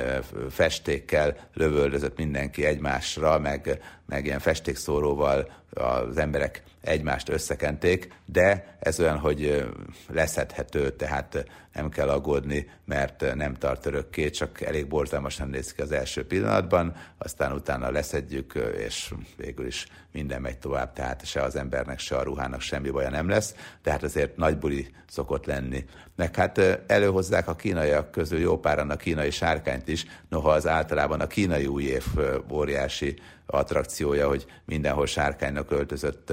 festékkel 0.51 1.37
lövöldözött 1.55 2.17
mindenki 2.17 2.65
egymásra, 2.65 3.39
meg, 3.39 3.81
meg 4.07 4.25
ilyen 4.25 4.39
festékszóróval 4.39 5.49
az 5.75 6.17
emberek 6.17 6.63
egymást 6.81 7.29
összekenték, 7.29 8.13
de 8.25 8.77
ez 8.81 9.01
olyan, 9.01 9.19
hogy 9.19 9.69
leszedhető, 10.09 10.91
tehát 10.91 11.45
nem 11.73 11.89
kell 11.89 12.09
aggódni, 12.09 12.71
mert 12.85 13.35
nem 13.35 13.55
tart 13.55 13.87
örökké, 13.87 14.31
csak 14.31 14.61
elég 14.61 14.89
borzalmasan 14.89 15.49
néz 15.49 15.73
ki 15.73 15.83
az 15.83 15.93
első 15.93 16.27
pillanatban, 16.27 16.97
aztán 17.19 17.53
utána 17.53 17.91
leszedjük, 17.91 18.73
és 18.77 19.15
végül 19.37 19.67
is 19.67 19.87
minden 20.13 20.41
megy 20.41 20.59
tovább, 20.59 20.93
tehát 20.93 21.27
se 21.27 21.43
az 21.43 21.57
embernek, 21.57 21.99
se 21.99 22.17
a 22.17 22.23
ruhának 22.41 22.61
semmi 22.61 22.91
baja 22.91 23.11
nem 23.11 23.29
lesz, 23.29 23.55
tehát 23.83 24.03
azért 24.03 24.37
nagy 24.37 24.59
buli 24.59 24.89
szokott 25.09 25.47
lenni. 25.47 25.85
Meg 26.17 26.37
hát 26.37 26.61
előhozzák 26.87 27.49
a 27.49 27.57
kínaiak 27.57 28.11
közül 28.11 28.39
jó 28.39 28.59
páran 28.59 28.91
a 28.91 28.97
kínai 28.97 29.31
sárkányt 29.31 29.89
is, 29.89 30.07
noha 30.29 30.51
az 30.51 30.67
általában 30.67 31.21
a 31.21 31.27
kínai 31.27 31.67
új 31.67 31.83
év 31.83 32.05
óriási 32.51 33.17
attrakciója, 33.47 34.29
hogy 34.29 34.47
mindenhol 34.65 35.07
sárkánynak 35.07 35.71
öltözött 35.71 36.33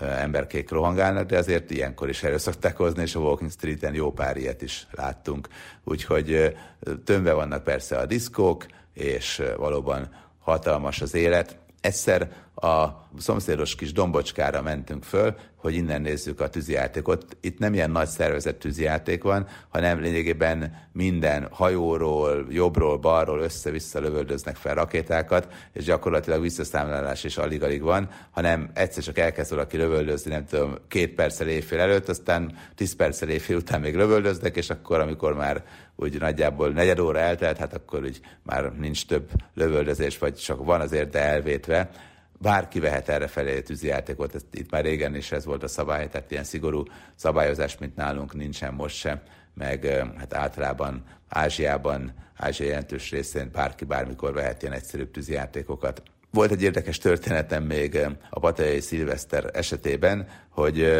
emberkék 0.00 0.70
rohangálnak, 0.70 1.26
de 1.26 1.38
azért 1.38 1.70
ilyenkor 1.70 2.08
is 2.08 2.22
elő 2.22 2.38
szokták 2.38 2.76
hozni, 2.76 3.02
és 3.02 3.14
a 3.14 3.20
Walking 3.20 3.50
Street-en 3.50 3.94
jó 3.94 4.12
pár 4.12 4.36
ilyet 4.36 4.62
is 4.62 4.86
láttunk. 4.90 5.48
Úgyhogy 5.84 6.56
tömve 7.04 7.32
vannak 7.32 7.64
persze 7.64 7.98
a 7.98 8.06
diszkók, 8.06 8.66
és 8.94 9.42
valóban 9.56 10.08
hatalmas 10.40 11.00
az 11.00 11.14
élet. 11.14 11.56
Egyszer 11.80 12.28
a 12.56 13.06
szomszédos 13.18 13.74
kis 13.74 13.92
dombocskára 13.92 14.62
mentünk 14.62 15.04
föl, 15.04 15.34
hogy 15.56 15.74
innen 15.74 16.00
nézzük 16.00 16.40
a 16.40 16.48
tűzijátékot. 16.48 17.36
Itt 17.40 17.58
nem 17.58 17.74
ilyen 17.74 17.90
nagy 17.90 18.08
szervezett 18.08 18.58
tűzijáték 18.58 19.22
van, 19.22 19.46
hanem 19.68 20.00
lényegében 20.00 20.88
minden 20.92 21.48
hajóról, 21.50 22.46
jobbról, 22.50 22.98
balról 22.98 23.40
össze-vissza 23.40 24.00
lövöldöznek 24.00 24.56
fel 24.56 24.74
rakétákat, 24.74 25.48
és 25.72 25.84
gyakorlatilag 25.84 26.40
visszaszámlálás 26.40 27.24
is 27.24 27.36
alig-alig 27.36 27.82
van, 27.82 28.08
hanem 28.30 28.70
egyszer 28.74 29.02
csak 29.02 29.18
elkezd 29.18 29.50
valaki 29.50 29.76
lövöldözni, 29.76 30.30
nem 30.30 30.44
tudom, 30.44 30.74
két 30.88 31.14
perccel 31.14 31.48
éjfél 31.48 31.80
előtt, 31.80 32.08
aztán 32.08 32.56
tíz 32.74 32.96
perccel 32.96 33.28
éjfél 33.28 33.56
után 33.56 33.80
még 33.80 33.96
lövöldöznek, 33.96 34.56
és 34.56 34.70
akkor, 34.70 35.00
amikor 35.00 35.34
már 35.34 35.64
úgy 35.96 36.18
nagyjából 36.18 36.68
negyed 36.68 36.98
óra 36.98 37.18
eltelt, 37.18 37.58
hát 37.58 37.74
akkor 37.74 38.02
úgy 38.02 38.20
már 38.42 38.72
nincs 38.78 39.06
több 39.06 39.30
lövöldözés, 39.54 40.18
vagy 40.18 40.34
csak 40.34 40.64
van 40.64 40.80
azért, 40.80 41.10
de 41.10 41.20
elvétve 41.20 41.90
bárki 42.38 42.80
vehet 42.80 43.08
erre 43.08 43.26
felé 43.26 43.60
tűzijátékot, 43.60 44.34
ez, 44.34 44.42
itt 44.52 44.70
már 44.70 44.84
régen 44.84 45.14
is 45.14 45.32
ez 45.32 45.44
volt 45.44 45.62
a 45.62 45.68
szabály, 45.68 46.08
tehát 46.08 46.30
ilyen 46.30 46.44
szigorú 46.44 46.82
szabályozás, 47.14 47.78
mint 47.78 47.96
nálunk 47.96 48.34
nincsen 48.34 48.74
most 48.74 48.96
sem, 48.96 49.20
meg 49.54 49.84
hát 50.18 50.34
általában 50.34 51.04
Ázsiában, 51.28 52.14
Ázsia 52.36 52.66
jelentős 52.66 53.10
részén 53.10 53.50
bárki 53.52 53.84
bármikor 53.84 54.32
vehet 54.32 54.62
ilyen 54.62 54.74
egyszerűbb 54.74 55.10
tűzijátékokat. 55.10 56.02
Volt 56.30 56.50
egy 56.50 56.62
érdekes 56.62 56.98
történetem 56.98 57.62
még 57.62 57.98
a 58.30 58.38
Patajai 58.38 58.80
Szilveszter 58.80 59.50
esetében, 59.52 60.28
hogy 60.48 60.92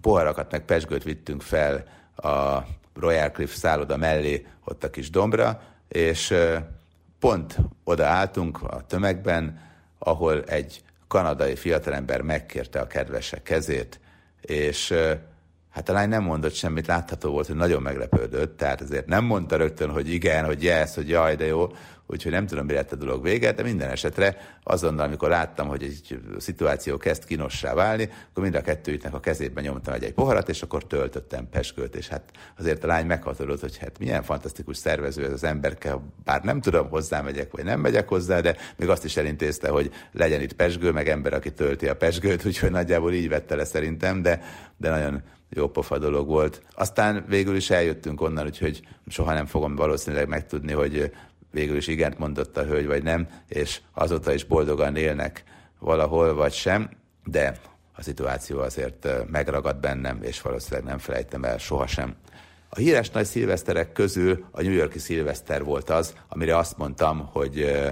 poharakat 0.00 0.50
meg 0.50 0.64
pesgőt 0.64 1.02
vittünk 1.02 1.42
fel 1.42 1.84
a 2.16 2.58
Royal 2.94 3.30
Cliff 3.30 3.54
szálloda 3.54 3.96
mellé, 3.96 4.46
ott 4.64 4.84
a 4.84 4.90
kis 4.90 5.10
dombra, 5.10 5.62
és 5.88 6.34
pont 7.18 7.56
oda 7.84 8.06
álltunk 8.06 8.62
a 8.62 8.86
tömegben, 8.86 9.67
ahol 9.98 10.42
egy 10.42 10.82
kanadai 11.08 11.56
fiatalember 11.56 12.20
megkérte 12.20 12.80
a 12.80 12.86
kedvesek 12.86 13.42
kezét, 13.42 14.00
és 14.40 14.94
hát 15.70 15.88
a 15.88 15.92
lány 15.92 16.08
nem 16.08 16.22
mondott 16.22 16.54
semmit, 16.54 16.86
látható 16.86 17.30
volt, 17.30 17.46
hogy 17.46 17.56
nagyon 17.56 17.82
meglepődött, 17.82 18.56
tehát 18.56 18.80
azért 18.80 19.06
nem 19.06 19.24
mondta 19.24 19.56
rögtön, 19.56 19.90
hogy 19.90 20.12
igen, 20.12 20.44
hogy 20.44 20.62
yes, 20.62 20.94
hogy 20.94 21.08
jaj, 21.08 21.36
de 21.36 21.46
jó, 21.46 21.66
úgyhogy 22.10 22.32
nem 22.32 22.46
tudom, 22.46 22.66
mi 22.66 22.72
lett 22.72 22.92
a 22.92 22.96
dolog 22.96 23.22
vége, 23.22 23.52
de 23.52 23.62
minden 23.62 23.90
esetre 23.90 24.36
azonnal, 24.62 25.06
amikor 25.06 25.28
láttam, 25.28 25.68
hogy 25.68 25.82
egy 25.82 26.20
szituáció 26.38 26.96
kezd 26.96 27.24
kínossá 27.24 27.74
válni, 27.74 28.02
akkor 28.30 28.42
mind 28.42 28.54
a 28.54 28.60
kettőjüknek 28.60 29.14
a 29.14 29.20
kezében 29.20 29.64
nyomtam 29.64 29.94
egy, 29.94 30.04
egy 30.04 30.12
poharat, 30.12 30.48
és 30.48 30.62
akkor 30.62 30.86
töltöttem 30.86 31.48
peskölt, 31.48 31.96
és 31.96 32.08
hát 32.08 32.22
azért 32.58 32.84
a 32.84 32.86
lány 32.86 33.06
meghatodott, 33.06 33.60
hogy 33.60 33.78
hát 33.78 33.98
milyen 33.98 34.22
fantasztikus 34.22 34.76
szervező 34.76 35.24
ez 35.24 35.32
az 35.32 35.44
emberke, 35.44 35.98
bár 36.24 36.42
nem 36.42 36.60
tudom, 36.60 36.88
hozzá 36.88 37.20
megyek, 37.20 37.52
vagy 37.52 37.64
nem 37.64 37.80
megyek 37.80 38.08
hozzá, 38.08 38.40
de 38.40 38.56
még 38.76 38.88
azt 38.88 39.04
is 39.04 39.16
elintézte, 39.16 39.68
hogy 39.68 39.92
legyen 40.12 40.40
itt 40.40 40.52
pesgő, 40.52 40.92
meg 40.92 41.08
ember, 41.08 41.32
aki 41.32 41.52
tölti 41.52 41.88
a 41.88 41.96
pesgőt, 41.96 42.44
úgyhogy 42.46 42.70
nagyjából 42.70 43.12
így 43.12 43.28
vette 43.28 43.54
le 43.54 43.64
szerintem, 43.64 44.22
de, 44.22 44.42
de 44.76 44.90
nagyon 44.90 45.22
jó 45.48 45.68
pofa 45.68 45.98
dolog 45.98 46.26
volt. 46.26 46.62
Aztán 46.74 47.24
végül 47.28 47.56
is 47.56 47.70
eljöttünk 47.70 48.20
onnan, 48.20 48.46
úgyhogy 48.46 48.80
soha 49.08 49.32
nem 49.32 49.46
fogom 49.46 49.76
valószínűleg 49.76 50.28
megtudni, 50.28 50.72
hogy 50.72 51.12
végül 51.50 51.76
is 51.76 51.86
igent 51.86 52.18
mondott 52.18 52.56
a 52.56 52.64
hölgy, 52.64 52.86
vagy 52.86 53.02
nem, 53.02 53.28
és 53.48 53.80
azóta 53.94 54.32
is 54.32 54.44
boldogan 54.44 54.96
élnek 54.96 55.44
valahol, 55.78 56.34
vagy 56.34 56.52
sem, 56.52 56.90
de 57.24 57.58
a 57.94 58.02
szituáció 58.02 58.58
azért 58.60 59.08
megragad 59.30 59.76
bennem, 59.76 60.22
és 60.22 60.42
valószínűleg 60.42 60.84
nem 60.84 60.98
felejtem 60.98 61.44
el 61.44 61.58
sohasem. 61.58 62.14
A 62.68 62.78
híres 62.78 63.10
nagy 63.10 63.24
szilveszterek 63.24 63.92
közül 63.92 64.44
a 64.50 64.62
New 64.62 64.72
Yorki 64.72 64.98
szilveszter 64.98 65.64
volt 65.64 65.90
az, 65.90 66.14
amire 66.28 66.56
azt 66.56 66.76
mondtam, 66.76 67.28
hogy 67.32 67.82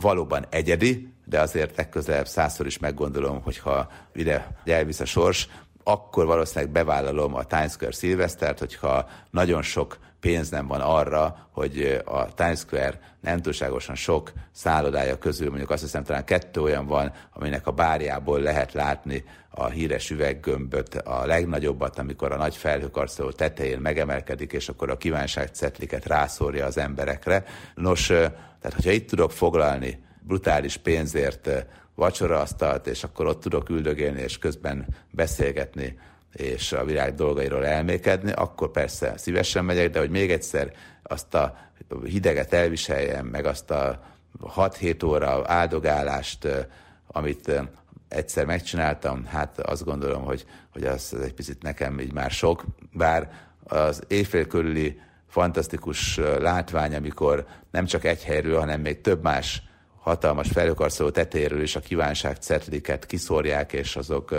valóban 0.00 0.46
egyedi, 0.50 1.12
de 1.24 1.40
azért 1.40 1.76
legközelebb 1.76 2.26
százszor 2.26 2.66
is 2.66 2.78
meggondolom, 2.78 3.42
hogyha 3.42 3.90
ide 4.14 4.56
elvisz 4.64 5.00
a 5.00 5.04
sors, 5.04 5.48
akkor 5.84 6.26
valószínűleg 6.26 6.72
bevállalom 6.72 7.34
a 7.34 7.44
Times 7.44 7.72
Square 7.72 7.92
szilvesztert, 7.92 8.58
hogyha 8.58 9.08
nagyon 9.30 9.62
sok 9.62 9.98
pénz 10.24 10.48
nem 10.48 10.66
van 10.66 10.80
arra, 10.80 11.48
hogy 11.50 12.02
a 12.04 12.34
Times 12.34 12.58
Square 12.58 13.00
nem 13.20 13.42
túlságosan 13.42 13.94
sok 13.94 14.32
szállodája 14.52 15.18
közül, 15.18 15.48
mondjuk 15.48 15.70
azt 15.70 15.82
hiszem 15.82 16.04
talán 16.04 16.24
kettő 16.24 16.60
olyan 16.60 16.86
van, 16.86 17.12
aminek 17.32 17.66
a 17.66 17.70
bárjából 17.70 18.40
lehet 18.40 18.72
látni 18.72 19.24
a 19.50 19.66
híres 19.66 20.10
üveggömböt, 20.10 20.94
a 20.94 21.26
legnagyobbat, 21.26 21.98
amikor 21.98 22.32
a 22.32 22.36
nagy 22.36 22.56
felhőkarcoló 22.56 23.30
tetején 23.30 23.78
megemelkedik, 23.78 24.52
és 24.52 24.68
akkor 24.68 24.90
a 24.90 24.96
kívánságcetliket 24.96 26.06
rászórja 26.06 26.66
az 26.66 26.78
emberekre. 26.78 27.44
Nos, 27.74 28.06
tehát 28.06 28.74
hogyha 28.74 28.90
itt 28.90 29.08
tudok 29.08 29.32
foglalni 29.32 30.04
brutális 30.20 30.76
pénzért 30.76 31.50
vacsoraasztalt, 31.94 32.86
és 32.86 33.04
akkor 33.04 33.26
ott 33.26 33.40
tudok 33.40 33.68
üldögélni, 33.68 34.20
és 34.20 34.38
közben 34.38 34.86
beszélgetni 35.10 35.98
és 36.34 36.72
a 36.72 36.84
világ 36.84 37.14
dolgairól 37.14 37.66
elmékedni, 37.66 38.32
akkor 38.32 38.70
persze 38.70 39.16
szívesen 39.16 39.64
megyek, 39.64 39.90
de 39.90 39.98
hogy 39.98 40.10
még 40.10 40.30
egyszer 40.30 40.72
azt 41.02 41.34
a 41.34 41.56
hideget 42.04 42.52
elviseljem, 42.52 43.26
meg 43.26 43.46
azt 43.46 43.70
a 43.70 44.02
6-7 44.56 45.06
óra 45.06 45.42
áldogálást, 45.46 46.48
amit 47.06 47.62
egyszer 48.08 48.44
megcsináltam, 48.44 49.24
hát 49.24 49.60
azt 49.60 49.84
gondolom, 49.84 50.24
hogy, 50.24 50.44
hogy 50.72 50.84
az, 50.84 51.16
egy 51.22 51.34
picit 51.34 51.62
nekem 51.62 52.00
így 52.00 52.12
már 52.12 52.30
sok, 52.30 52.64
bár 52.92 53.30
az 53.64 54.02
éjfél 54.08 54.46
körüli 54.46 55.00
fantasztikus 55.28 56.16
látvány, 56.38 56.94
amikor 56.94 57.46
nem 57.70 57.84
csak 57.84 58.04
egy 58.04 58.24
helyről, 58.24 58.58
hanem 58.58 58.80
még 58.80 59.00
több 59.00 59.22
más 59.22 59.62
hatalmas 60.04 60.48
felhőkarcoló 60.48 61.10
tetejéről 61.10 61.62
is 61.62 61.76
a 61.76 61.80
kívánság 61.80 62.36
cetliket 62.36 63.06
kiszórják, 63.06 63.72
és 63.72 63.96
azok 63.96 64.30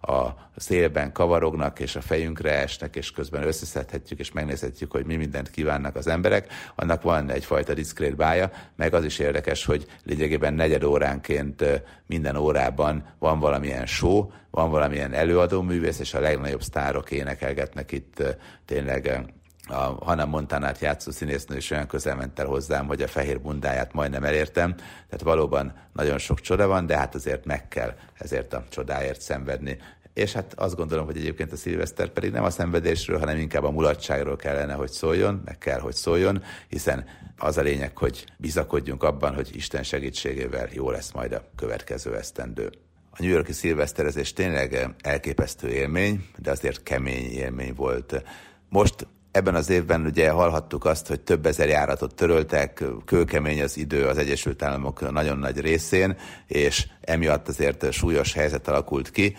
a 0.00 0.26
szélben 0.56 1.12
kavarognak, 1.12 1.80
és 1.80 1.96
a 1.96 2.00
fejünkre 2.00 2.50
esnek, 2.50 2.96
és 2.96 3.10
közben 3.10 3.42
összeszedhetjük, 3.42 4.18
és 4.18 4.32
megnézhetjük, 4.32 4.90
hogy 4.90 5.06
mi 5.06 5.16
mindent 5.16 5.50
kívánnak 5.50 5.96
az 5.96 6.06
emberek. 6.06 6.52
Annak 6.74 7.02
van 7.02 7.30
egyfajta 7.30 7.74
diszkrét 7.74 8.16
bája, 8.16 8.50
meg 8.76 8.94
az 8.94 9.04
is 9.04 9.18
érdekes, 9.18 9.64
hogy 9.64 9.86
lényegében 10.04 10.54
negyed 10.54 10.84
óránként 10.84 11.64
minden 12.06 12.36
órában 12.36 13.14
van 13.18 13.38
valamilyen 13.40 13.86
show, 13.86 14.30
van 14.50 14.70
valamilyen 14.70 15.12
előadó 15.12 15.62
művész, 15.62 15.98
és 15.98 16.14
a 16.14 16.20
legnagyobb 16.20 16.62
sztárok 16.62 17.10
énekelgetnek 17.10 17.92
itt 17.92 18.22
tényleg 18.64 19.32
a 19.72 20.04
Hannah 20.04 20.28
Montanát 20.28 20.78
játszó 20.78 21.10
színésznő 21.10 21.56
is 21.56 21.70
olyan 21.70 21.86
közel 21.86 22.16
ment 22.16 22.38
el 22.38 22.46
hozzám, 22.46 22.86
hogy 22.86 23.02
a 23.02 23.08
fehér 23.08 23.40
bundáját 23.40 23.92
majdnem 23.92 24.24
elértem. 24.24 24.74
Tehát 24.74 25.22
valóban 25.22 25.74
nagyon 25.92 26.18
sok 26.18 26.40
csoda 26.40 26.66
van, 26.66 26.86
de 26.86 26.96
hát 26.96 27.14
azért 27.14 27.44
meg 27.44 27.68
kell 27.68 27.94
ezért 28.14 28.52
a 28.52 28.64
csodáért 28.70 29.20
szenvedni. 29.20 29.78
És 30.14 30.32
hát 30.32 30.54
azt 30.54 30.76
gondolom, 30.76 31.04
hogy 31.04 31.16
egyébként 31.16 31.52
a 31.52 31.56
szilveszter 31.56 32.08
pedig 32.08 32.32
nem 32.32 32.44
a 32.44 32.50
szenvedésről, 32.50 33.18
hanem 33.18 33.36
inkább 33.36 33.64
a 33.64 33.70
mulatságról 33.70 34.36
kellene, 34.36 34.72
hogy 34.72 34.90
szóljon, 34.90 35.42
meg 35.44 35.58
kell, 35.58 35.80
hogy 35.80 35.94
szóljon, 35.94 36.42
hiszen 36.68 37.04
az 37.38 37.58
a 37.58 37.62
lényeg, 37.62 37.96
hogy 37.98 38.24
bizakodjunk 38.36 39.02
abban, 39.02 39.34
hogy 39.34 39.56
Isten 39.56 39.82
segítségével 39.82 40.68
jó 40.72 40.90
lesz 40.90 41.12
majd 41.12 41.32
a 41.32 41.44
következő 41.56 42.16
esztendő. 42.16 42.70
A 43.10 43.16
New 43.18 43.30
Yorki 43.30 43.52
szilveszterezés 43.52 44.32
tényleg 44.32 44.94
elképesztő 45.00 45.68
élmény, 45.68 46.26
de 46.38 46.50
azért 46.50 46.82
kemény 46.82 47.30
élmény 47.30 47.74
volt. 47.74 48.22
Most 48.68 49.06
Ebben 49.32 49.54
az 49.54 49.70
évben 49.70 50.04
ugye 50.04 50.30
hallhattuk 50.30 50.84
azt, 50.84 51.06
hogy 51.06 51.20
több 51.20 51.46
ezer 51.46 51.68
járatot 51.68 52.14
töröltek, 52.14 52.84
kőkemény 53.04 53.62
az 53.62 53.76
idő 53.76 54.06
az 54.06 54.18
Egyesült 54.18 54.62
Államok 54.62 55.10
nagyon 55.10 55.38
nagy 55.38 55.60
részén, 55.60 56.16
és 56.46 56.86
emiatt 57.00 57.48
azért 57.48 57.92
súlyos 57.92 58.32
helyzet 58.32 58.68
alakult 58.68 59.10
ki, 59.10 59.36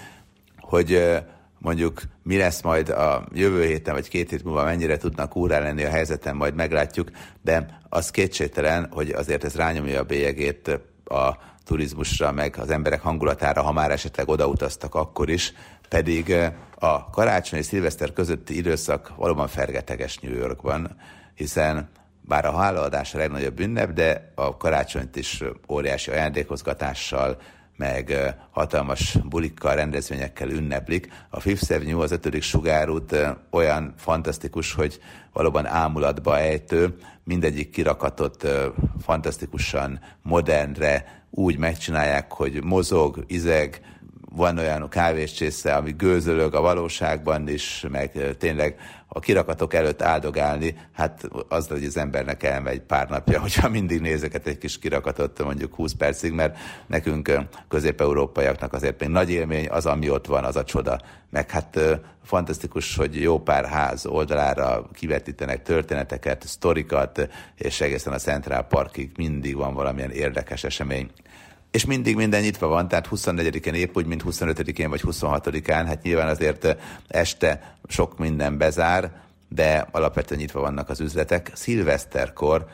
hogy 0.60 1.22
mondjuk 1.60 2.02
mi 2.24 2.38
lesz 2.38 2.62
majd 2.62 2.90
a 2.90 3.28
jövő 3.34 3.66
héten, 3.66 3.94
vagy 3.94 4.10
két 4.10 4.30
hét 4.30 4.44
múlva 4.44 4.64
mennyire 4.64 4.98
tudnak 4.98 5.36
úrá 5.36 5.60
lenni 5.60 5.84
a 5.84 5.90
helyzeten, 5.90 6.36
majd 6.36 6.56
meglátjuk, 6.56 7.10
de 7.42 7.80
az 7.90 8.12
kétségtelen, 8.12 8.88
hogy 8.92 9.10
azért 9.10 9.44
ez 9.44 9.56
rányomja 9.56 10.00
a 10.00 10.04
bélyegét 10.04 10.80
a 11.06 11.38
turizmusra, 11.66 12.32
meg 12.32 12.56
az 12.58 12.70
emberek 12.70 13.02
hangulatára, 13.02 13.62
ha 13.62 13.72
már 13.72 13.92
esetleg 13.92 14.28
odautaztak 14.28 14.96
akkor 14.96 15.30
is, 15.30 15.54
pedig 15.90 16.36
a 16.84 17.10
karácsony 17.10 17.60
és 17.60 17.66
szilveszter 17.66 18.14
közötti 18.14 18.56
időszak 18.58 19.14
valóban 19.16 19.48
fergeteges 19.48 20.18
New 20.18 20.36
Yorkban, 20.36 20.96
hiszen 21.36 21.90
bár 22.22 22.46
a 22.46 22.58
hálaadás 22.58 23.14
a 23.14 23.18
legnagyobb 23.18 23.60
ünnep, 23.60 23.92
de 23.92 24.32
a 24.36 24.58
karácsonyt 24.58 25.16
is 25.16 25.44
óriási 25.70 26.12
ajándékozgatással, 26.12 27.38
meg 27.76 28.36
hatalmas 28.52 29.18
bulikkal, 29.30 29.76
rendezvényekkel 29.76 30.50
ünneplik. 30.50 31.12
A 31.30 31.40
Fifth 31.40 31.76
Avenue, 31.76 32.04
az 32.04 32.12
ötödik 32.12 32.42
sugárút 32.42 33.16
olyan 33.52 33.94
fantasztikus, 33.98 34.74
hogy 34.74 35.00
valóban 35.34 35.66
ámulatba 35.66 36.38
ejtő, 36.38 36.96
mindegyik 37.24 37.70
kirakatot 37.70 38.48
fantasztikusan 39.02 40.00
modernre 40.22 41.24
úgy 41.30 41.58
megcsinálják, 41.58 42.32
hogy 42.32 42.64
mozog, 42.64 43.24
izeg, 43.28 43.82
van 44.36 44.58
olyan 44.58 44.90
kávéscsésze, 44.90 45.76
ami 45.76 45.92
gőzölög 45.92 46.54
a 46.54 46.62
valóságban 46.62 47.48
is, 47.48 47.86
meg 47.92 48.36
tényleg 48.38 48.80
a 49.08 49.20
kirakatok 49.20 49.74
előtt 49.74 50.02
áldogálni, 50.02 50.76
hát 50.94 51.30
az, 51.50 51.68
hogy 51.68 51.84
az 51.84 51.98
embernek 51.98 52.44
elmegy 52.44 52.80
pár 52.80 53.10
napja, 53.10 53.40
hogyha 53.46 53.70
mindig 53.70 54.02
nézeket 54.02 54.48
egy 54.48 54.58
kis 54.58 54.80
kirakatot 54.80 55.44
mondjuk 55.44 55.76
20 55.76 55.92
percig, 55.92 56.32
mert 56.32 56.58
nekünk 56.88 57.40
közép-európaiaknak 57.68 58.74
azért 58.74 59.00
még 59.00 59.10
nagy 59.10 59.30
élmény 59.30 59.70
az, 59.70 59.86
ami 59.86 60.10
ott 60.10 60.26
van, 60.26 60.44
az 60.44 60.56
a 60.56 60.64
csoda. 60.64 61.00
Meg 61.30 61.50
hát 61.50 61.80
fantasztikus, 62.24 62.96
hogy 62.96 63.22
jó 63.22 63.40
pár 63.40 63.66
ház 63.66 64.06
oldalára 64.06 64.90
kivetítenek 64.94 65.64
történeteket, 65.64 66.48
sztorikat, 66.48 67.30
és 67.56 67.82
egészen 67.82 68.14
a 68.14 68.18
Central 68.18 68.62
Parkig 68.62 69.12
mindig 69.18 69.56
van 69.56 69.74
valamilyen 69.74 70.12
érdekes 70.12 70.64
esemény 70.64 71.12
és 71.74 71.86
mindig 71.86 72.16
minden 72.16 72.42
nyitva 72.42 72.68
van, 72.68 72.88
tehát 72.88 73.08
24-én 73.12 73.74
épp 73.74 73.96
úgy, 73.96 74.06
mint 74.06 74.24
25-én 74.26 74.90
vagy 74.90 75.02
26-án, 75.06 75.84
hát 75.86 76.02
nyilván 76.02 76.28
azért 76.28 76.78
este 77.08 77.76
sok 77.88 78.18
minden 78.18 78.58
bezár, 78.58 79.12
de 79.50 79.88
alapvetően 79.92 80.40
nyitva 80.40 80.60
vannak 80.60 80.90
az 80.90 81.00
üzletek. 81.00 81.52
Szilveszterkor 81.54 82.66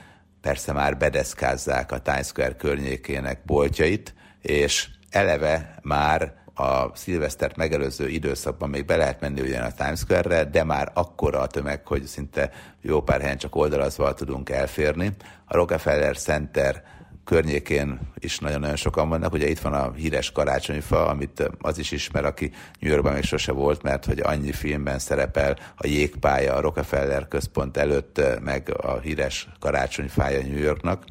persze 0.42 0.74
már 0.74 0.98
bedeszkázzák 0.98 1.92
a 1.92 2.00
Times 2.00 2.28
Square 2.28 2.56
környékének 2.56 3.40
boltjait, 3.46 4.14
és 4.42 4.88
eleve 5.10 5.76
már 5.82 6.34
a 6.54 6.96
szilvesztert 6.96 7.56
megelőző 7.56 8.08
időszakban 8.08 8.70
még 8.70 8.86
be 8.86 8.96
lehet 8.96 9.22
menni 9.22 9.42
ugyan 9.42 9.64
a 9.64 9.72
Times 9.72 10.00
Square-re, 10.00 10.44
de 10.44 10.64
már 10.64 10.92
akkora 10.94 11.40
a 11.40 11.48
tömeg, 11.48 11.88
hogy 11.88 12.06
szinte 12.06 12.52
jó 12.82 13.02
pár 13.02 13.22
helyen 13.22 13.38
csak 13.38 13.56
oldalazval 13.56 14.14
tudunk 14.14 14.50
elférni. 14.50 15.16
A 15.46 15.56
Rockefeller 15.56 16.18
Center 16.18 16.84
környékén 17.30 18.00
is 18.16 18.40
nagyon-nagyon 18.40 18.76
sokan 18.76 19.10
vannak. 19.10 19.34
Ugye 19.34 19.48
itt 19.48 19.60
van 19.60 19.74
a 19.74 19.92
híres 19.92 20.32
karácsonyfa, 20.32 21.08
amit 21.08 21.50
az 21.60 21.78
is 21.78 21.92
ismer, 21.92 22.26
aki 22.26 22.52
New 22.80 22.92
Yorkban 22.92 23.14
még 23.14 23.24
sose 23.24 23.52
volt, 23.52 23.84
mert 23.84 24.06
hogy 24.06 24.20
annyi 24.20 24.52
filmben 24.52 25.00
szerepel 25.00 25.58
a 25.76 25.88
jégpálya 25.88 26.54
a 26.54 26.62
Rockefeller 26.62 27.28
központ 27.28 27.78
előtt, 27.78 28.22
meg 28.42 28.74
a 28.82 29.00
híres 29.00 29.48
karácsonyfája 29.60 30.42
New 30.42 30.62
Yorknak. 30.62 31.06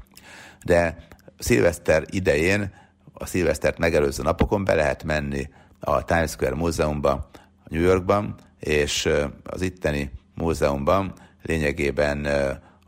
De 0.65 1.07
szilveszter 1.39 2.05
idején, 2.11 2.73
a 3.13 3.27
szilvesztert 3.27 3.79
megelőző 3.79 4.23
napokon 4.23 4.65
be 4.65 4.75
lehet 4.75 5.05
menni 5.05 5.49
a 5.81 6.05
Times 6.05 6.31
Square 6.31 6.55
múzeumba 6.55 7.31
New 7.69 7.83
Yorkban, 7.83 8.35
és 8.61 9.09
az 9.45 9.63
itteni 9.63 10.11
múzeumban 10.35 11.13
lényegében 11.43 12.27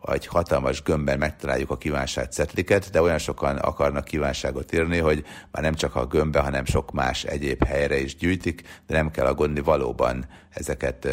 egy 0.02 0.26
hatalmas 0.26 0.82
gömbben 0.82 1.18
megtaláljuk 1.18 1.70
a 1.70 1.76
kívánságcetliket, 1.76 2.90
de 2.90 3.02
olyan 3.02 3.18
sokan 3.18 3.56
akarnak 3.56 4.04
kívánságot 4.04 4.74
írni, 4.74 4.98
hogy 4.98 5.24
már 5.50 5.62
nem 5.62 5.74
csak 5.74 5.96
a 5.96 6.06
gömbbe, 6.06 6.40
hanem 6.40 6.64
sok 6.64 6.92
más 6.92 7.24
egyéb 7.24 7.64
helyre 7.64 7.98
is 7.98 8.16
gyűjtik, 8.16 8.62
de 8.86 8.94
nem 8.94 9.10
kell 9.10 9.26
aggódni, 9.26 9.60
valóban 9.60 10.26
ezeket 10.50 11.08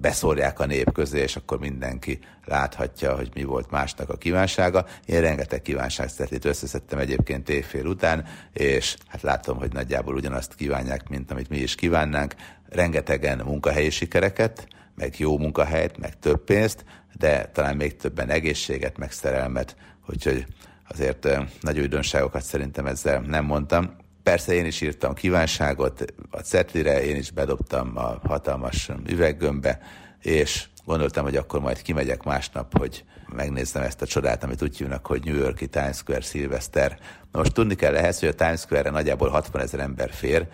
beszórják 0.00 0.60
a 0.60 0.66
nép 0.66 0.92
közé, 0.92 1.20
és 1.20 1.36
akkor 1.36 1.58
mindenki 1.58 2.18
láthatja, 2.44 3.16
hogy 3.16 3.30
mi 3.34 3.44
volt 3.44 3.70
másnak 3.70 4.08
a 4.08 4.16
kívánsága. 4.16 4.86
Én 5.04 5.20
rengeteg 5.20 5.62
kívánságcetlit 5.62 6.44
összeszedtem 6.44 6.98
egyébként 6.98 7.48
évfél 7.48 7.86
után, 7.86 8.24
és 8.52 8.96
hát 9.06 9.22
látom, 9.22 9.58
hogy 9.58 9.72
nagyjából 9.72 10.14
ugyanazt 10.14 10.54
kívánják, 10.54 11.08
mint 11.08 11.30
amit 11.30 11.48
mi 11.48 11.58
is 11.58 11.74
kívánnánk. 11.74 12.34
Rengetegen 12.68 13.38
munkahelyi 13.38 13.90
sikereket, 13.90 14.68
meg 14.94 15.18
jó 15.18 15.38
munkahelyet, 15.38 15.98
meg 15.98 16.18
több 16.18 16.44
pénzt, 16.44 16.84
de 17.18 17.50
talán 17.52 17.76
még 17.76 17.96
többen 17.96 18.30
egészséget, 18.30 18.98
meg 18.98 19.12
szerelmet, 19.12 19.76
úgyhogy 20.06 20.46
azért 20.88 21.28
nagy 21.60 21.78
újdonságokat 21.78 22.42
szerintem 22.42 22.86
ezzel 22.86 23.20
nem 23.20 23.44
mondtam. 23.44 23.96
Persze 24.22 24.54
én 24.54 24.66
is 24.66 24.80
írtam 24.80 25.14
kívánságot 25.14 26.04
a 26.30 26.38
cetlire, 26.38 27.04
én 27.04 27.16
is 27.16 27.30
bedobtam 27.30 27.92
a 27.96 28.18
hatalmas 28.24 28.90
üveggömbbe, 29.06 29.80
és 30.20 30.66
gondoltam, 30.84 31.24
hogy 31.24 31.36
akkor 31.36 31.60
majd 31.60 31.82
kimegyek 31.82 32.22
másnap, 32.22 32.78
hogy 32.78 33.04
megnézzem 33.34 33.82
ezt 33.82 34.02
a 34.02 34.06
csodát, 34.06 34.44
amit 34.44 34.62
úgy 34.62 34.76
hívnak, 34.76 35.06
hogy 35.06 35.24
New 35.24 35.36
Yorki 35.36 35.66
Times 35.66 35.96
Square 35.96 36.22
Szilveszter. 36.22 36.98
Most 37.32 37.52
tudni 37.52 37.74
kell 37.74 37.96
ehhez, 37.96 38.18
hogy 38.18 38.28
a 38.28 38.34
Times 38.34 38.60
Square-re 38.60 38.90
nagyjából 38.90 39.28
60 39.28 39.62
ezer 39.62 39.80
ember 39.80 40.10
fér, 40.10 40.48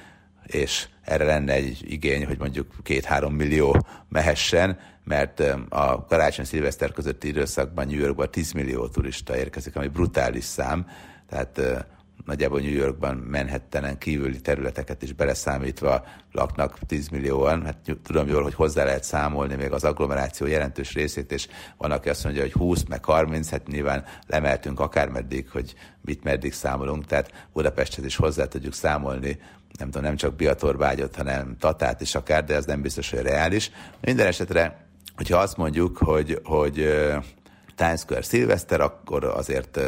és 0.46 0.88
erre 1.02 1.24
lenne 1.24 1.52
egy 1.52 1.92
igény, 1.92 2.26
hogy 2.26 2.38
mondjuk 2.38 2.72
két-három 2.82 3.34
millió 3.34 3.86
mehessen, 4.08 4.78
mert 5.04 5.42
a 5.68 6.04
karácsony 6.04 6.44
szilveszter 6.44 6.92
közötti 6.92 7.28
időszakban 7.28 7.86
New 7.86 7.98
Yorkban 7.98 8.30
10 8.30 8.52
millió 8.52 8.88
turista 8.88 9.36
érkezik, 9.36 9.76
ami 9.76 9.88
brutális 9.88 10.44
szám, 10.44 10.86
tehát 11.28 11.84
nagyjából 12.24 12.60
New 12.60 12.72
Yorkban 12.72 13.16
Manhattanen 13.16 13.98
kívüli 13.98 14.40
területeket 14.40 15.02
is 15.02 15.12
beleszámítva 15.12 16.04
laknak 16.32 16.78
10 16.86 17.08
millióan. 17.08 17.64
Hát 17.64 17.78
tudom 18.02 18.28
jól, 18.28 18.42
hogy 18.42 18.54
hozzá 18.54 18.84
lehet 18.84 19.04
számolni 19.04 19.54
még 19.54 19.72
az 19.72 19.84
agglomeráció 19.84 20.46
jelentős 20.46 20.94
részét, 20.94 21.32
és 21.32 21.48
van, 21.76 21.90
aki 21.90 22.08
azt 22.08 22.24
mondja, 22.24 22.42
hogy 22.42 22.52
20, 22.52 22.84
meg 22.84 23.04
30, 23.04 23.50
hát 23.50 23.66
nyilván 23.66 24.04
lemeltünk 24.26 24.80
akármeddig, 24.80 25.50
hogy 25.50 25.74
mit 26.00 26.24
meddig 26.24 26.52
számolunk, 26.52 27.06
tehát 27.06 27.48
Budapesthez 27.52 28.04
is 28.04 28.16
hozzá 28.16 28.44
tudjuk 28.44 28.74
számolni 28.74 29.38
nem 29.78 29.90
tudom, 29.90 30.02
nem 30.02 30.16
csak 30.16 30.34
Biatorbágyot, 30.34 31.16
hanem 31.16 31.56
Tatát 31.58 32.00
is 32.00 32.14
akár, 32.14 32.44
de 32.44 32.54
ez 32.54 32.64
nem 32.64 32.82
biztos, 32.82 33.10
hogy 33.10 33.20
reális. 33.20 33.70
Minden 34.00 34.26
esetre, 34.26 34.86
hogyha 35.16 35.38
azt 35.38 35.56
mondjuk, 35.56 35.98
hogy, 35.98 36.40
hogy 36.44 36.74
Times 37.74 38.00
Square 38.00 38.22
szilveszter, 38.22 38.80
akkor 38.80 39.24
azért 39.24 39.80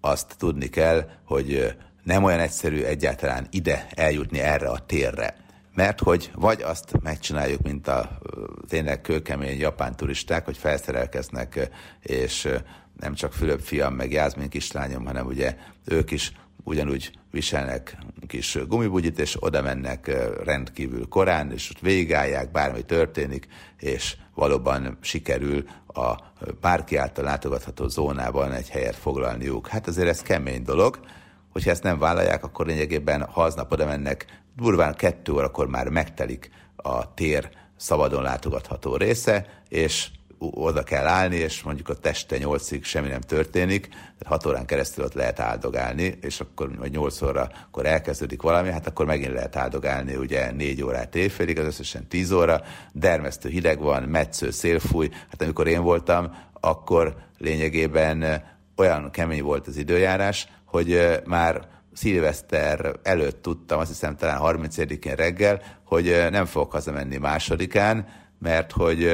azt 0.00 0.34
tudni 0.38 0.68
kell, 0.68 1.08
hogy 1.24 1.76
nem 2.02 2.24
olyan 2.24 2.40
egyszerű 2.40 2.82
egyáltalán 2.82 3.46
ide 3.50 3.86
eljutni 3.94 4.38
erre 4.38 4.68
a 4.68 4.78
térre. 4.78 5.36
Mert 5.74 6.00
hogy 6.00 6.30
vagy 6.34 6.62
azt 6.62 6.92
megcsináljuk, 7.02 7.62
mint 7.62 7.88
a 7.88 8.18
tényleg 8.68 9.00
kőkemény 9.00 9.58
japán 9.58 9.96
turisták, 9.96 10.44
hogy 10.44 10.56
felszerelkeznek, 10.56 11.68
és 12.00 12.48
nem 13.00 13.14
csak 13.14 13.32
Fülöp 13.32 13.60
fiam, 13.60 13.94
meg 13.94 14.12
Jászmin 14.12 14.48
kislányom, 14.48 15.06
hanem 15.06 15.26
ugye 15.26 15.56
ők 15.84 16.10
is 16.10 16.32
ugyanúgy 16.64 17.10
viselnek 17.30 17.96
kis 18.26 18.58
gumibugyit, 18.68 19.18
és 19.18 19.36
oda 19.40 19.62
mennek 19.62 20.10
rendkívül 20.44 21.08
korán, 21.08 21.52
és 21.52 21.70
ott 21.70 21.80
végigállják, 21.80 22.50
bármi 22.50 22.82
történik, 22.82 23.46
és 23.78 24.16
valóban 24.34 24.98
sikerül 25.00 25.64
a 25.86 26.14
bárki 26.60 26.96
által 26.96 27.24
látogatható 27.24 27.88
zónában 27.88 28.52
egy 28.52 28.68
helyet 28.68 28.96
foglalniuk. 28.96 29.66
Hát 29.66 29.86
azért 29.86 30.08
ez 30.08 30.22
kemény 30.22 30.62
dolog, 30.62 31.00
hogyha 31.52 31.70
ezt 31.70 31.82
nem 31.82 31.98
vállalják, 31.98 32.44
akkor 32.44 32.66
lényegében, 32.66 33.22
ha 33.22 33.42
aznap 33.42 33.72
oda 33.72 33.86
mennek, 33.86 34.26
durván 34.56 34.94
kettő 34.94 35.32
órakor 35.32 35.68
már 35.68 35.88
megtelik 35.88 36.50
a 36.76 37.14
tér 37.14 37.50
szabadon 37.76 38.22
látogatható 38.22 38.96
része, 38.96 39.62
és 39.68 40.08
oda 40.40 40.82
kell 40.82 41.06
állni, 41.06 41.36
és 41.36 41.62
mondjuk 41.62 41.88
a 41.88 41.94
teste 41.94 42.38
nyolcig 42.38 42.84
semmi 42.84 43.08
nem 43.08 43.20
történik, 43.20 43.88
hat 44.24 44.46
órán 44.46 44.66
keresztül 44.66 45.04
ott 45.04 45.14
lehet 45.14 45.40
áldogálni, 45.40 46.18
és 46.20 46.40
akkor 46.40 46.76
vagy 46.78 46.90
nyolc 46.90 47.22
óra, 47.22 47.50
akkor 47.66 47.86
elkezdődik 47.86 48.42
valami, 48.42 48.70
hát 48.70 48.86
akkor 48.86 49.06
megint 49.06 49.32
lehet 49.32 49.56
áldogálni, 49.56 50.16
ugye 50.16 50.52
négy 50.52 50.82
órát 50.82 51.14
évfélig, 51.14 51.58
az 51.58 51.66
összesen 51.66 52.08
tíz 52.08 52.32
óra, 52.32 52.60
dermesztő 52.92 53.48
hideg 53.48 53.80
van, 53.80 54.02
metsző 54.02 54.50
szélfúj, 54.50 55.08
hát 55.30 55.42
amikor 55.42 55.66
én 55.66 55.82
voltam, 55.82 56.34
akkor 56.60 57.16
lényegében 57.38 58.42
olyan 58.76 59.10
kemény 59.10 59.42
volt 59.42 59.66
az 59.66 59.76
időjárás, 59.76 60.48
hogy 60.64 61.20
már 61.24 61.68
szilveszter 61.92 62.92
előtt 63.02 63.42
tudtam, 63.42 63.78
azt 63.78 63.88
hiszem 63.88 64.16
talán 64.16 64.40
30-én 64.42 65.14
reggel, 65.14 65.62
hogy 65.84 66.26
nem 66.30 66.44
fogok 66.44 66.72
hazamenni 66.72 67.16
másodikán, 67.16 68.08
mert 68.38 68.72
hogy 68.72 69.06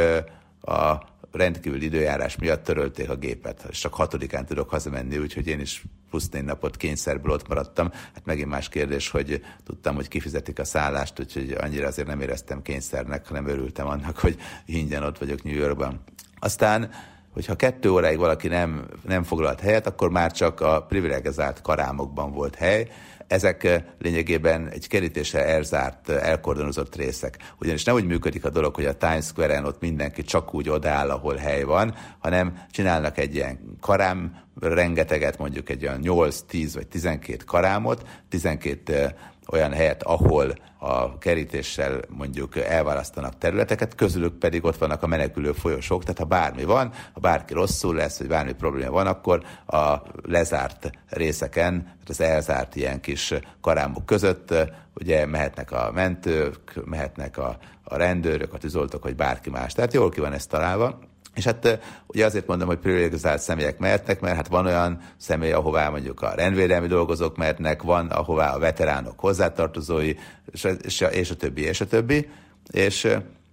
a 0.60 1.14
rendkívül 1.36 1.82
időjárás 1.82 2.36
miatt 2.36 2.64
törölték 2.64 3.10
a 3.10 3.16
gépet, 3.16 3.66
és 3.70 3.78
csak 3.78 3.94
hatodikán 3.94 4.46
tudok 4.46 4.70
hazamenni, 4.70 5.18
úgyhogy 5.18 5.46
én 5.46 5.60
is 5.60 5.84
plusz 6.10 6.28
négy 6.28 6.44
napot 6.44 6.76
kényszerből 6.76 7.32
ott 7.32 7.48
maradtam. 7.48 7.90
Hát 7.92 8.24
megint 8.24 8.48
más 8.48 8.68
kérdés, 8.68 9.10
hogy 9.10 9.44
tudtam, 9.64 9.94
hogy 9.94 10.08
kifizetik 10.08 10.58
a 10.58 10.64
szállást, 10.64 11.20
úgyhogy 11.20 11.56
annyira 11.60 11.86
azért 11.86 12.08
nem 12.08 12.20
éreztem 12.20 12.62
kényszernek, 12.62 13.26
hanem 13.26 13.48
örültem 13.48 13.86
annak, 13.86 14.18
hogy 14.18 14.36
ingyen 14.66 15.02
ott 15.02 15.18
vagyok 15.18 15.42
New 15.42 15.54
Yorkban. 15.54 16.00
Aztán 16.38 16.90
hogyha 17.32 17.56
kettő 17.56 17.90
óráig 17.90 18.18
valaki 18.18 18.48
nem, 18.48 18.86
nem 19.06 19.22
foglalt 19.22 19.60
helyet, 19.60 19.86
akkor 19.86 20.10
már 20.10 20.32
csak 20.32 20.60
a 20.60 20.82
privilegizált 20.82 21.60
karámokban 21.62 22.32
volt 22.32 22.54
hely, 22.54 22.88
ezek 23.26 23.84
lényegében 23.98 24.68
egy 24.68 24.88
kerítéssel 24.88 25.42
elzárt, 25.42 26.08
elkordonozott 26.08 26.96
részek. 26.96 27.38
Ugyanis 27.60 27.84
nem 27.84 27.94
úgy 27.94 28.06
működik 28.06 28.44
a 28.44 28.50
dolog, 28.50 28.74
hogy 28.74 28.86
a 28.86 28.96
Times 28.96 29.24
Square-en 29.24 29.64
ott 29.64 29.80
mindenki 29.80 30.22
csak 30.22 30.54
úgy 30.54 30.68
odaáll, 30.68 31.10
ahol 31.10 31.36
hely 31.36 31.62
van, 31.62 31.94
hanem 32.18 32.64
csinálnak 32.70 33.18
egy 33.18 33.34
ilyen 33.34 33.76
karám 33.80 34.44
rengeteget, 34.60 35.38
mondjuk 35.38 35.70
egy 35.70 35.86
olyan 35.86 35.98
8, 36.00 36.40
10 36.40 36.74
vagy 36.74 36.86
12 36.86 37.44
karámot, 37.46 38.08
12 38.28 39.14
olyan 39.46 39.72
helyet, 39.72 40.02
ahol 40.02 40.54
a 40.78 41.18
kerítéssel 41.18 42.00
mondjuk 42.08 42.56
elválasztanak 42.56 43.38
területeket, 43.38 43.94
közülük 43.94 44.38
pedig 44.38 44.64
ott 44.64 44.78
vannak 44.78 45.02
a 45.02 45.06
menekülő 45.06 45.52
folyosók, 45.52 46.02
tehát 46.02 46.18
ha 46.18 46.24
bármi 46.24 46.64
van, 46.64 46.92
ha 47.12 47.20
bárki 47.20 47.52
rosszul 47.52 47.94
lesz, 47.94 48.18
vagy 48.18 48.28
bármi 48.28 48.52
probléma 48.52 48.90
van, 48.90 49.06
akkor 49.06 49.42
a 49.66 49.96
lezárt 50.22 50.90
részeken, 51.08 51.98
az 52.06 52.20
elzárt 52.20 52.76
ilyen 52.76 53.00
kis 53.00 53.34
karámok 53.60 54.06
között 54.06 54.54
ugye 54.94 55.26
mehetnek 55.26 55.72
a 55.72 55.90
mentők, 55.94 56.80
mehetnek 56.84 57.38
a, 57.38 57.56
a 57.84 57.96
rendőrök, 57.96 58.54
a 58.54 58.58
tűzoltók, 58.58 59.02
vagy 59.02 59.16
bárki 59.16 59.50
más. 59.50 59.72
Tehát 59.72 59.92
jól 59.92 60.10
ki 60.10 60.20
van 60.20 60.32
ez 60.32 60.46
találva. 60.46 60.98
És 61.36 61.44
hát 61.44 61.78
ugye 62.06 62.24
azért 62.24 62.46
mondom, 62.46 62.68
hogy 62.68 62.78
privilegizált 62.78 63.40
személyek 63.40 63.78
mehetnek, 63.78 64.20
mert 64.20 64.36
hát 64.36 64.48
van 64.48 64.66
olyan 64.66 65.00
személy, 65.16 65.52
ahová 65.52 65.88
mondjuk 65.88 66.22
a 66.22 66.34
rendvédelmi 66.34 66.86
dolgozók 66.86 67.36
mehetnek, 67.36 67.82
van 67.82 68.06
ahová 68.06 68.54
a 68.54 68.58
veteránok 68.58 69.20
hozzátartozói, 69.20 70.14
és, 70.52 70.68
és, 70.82 71.00
és 71.00 71.30
a 71.30 71.36
többi, 71.36 71.62
és 71.62 71.80
a 71.80 71.86
többi. 71.86 72.28
És 72.70 73.08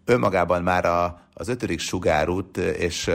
önmagában 0.05 0.61
már 0.61 0.85
a, 0.85 1.21
az 1.33 1.47
ötödik 1.47 1.79
sugárút 1.79 2.57
és 2.57 3.11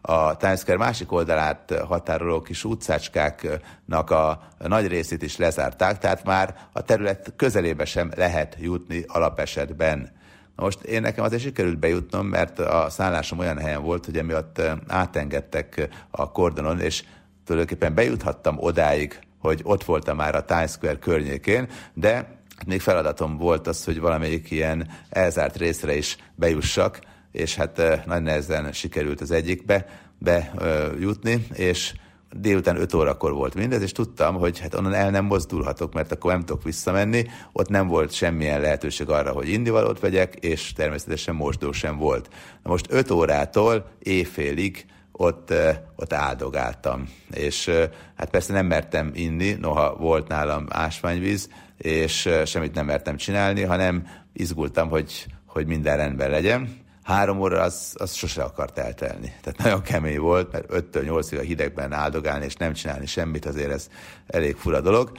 a 0.00 0.36
Times 0.36 0.58
Square 0.58 0.78
másik 0.78 1.12
oldalát 1.12 1.74
határoló 1.86 2.40
kis 2.40 2.64
utcácskáknak 2.64 4.10
a 4.10 4.42
nagy 4.58 4.86
részét 4.86 5.22
is 5.22 5.36
lezárták, 5.36 5.98
tehát 5.98 6.24
már 6.24 6.56
a 6.72 6.82
terület 6.82 7.32
közelébe 7.36 7.84
sem 7.84 8.10
lehet 8.16 8.56
jutni 8.60 9.04
alapesetben. 9.06 10.20
Most 10.62 10.82
én 10.82 11.00
nekem 11.00 11.24
azért 11.24 11.42
sikerült 11.42 11.78
bejutnom, 11.78 12.26
mert 12.26 12.58
a 12.58 12.86
szállásom 12.90 13.38
olyan 13.38 13.58
helyen 13.58 13.82
volt, 13.82 14.04
hogy 14.04 14.16
emiatt 14.16 14.62
átengedtek 14.86 15.88
a 16.10 16.32
kordonon, 16.32 16.80
és 16.80 17.04
tulajdonképpen 17.44 17.94
bejuthattam 17.94 18.58
odáig, 18.58 19.18
hogy 19.38 19.60
ott 19.62 19.84
voltam 19.84 20.16
már 20.16 20.34
a 20.34 20.44
Times 20.44 20.70
Square 20.70 20.98
környékén, 20.98 21.68
de 21.94 22.40
még 22.66 22.80
feladatom 22.80 23.36
volt 23.36 23.66
az, 23.66 23.84
hogy 23.84 24.00
valamelyik 24.00 24.50
ilyen 24.50 24.88
elzárt 25.08 25.56
részre 25.56 25.96
is 25.96 26.16
bejussak, 26.34 26.98
és 27.32 27.54
hát 27.54 28.06
nagy 28.06 28.22
nehezen 28.22 28.72
sikerült 28.72 29.20
az 29.20 29.30
egyikbe 29.30 29.86
bejutni, 30.18 31.46
és 31.52 31.92
délután 32.32 32.76
5 32.76 32.94
órakor 32.94 33.32
volt 33.32 33.54
mindez, 33.54 33.82
és 33.82 33.92
tudtam, 33.92 34.34
hogy 34.34 34.58
hát 34.58 34.74
onnan 34.74 34.94
el 34.94 35.10
nem 35.10 35.24
mozdulhatok, 35.24 35.92
mert 35.92 36.12
akkor 36.12 36.32
nem 36.32 36.44
tudok 36.44 36.62
visszamenni, 36.62 37.26
ott 37.52 37.68
nem 37.68 37.86
volt 37.86 38.12
semmilyen 38.12 38.60
lehetőség 38.60 39.08
arra, 39.08 39.32
hogy 39.32 39.48
indivalót 39.48 40.00
vegyek, 40.00 40.34
és 40.34 40.72
természetesen 40.72 41.34
mosdó 41.34 41.72
sem 41.72 41.96
volt. 41.96 42.28
Na 42.62 42.70
most 42.70 42.86
5 42.90 43.10
órától 43.10 43.90
éjfélig 43.98 44.86
ott, 45.12 45.54
ott 45.96 46.12
áldogáltam. 46.12 47.08
És 47.30 47.70
hát 48.16 48.30
persze 48.30 48.52
nem 48.52 48.66
mertem 48.66 49.10
inni, 49.14 49.52
noha 49.52 49.96
volt 49.96 50.28
nálam 50.28 50.66
ásványvíz, 50.68 51.48
és 51.76 52.28
semmit 52.44 52.74
nem 52.74 52.86
mertem 52.86 53.16
csinálni, 53.16 53.62
hanem 53.62 54.06
izgultam, 54.32 54.88
hogy, 54.88 55.26
hogy 55.46 55.66
minden 55.66 55.96
rendben 55.96 56.30
legyen 56.30 56.81
három 57.02 57.40
óra 57.40 57.60
az, 57.60 57.94
az 57.98 58.12
sose 58.12 58.42
akart 58.42 58.78
eltelni. 58.78 59.34
Tehát 59.42 59.58
nagyon 59.58 59.82
kemény 59.82 60.18
volt, 60.18 60.52
mert 60.52 60.66
5-től 60.68 61.04
8 61.04 61.32
a 61.32 61.40
hidegben 61.40 61.92
áldogálni 61.92 62.44
és 62.44 62.54
nem 62.54 62.72
csinálni 62.72 63.06
semmit, 63.06 63.46
azért 63.46 63.70
ez 63.70 63.88
elég 64.26 64.56
fura 64.56 64.80
dolog. 64.80 65.12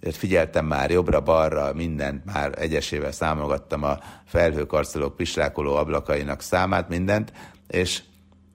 És 0.00 0.16
figyeltem 0.16 0.66
már 0.66 0.90
jobbra-balra, 0.90 1.72
mindent, 1.72 2.24
már 2.24 2.52
egyesével 2.58 3.12
számolgattam 3.12 3.82
a 3.82 3.98
felhőkarcolók 4.26 5.16
pislákoló 5.16 5.74
ablakainak 5.74 6.42
számát, 6.42 6.88
mindent, 6.88 7.32
és 7.66 8.02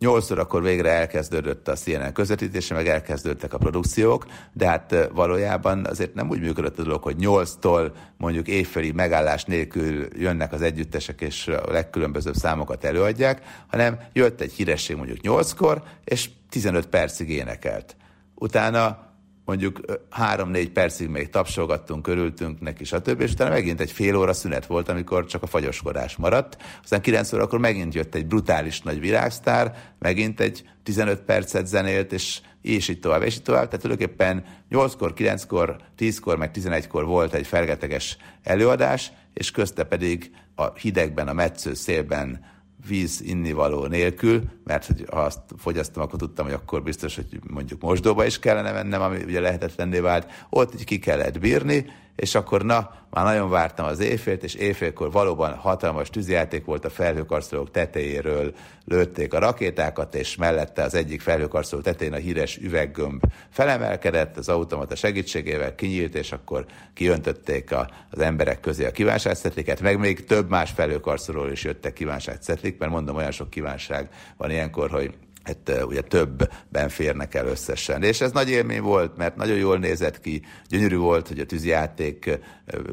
Nyolcszor 0.04 0.40
akkor 0.40 0.62
végre 0.62 0.92
elkezdődött 0.92 1.68
a 1.68 1.74
CNN 1.74 2.14
közvetítése, 2.14 2.74
meg 2.74 2.88
elkezdődtek 2.88 3.54
a 3.54 3.58
produkciók, 3.58 4.26
de 4.54 4.68
hát 4.68 5.10
valójában 5.14 5.86
azért 5.86 6.14
nem 6.14 6.30
úgy 6.30 6.40
működött 6.40 6.80
a 6.80 6.84
dolog, 6.84 7.04
hogy 7.04 7.16
nyolctól 7.16 7.96
mondjuk 8.18 8.48
évfeli 8.48 8.92
megállás 8.92 9.44
nélkül 9.46 10.08
jönnek 10.18 10.54
az 10.54 10.62
együttesek, 10.62 11.22
és 11.22 11.48
a 11.48 11.72
legkülönbözőbb 11.72 12.36
számokat 12.36 12.84
előadják, 12.84 13.42
hanem 13.68 14.00
jött 14.14 14.42
egy 14.42 14.54
híresség 14.54 14.96
mondjuk 14.96 15.22
nyolckor, 15.22 15.84
és 16.04 16.30
15 16.50 16.86
percig 16.86 17.30
énekelt. 17.30 17.96
Utána 18.36 19.13
mondjuk 19.46 19.82
három-négy 20.10 20.70
percig 20.70 21.08
még 21.08 21.30
tapsolgattunk, 21.30 22.02
körültünk 22.02 22.60
neki, 22.60 22.84
stb. 22.84 23.22
És 23.22 23.32
utána 23.32 23.50
megint 23.50 23.80
egy 23.80 23.92
fél 23.92 24.16
óra 24.16 24.34
szünet 24.34 24.66
volt, 24.66 24.90
amikor 24.90 25.26
csak 25.26 25.44
a 25.44 25.48
fagyoskodás 25.48 26.16
maradt. 26.16 26.58
Aztán 26.84 27.02
kilenc 27.02 27.34
órakor 27.34 27.60
megint 27.60 27.94
jött 27.94 28.16
egy 28.16 28.26
brutális 28.26 28.82
nagy 28.82 29.00
virágsztár, 29.00 29.76
megint 30.00 30.40
egy 30.40 30.70
15 30.84 31.22
percet 31.22 31.68
zenélt, 31.68 32.12
és 32.14 32.42
és 32.64 32.88
így 32.88 33.00
tovább, 33.00 33.22
és 33.22 33.36
így 33.36 33.42
tovább. 33.42 33.66
Tehát 33.66 33.82
tulajdonképpen 33.82 34.46
8-kor, 34.72 35.14
9-kor, 35.18 35.78
10-kor, 36.00 36.38
meg 36.38 36.52
11-kor 36.54 37.06
volt 37.06 37.34
egy 37.34 37.48
fergeteges 37.48 38.18
előadás, 38.44 39.12
és 39.34 39.52
közte 39.52 39.84
pedig 39.84 40.32
a 40.56 40.74
hidegben, 40.74 41.28
a 41.28 41.34
metsző 41.34 41.74
szélben 41.74 42.46
víz 42.88 43.22
innivaló 43.22 43.86
nélkül, 43.86 44.42
mert 44.64 44.86
hogy 44.86 45.06
ha 45.12 45.20
azt 45.20 45.40
fogyasztom, 45.58 46.04
akkor 46.04 46.20
tudtam, 46.20 46.46
hogy 46.46 46.54
akkor 46.54 46.84
biztos, 46.84 47.16
hogy 47.16 47.40
mondjuk 47.50 47.82
mosdóba 47.82 48.26
is 48.26 48.40
kellene 48.40 48.72
mennem, 48.72 49.02
ami 49.02 49.24
ugye 49.24 49.40
lehetetlenné 49.40 50.00
vált. 50.00 50.46
Ott 50.50 50.74
így 50.74 50.84
ki 50.84 51.00
kellett 51.00 51.40
bírni, 51.40 51.86
és 52.16 52.36
akkor 52.36 52.64
na, 52.64 52.92
már 53.10 53.26
nagyon 53.26 53.50
vártam 53.50 53.86
az 53.86 54.00
éjfélt, 54.00 54.44
és 54.44 54.54
éjfélkor 54.54 55.12
valóban 55.12 55.54
hatalmas 55.54 56.10
tűzjáték 56.10 56.66
volt 56.66 56.86
a 56.86 56.90
felhőkarcolók 56.90 57.72
tetejéről, 57.72 58.54
lőtték 58.86 59.34
a 59.34 59.40
rakétákat, 59.40 60.16
és 60.16 60.36
mellette 60.36 60.84
az 60.84 60.94
egyik 60.94 61.22
felhőkarcoló 61.22 61.82
tetején 61.82 62.14
a 62.14 62.18
híres 62.18 62.58
üveggömb 62.58 63.24
felemelkedett, 63.50 64.38
az 64.38 64.50
automata 64.50 64.96
segítségével 64.96 65.76
kinyílt, 65.76 66.16
és 66.16 66.32
akkor 66.32 66.66
kiöntötték 66.94 67.72
a, 67.72 67.90
az 68.10 68.20
emberek 68.20 68.60
közé 68.60 68.86
a 68.86 68.92
kívánságszetliket, 68.92 69.82
meg 69.82 70.00
még 70.00 70.26
több 70.26 70.50
más 70.50 70.72
felhőkarcolóról 70.72 71.52
is 71.52 71.64
jöttek 71.64 71.94
kívánságszetlik, 71.94 72.78
mert 72.78 72.92
mondom, 72.92 73.16
olyan 73.16 73.32
sok 73.32 73.50
kívánság 73.50 74.10
van 74.38 74.52
ilyenkor, 74.52 74.90
hogy 74.90 75.14
hát 75.44 75.84
ugye 75.86 76.02
többben 76.02 76.90
férnek 76.90 77.36
el 77.36 77.48
összesen. 77.48 78.04
És 78.04 78.22
ez 78.22 78.32
nagy 78.32 78.50
élmény 78.50 78.82
volt, 78.82 79.18
mert 79.18 79.36
nagyon 79.36 79.58
jól 79.58 79.78
nézett 79.78 80.20
ki, 80.20 80.42
gyönyörű 80.70 80.98
volt, 80.98 81.28
hogy 81.28 81.40
a 81.40 81.46
tűzjáték 81.46 82.40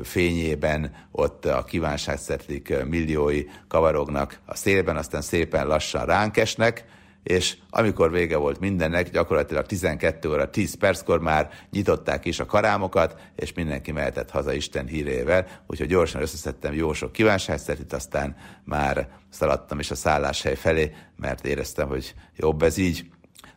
fényében 0.02 0.94
ott 1.10 1.44
a 1.44 1.64
kívánságszetlik 1.64 2.84
milliói 2.84 3.44
kavarognak 3.68 4.40
a 4.44 4.56
szélben, 4.56 4.96
aztán 4.96 5.22
szépen 5.22 5.66
lassan 5.66 6.04
ránk 6.04 6.36
esnek, 6.36 6.84
és 7.22 7.56
amikor 7.70 8.10
vége 8.10 8.36
volt 8.36 8.60
mindennek, 8.60 9.10
gyakorlatilag 9.10 9.66
12 9.66 10.30
óra 10.30 10.50
10 10.50 10.74
perckor 10.74 11.20
már 11.20 11.50
nyitották 11.70 12.24
is 12.24 12.40
a 12.40 12.46
karámokat, 12.46 13.20
és 13.36 13.52
mindenki 13.52 13.92
mehetett 13.92 14.30
haza 14.30 14.52
Isten 14.52 14.86
hírével, 14.86 15.46
úgyhogy 15.66 15.88
gyorsan 15.88 16.22
összeszedtem 16.22 16.74
jó 16.74 16.92
sok 16.92 17.12
kívánságszerűt, 17.12 17.92
aztán 17.92 18.36
már 18.64 19.08
szaladtam 19.28 19.78
is 19.78 19.90
a 19.90 19.94
szálláshely 19.94 20.54
felé, 20.54 20.92
mert 21.16 21.46
éreztem, 21.46 21.88
hogy 21.88 22.14
jobb 22.36 22.62
ez 22.62 22.76
így. 22.76 23.10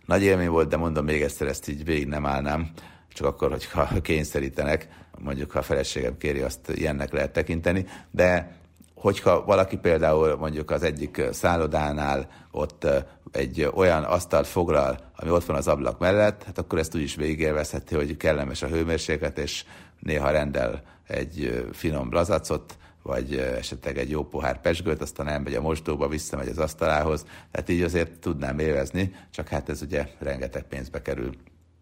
Nagy 0.06 0.24
élmény 0.24 0.50
volt, 0.50 0.70
de 0.70 0.78
mondom 0.78 1.06
még 1.06 1.22
egyszer, 1.22 1.48
ezt 1.48 1.68
így 1.68 1.86
végig 1.86 2.08
nem 2.08 2.26
állnám, 2.26 2.72
csak 3.14 3.28
akkor, 3.28 3.50
hogyha 3.50 4.02
kényszerítenek, 4.02 4.88
mondjuk 5.20 5.52
ha 5.52 5.60
a 5.60 5.62
feleségem 5.62 6.18
kéri, 6.18 6.40
azt 6.40 6.70
ilyennek 6.70 7.12
lehet 7.12 7.32
tekinteni, 7.32 7.86
de 8.12 8.62
hogyha 9.04 9.46
valaki 9.46 9.78
például 9.78 10.36
mondjuk 10.36 10.72
az 10.72 10.84
egyik 10.84 11.22
szállodánál 11.32 12.28
ott 12.52 12.88
egy 13.32 13.70
olyan 13.74 14.04
asztalt 14.04 14.48
foglal, 14.48 14.98
ami 15.16 15.30
ott 15.30 15.46
van 15.46 15.56
az 15.56 15.68
ablak 15.68 16.00
mellett, 16.00 16.44
hát 16.44 16.58
akkor 16.58 16.80
ezt 16.80 16.96
úgy 16.96 17.02
is 17.02 17.16
végigélvezheti, 17.16 17.96
hogy 17.96 18.18
kellemes 18.18 18.62
a 18.62 18.68
hőmérséklet, 18.68 19.38
és 19.38 19.64
néha 20.00 20.32
rendel 20.32 20.82
egy 21.08 21.66
finom 21.72 22.12
lazacot, 22.12 22.78
vagy 23.02 23.36
esetleg 23.36 23.98
egy 23.98 24.10
jó 24.10 24.24
pohár 24.24 24.62
pesgőt, 24.62 25.02
aztán 25.02 25.28
elmegy 25.28 25.56
a 25.56 25.62
mosdóba, 25.62 26.08
visszamegy 26.08 26.48
az 26.48 26.58
asztalához, 26.58 27.26
tehát 27.52 27.70
így 27.70 27.82
azért 27.82 28.20
tudnám 28.20 28.60
élvezni, 28.60 29.16
csak 29.32 29.48
hát 29.48 29.70
ez 29.70 29.82
ugye 29.82 30.08
rengeteg 30.20 30.64
pénzbe 30.64 31.02
kerül. 31.02 31.32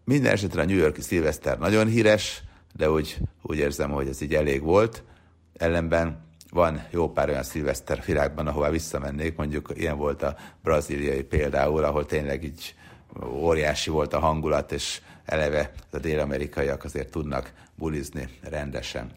Minden 0.04 0.32
esetre 0.32 0.62
a 0.62 0.64
New 0.64 0.76
Yorki 0.76 1.00
szilveszter 1.00 1.58
nagyon 1.58 1.86
híres, 1.86 2.42
de 2.76 2.90
úgy, 2.90 3.18
úgy 3.42 3.58
érzem, 3.58 3.90
hogy 3.90 4.08
ez 4.08 4.20
így 4.20 4.34
elég 4.34 4.62
volt. 4.62 5.02
Ellenben 5.56 6.30
van 6.52 6.86
jó 6.90 7.10
pár 7.10 7.28
olyan 7.28 7.42
szilveszter 7.42 8.02
világban, 8.06 8.46
ahová 8.46 8.70
visszamennék, 8.70 9.36
mondjuk 9.36 9.72
ilyen 9.74 9.96
volt 9.96 10.22
a 10.22 10.36
braziliai 10.62 11.22
például, 11.22 11.84
ahol 11.84 12.06
tényleg 12.06 12.44
így 12.44 12.74
óriási 13.24 13.90
volt 13.90 14.14
a 14.14 14.18
hangulat, 14.18 14.72
és 14.72 15.00
eleve 15.24 15.72
a 15.90 15.98
dél-amerikaiak 15.98 16.84
azért 16.84 17.10
tudnak 17.10 17.52
bulizni 17.74 18.28
rendesen. 18.40 19.10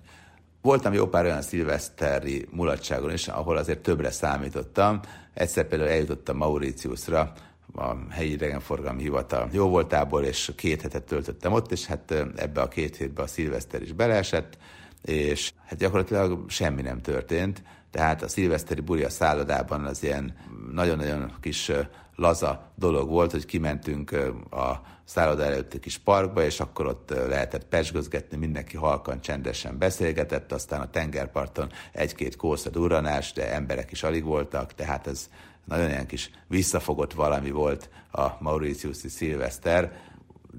Voltam 0.62 0.94
jó 0.94 1.08
pár 1.08 1.26
olyan 1.26 1.42
szilveszteri 1.42 2.48
mulatságon 2.52 3.12
is, 3.12 3.28
ahol 3.28 3.58
azért 3.58 3.80
többre 3.80 4.12
számítottam. 4.12 5.00
Egyszer 5.34 5.68
például 5.68 5.90
eljutottam 5.90 6.38
Mauritiusra, 6.38 7.34
a 7.76 7.96
helyi 8.10 8.32
idegenforgalmi 8.32 9.02
hivatal 9.02 9.50
jó 9.52 9.70
voltából, 9.70 10.24
és 10.24 10.52
két 10.56 10.82
hetet 10.82 11.04
töltöttem 11.04 11.54
ott, 11.54 11.72
és 11.72 11.86
hát 11.86 12.12
ebbe 12.36 12.62
a 12.62 12.68
két 12.68 12.96
hétbe 12.96 13.22
a 13.22 13.28
szilveszter 13.28 13.82
is 13.82 13.92
beleesett 13.92 14.58
és 15.06 15.54
hát 15.66 15.80
gyakorlatilag 15.80 16.50
semmi 16.50 16.82
nem 16.82 17.02
történt, 17.02 17.64
tehát 17.92 18.22
a 18.22 18.28
szilveszteri 18.28 18.82
buli 18.82 19.04
a 19.04 19.10
szállodában 19.10 19.86
az 19.86 20.04
ilyen 20.04 20.36
nagyon-nagyon 20.72 21.34
kis 21.42 21.72
laza 22.16 22.72
dolog 22.76 23.10
volt, 23.10 23.32
hogy 23.32 23.46
kimentünk 23.46 24.12
a 24.52 24.82
szálloda 25.04 25.44
előtti 25.44 25.80
kis 25.80 25.98
parkba, 25.98 26.44
és 26.44 26.60
akkor 26.60 26.86
ott 26.86 27.10
lehetett 27.10 27.66
pesgözgetni, 27.66 28.38
mindenki 28.38 28.78
halkan, 28.78 29.22
csendesen 29.22 29.78
beszélgetett, 29.78 30.52
aztán 30.52 30.82
a 30.82 30.90
tengerparton 30.90 31.72
egy-két 31.92 32.36
kósza 32.36 32.70
durranás, 32.70 33.34
de 33.34 33.54
emberek 33.54 33.92
is 33.92 34.04
alig 34.04 34.24
voltak, 34.24 34.74
tehát 34.74 35.08
ez 35.08 35.30
nagyon 35.66 35.90
ilyen 35.90 36.08
kis 36.08 36.32
visszafogott 36.48 37.14
valami 37.14 37.52
volt 37.52 37.90
a 38.12 38.28
Mauritius-i 38.40 39.10
szilveszter, 39.10 40.00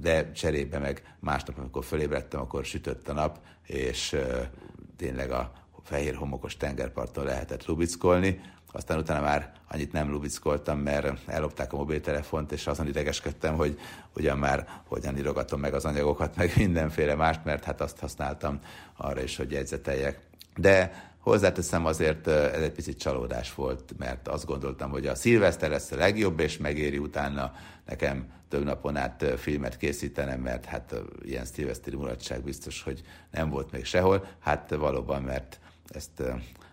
de 0.01 0.33
cserébe 0.33 0.79
meg 0.79 1.17
másnap, 1.21 1.59
amikor 1.59 1.85
fölébredtem, 1.85 2.41
akkor 2.41 2.65
sütött 2.65 3.09
a 3.09 3.13
nap, 3.13 3.39
és 3.67 4.17
tényleg 4.97 5.31
a 5.31 5.53
fehér 5.85 6.15
homokos 6.15 6.57
tengerparton 6.57 7.25
lehetett 7.25 7.67
lubickolni. 7.67 8.41
Aztán 8.73 8.99
utána 8.99 9.21
már 9.21 9.53
annyit 9.69 9.93
nem 9.93 10.11
lubickoltam, 10.11 10.79
mert 10.79 11.29
ellopták 11.29 11.73
a 11.73 11.77
mobiltelefont, 11.77 12.53
és 12.53 12.67
azon 12.67 12.87
idegeskedtem, 12.87 13.57
hogy 13.57 13.79
ugyan 14.15 14.39
már 14.39 14.69
hogyan 14.89 15.19
írogatom 15.19 15.61
meg 15.61 15.75
az 15.75 15.85
anyagokat, 15.85 16.37
meg 16.37 16.53
mindenféle 16.57 17.15
mást, 17.15 17.45
mert 17.45 17.65
hát 17.65 17.81
azt 17.81 17.99
használtam 17.99 18.61
arra 18.97 19.23
is, 19.23 19.37
hogy 19.37 19.51
jegyzeteljek. 19.51 20.21
De 20.57 21.05
Hozzáteszem 21.27 21.87
azért 21.87 22.27
ez 22.27 22.63
egy 22.63 22.73
picit 22.73 22.99
csalódás 22.99 23.55
volt, 23.55 23.95
mert 23.99 24.29
azt 24.29 24.47
gondoltam, 24.47 24.91
hogy 24.91 25.07
a 25.07 25.15
szilveszter 25.15 25.71
lesz 25.71 25.91
a 25.91 25.97
legjobb, 25.97 26.41
és 26.41 26.57
megéri 26.57 26.99
utána 26.99 27.53
nekem 27.87 28.33
több 28.49 28.65
napon 28.65 28.97
át 28.97 29.25
filmet 29.37 29.77
készítenem, 29.77 30.41
mert 30.41 30.65
hát 30.65 30.95
ilyen 31.23 31.45
szilveszteri 31.45 31.97
mulatság 31.97 32.43
biztos, 32.43 32.83
hogy 32.83 33.03
nem 33.31 33.51
volt 33.51 33.71
még 33.71 33.85
sehol. 33.85 34.29
Hát 34.39 34.75
valóban, 34.75 35.23
mert 35.23 35.61
ezt 35.89 36.23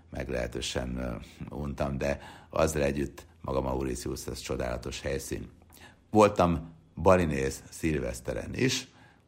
meglehetősen 0.10 1.20
untam, 1.50 1.98
de 1.98 2.20
azzal 2.50 2.82
együtt 2.82 3.26
maga 3.42 3.62
Mauritius, 3.62 4.28
ez 4.28 4.40
csodálatos 4.40 5.02
helyszín. 5.02 5.50
Voltam 6.10 6.74
Balinéz 6.96 7.64
szilveszteren 7.70 8.54
is, 8.54 8.88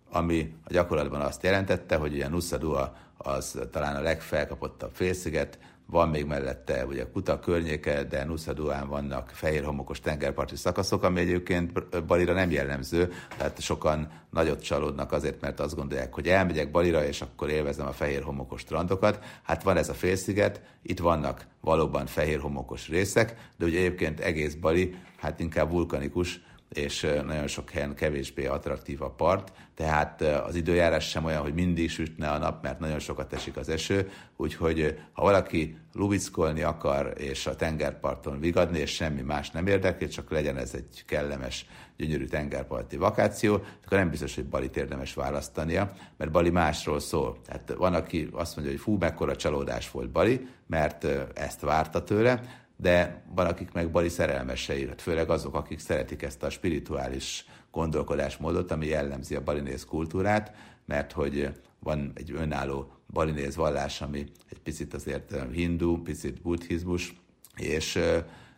ami 0.10 0.56
a 0.64 0.72
gyakorlatban 0.72 1.22
azt 1.22 1.44
jelentette, 1.44 1.96
hogy 1.96 2.14
ugye 2.14 2.28
Nusa 2.28 2.58
Dua 2.58 2.98
az 3.18 3.60
talán 3.72 3.96
a 3.96 4.02
legfelkapottabb 4.02 4.92
félsziget, 4.94 5.60
van 5.88 6.10
még 6.10 6.26
mellette 6.26 6.86
ugye 6.86 7.06
Kuta 7.12 7.40
környéke, 7.40 8.04
de 8.04 8.24
Nuszaduán 8.24 8.88
vannak 8.88 9.30
fehér 9.34 9.64
homokos 9.64 10.00
tengerparti 10.00 10.56
szakaszok, 10.56 11.04
ami 11.04 11.20
egyébként 11.20 12.06
Balira 12.06 12.34
nem 12.34 12.52
jellemző, 12.52 13.12
tehát 13.38 13.62
sokan 13.62 14.12
nagyot 14.30 14.64
csalódnak 14.64 15.12
azért, 15.12 15.42
mert 15.42 15.60
azt 15.60 15.76
gondolják, 15.76 16.14
hogy 16.14 16.28
elmegyek 16.28 16.72
Balira, 16.72 17.06
és 17.06 17.22
akkor 17.22 17.50
élvezem 17.50 17.88
a 17.88 17.92
fehér 17.92 18.24
homokos 18.24 18.62
strandokat. 18.62 19.20
Hát 19.44 19.64
van 19.64 19.78
ez 19.78 19.90
a 19.90 19.94
félsziget, 19.94 20.62
itt 20.82 21.00
vannak 21.00 21.46
valóban 21.62 22.06
fehér 22.06 22.40
homokos 22.40 22.90
részek, 22.90 23.36
de 23.58 23.66
ugye 23.66 23.78
egyébként 23.78 24.20
egész 24.20 24.54
Bali, 24.54 24.96
hát 25.18 25.40
inkább 25.40 25.72
vulkanikus, 25.72 26.42
és 26.76 27.08
nagyon 27.26 27.48
sok 27.48 27.70
helyen 27.70 27.96
kevésbé 27.96 28.46
attraktív 28.46 29.02
a 29.02 29.10
part, 29.10 29.52
tehát 29.76 30.22
az 30.22 30.56
időjárás 30.56 31.10
sem 31.10 31.26
olyan, 31.26 31.42
hogy 31.42 31.54
mindig 31.54 31.90
sütne 31.90 32.30
a 32.30 32.38
nap, 32.38 32.64
mert 32.64 32.80
nagyon 32.80 33.00
sokat 33.00 33.34
esik 33.34 33.58
az 33.58 33.70
eső, 33.70 34.10
úgyhogy 34.36 35.00
ha 35.12 35.22
valaki 35.22 35.78
lubickolni 35.94 36.62
akar, 36.62 37.14
és 37.18 37.48
a 37.48 37.56
tengerparton 37.56 38.40
vigadni, 38.40 38.80
és 38.80 38.94
semmi 38.94 39.22
más 39.22 39.52
nem 39.52 39.68
érdekli, 39.68 40.08
csak 40.08 40.32
legyen 40.32 40.58
ez 40.58 40.74
egy 40.74 41.04
kellemes, 41.06 41.66
gyönyörű 41.98 42.26
tengerparti 42.26 42.98
vakáció, 42.98 43.54
akkor 43.86 43.98
nem 43.98 44.10
biztos, 44.10 44.36
hogy 44.36 44.46
Balit 44.46 44.78
érdemes 44.78 45.14
választania, 45.14 45.92
mert 46.18 46.32
Bali 46.32 46.50
másról 46.50 47.00
szól. 47.00 47.38
Tehát 47.46 47.74
van, 47.78 47.94
aki 47.94 48.30
azt 48.32 48.56
mondja, 48.56 48.74
hogy 48.74 48.84
fú, 48.84 48.98
mekkora 48.98 49.36
csalódás 49.36 49.92
volt 49.92 50.10
Bali, 50.10 50.48
mert 50.68 51.08
ezt 51.34 51.62
várta 51.62 52.04
tőle, 52.04 52.65
de 52.78 53.24
van, 53.36 53.46
akik 53.46 53.72
meg 53.72 53.92
bali 53.92 54.10
szerelmesei, 54.10 54.88
hát 54.88 55.02
főleg 55.02 55.30
azok, 55.30 55.56
akik 55.56 55.80
szeretik 55.80 56.22
ezt 56.22 56.44
a 56.44 56.50
spirituális 56.50 57.46
gondolkodásmódot, 57.72 58.72
ami 58.72 58.86
jellemzi 58.86 59.36
a 59.36 59.44
balinéz 59.44 59.86
kultúrát, 59.86 60.56
mert 60.86 61.12
hogy 61.12 61.52
van 61.80 62.12
egy 62.14 62.32
önálló 62.32 62.92
balinéz 63.08 63.56
vallás, 63.56 64.02
ami 64.02 64.26
egy 64.50 64.60
picit 64.60 64.94
azért 64.94 65.36
hindu, 65.52 66.02
picit 66.02 66.42
buddhizmus, 66.42 67.14
és 67.56 68.00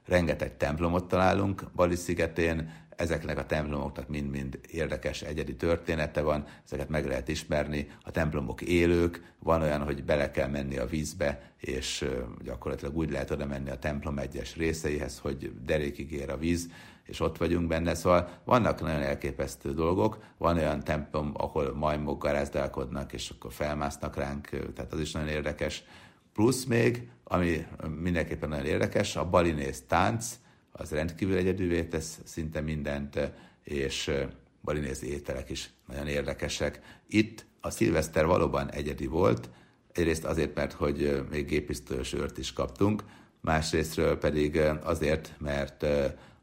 rengeteg 0.06 0.58
templomot 0.58 1.08
találunk 1.08 1.64
Bali 1.76 1.96
szigetén, 1.96 2.72
ezeknek 2.98 3.38
a 3.38 3.46
templomoknak 3.46 4.08
mind-mind 4.08 4.60
érdekes 4.72 5.22
egyedi 5.22 5.56
története 5.56 6.22
van, 6.22 6.46
ezeket 6.66 6.90
meg 6.90 7.06
lehet 7.06 7.28
ismerni, 7.28 7.92
a 8.02 8.12
templomok 8.12 8.62
élők, 8.62 9.34
van 9.40 9.62
olyan, 9.62 9.84
hogy 9.84 10.04
bele 10.04 10.32
kell 10.32 10.48
menni 10.48 10.78
a 10.78 10.86
vízbe, 10.86 11.52
és 11.58 12.06
gyakorlatilag 12.44 12.98
úgy 12.98 13.12
lehet 13.12 13.32
oda 13.32 13.46
menni 13.46 13.70
a 13.70 13.80
templom 13.80 14.18
egyes 14.18 14.56
részeihez, 14.56 15.20
hogy 15.20 15.52
derékig 15.66 16.12
ér 16.12 16.30
a 16.30 16.38
víz, 16.38 16.70
és 17.04 17.20
ott 17.20 17.38
vagyunk 17.38 17.68
benne, 17.68 17.96
szóval 17.96 18.30
vannak 18.46 18.82
nagyon 18.82 19.02
elképesztő 19.02 19.74
dolgok, 19.74 20.24
van 20.38 20.58
olyan 20.58 20.84
templom, 20.84 21.32
ahol 21.34 21.74
majmok 21.76 22.22
garázdálkodnak, 22.22 23.14
és 23.14 23.30
akkor 23.30 23.54
felmásznak 23.54 24.16
ránk, 24.16 24.50
tehát 24.76 24.94
az 24.94 25.00
is 25.00 25.12
nagyon 25.12 25.30
érdekes. 25.30 25.84
Plusz 26.34 26.64
még, 26.64 27.10
ami 27.24 27.66
mindenképpen 28.02 28.50
nagyon 28.50 28.66
érdekes, 28.66 29.16
a 29.16 29.30
balinész 29.30 29.84
tánc, 29.88 30.40
az 30.78 30.92
rendkívül 30.92 31.36
egyedülvé 31.36 31.84
tesz 31.84 32.20
szinte 32.24 32.62
mindent, 32.62 33.20
és 33.64 34.12
balinéz 34.62 35.04
ételek 35.04 35.50
is 35.50 35.70
nagyon 35.88 36.08
érdekesek. 36.08 36.82
Itt 37.08 37.46
a 37.62 37.70
szilveszter 37.70 38.26
valóban 38.26 38.72
egyedi 38.72 39.06
volt, 39.06 39.50
egyrészt 39.92 40.26
azért, 40.26 40.56
mert 40.56 40.74
hogy 40.74 41.24
még 41.30 41.46
gépisztolyos 41.46 42.14
őrt 42.14 42.38
is 42.38 42.54
kaptunk, 42.54 43.04
másrésztről 43.42 44.18
pedig 44.18 44.60
azért, 44.84 45.34
mert 45.38 45.84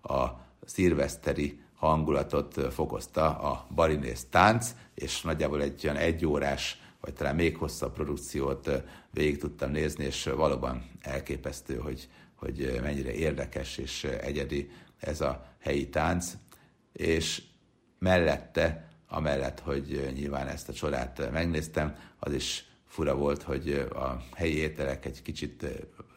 a 0.03 0.41
szilveszteri 0.65 1.61
hangulatot 1.75 2.73
fokozta 2.73 3.39
a 3.39 3.67
balinész 3.75 4.27
tánc, 4.31 4.75
és 4.95 5.23
nagyjából 5.23 5.63
egy 5.63 5.81
olyan 5.85 5.97
egyórás, 5.97 6.79
vagy 7.01 7.13
talán 7.13 7.35
még 7.35 7.57
hosszabb 7.57 7.93
produkciót 7.93 8.71
végig 9.11 9.39
tudtam 9.39 9.71
nézni, 9.71 10.05
és 10.05 10.25
valóban 10.25 10.91
elképesztő, 11.01 11.77
hogy 11.77 12.09
hogy 12.45 12.79
mennyire 12.83 13.13
érdekes 13.13 13.77
és 13.77 14.05
egyedi 14.05 14.71
ez 15.01 15.21
a 15.21 15.47
helyi 15.61 15.89
tánc, 15.89 16.33
és 16.93 17.43
mellette, 17.99 18.89
amellett, 19.09 19.61
hogy 19.61 20.13
nyilván 20.15 20.49
ezt 20.49 20.69
a 20.69 20.73
csodát 20.73 21.31
megnéztem, 21.33 21.97
az 22.19 22.33
is 22.33 22.65
fura 22.87 23.15
volt, 23.15 23.43
hogy 23.43 23.73
a 23.95 24.25
helyi 24.35 24.57
ételek 24.57 25.05
egy 25.05 25.23
kicsit 25.23 25.67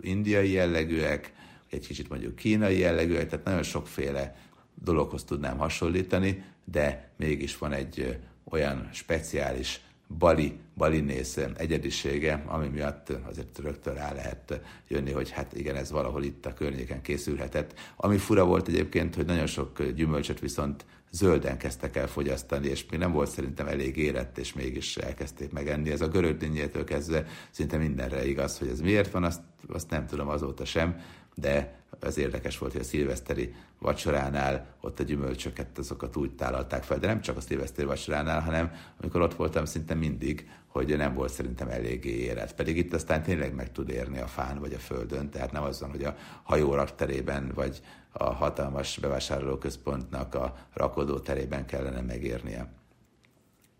indiai 0.02 0.52
jellegűek, 0.52 1.34
egy 1.70 1.88
kicsit 1.88 2.10
mondjuk 2.10 2.36
kínai 2.36 2.78
jellegűek, 2.78 3.30
tehát 3.30 3.46
nagyon 3.46 3.64
sokféle 3.64 4.36
dologhoz 4.84 5.24
tudnám 5.24 5.58
hasonlítani, 5.58 6.44
de 6.64 7.12
mégis 7.18 7.58
van 7.58 7.74
egy 7.74 8.20
olyan 8.44 8.90
speciális 8.94 9.82
bali, 10.08 10.60
balinész 10.76 11.38
egyedisége, 11.58 12.44
ami 12.46 12.68
miatt 12.68 13.10
azért 13.10 13.60
rögtön 13.60 13.94
rá 13.94 14.14
lehet 14.14 14.62
jönni, 14.88 15.12
hogy 15.12 15.30
hát 15.30 15.54
igen, 15.54 15.76
ez 15.76 15.92
valahol 15.92 16.24
itt 16.24 16.46
a 16.46 16.54
környéken 16.54 17.02
készülhetett. 17.02 17.74
Ami 17.96 18.18
fura 18.18 18.46
volt 18.46 18.68
egyébként, 18.68 19.16
hogy 19.16 19.26
nagyon 19.26 19.48
sok 19.48 19.84
gyümölcsöt 19.84 20.40
viszont 20.40 20.86
zölden 21.12 21.58
kezdtek 21.58 21.96
el 21.96 22.08
fogyasztani, 22.08 22.68
és 22.68 22.86
még 22.90 23.00
nem 23.00 23.12
volt 23.12 23.30
szerintem 23.30 23.68
elég 23.68 23.98
érett, 23.98 24.38
és 24.38 24.54
mégis 24.54 24.98
elkezdték 24.98 25.52
megenni. 25.52 25.92
Ez 25.92 26.02
a 26.02 26.08
görögdinnyétől 26.08 26.84
kezdve 26.84 27.26
szinte 27.52 27.78
mindenre 27.78 28.28
igaz, 28.28 28.58
hogy 28.58 28.68
ez 28.68 28.80
miért 28.80 29.12
van, 29.12 29.24
azt, 29.24 29.42
azt 29.68 29.90
nem 29.90 30.06
tudom 30.06 30.28
azóta 30.28 30.66
sem, 30.66 31.02
de 31.40 31.76
az 32.00 32.18
érdekes 32.18 32.58
volt, 32.58 32.72
hogy 32.72 32.82
a 32.82 32.84
szilveszteri 32.84 33.54
vacsoránál 33.80 34.66
ott 34.82 35.00
a 35.00 35.04
gyümölcsöket, 35.04 35.78
azokat 35.78 36.16
úgy 36.16 36.36
tálalták 36.36 36.84
fel, 36.84 36.98
de 37.00 37.08
nem 37.08 37.22
csak 37.22 37.38
a 37.38 37.42
szilveszteri 37.42 37.88
vacsoránál, 37.88 38.42
hanem 38.42 38.72
amikor 39.02 39.22
ott 39.22 39.36
voltam 39.36 39.66
szinte 39.66 39.94
mindig, 39.94 40.50
hogy 40.68 40.98
nem 40.98 41.14
volt 41.14 41.32
szerintem 41.32 41.70
eléggé 41.70 42.10
érett. 42.10 42.56
Pedig 42.56 42.78
itt 42.78 42.94
aztán 42.94 43.24
tényleg 43.24 43.54
meg 43.54 43.72
tud 43.72 43.90
érni 43.90 44.20
a 44.20 44.28
fán 44.28 44.60
vagy 44.60 44.74
a 44.74 44.80
földön, 44.80 45.30
tehát 45.30 45.52
nem 45.52 45.64
az 45.64 45.80
van, 45.80 45.90
hogy 45.90 46.04
a 46.04 46.16
hajó 46.44 46.74
rakterében 46.74 47.52
vagy 47.56 47.82
a 48.12 48.34
hatalmas 48.34 48.98
bevásárlóközpontnak 48.98 50.36
a 50.36 50.58
rakodó 50.74 51.20
terében 51.20 51.66
kellene 51.66 52.02
megérnie. 52.02 52.72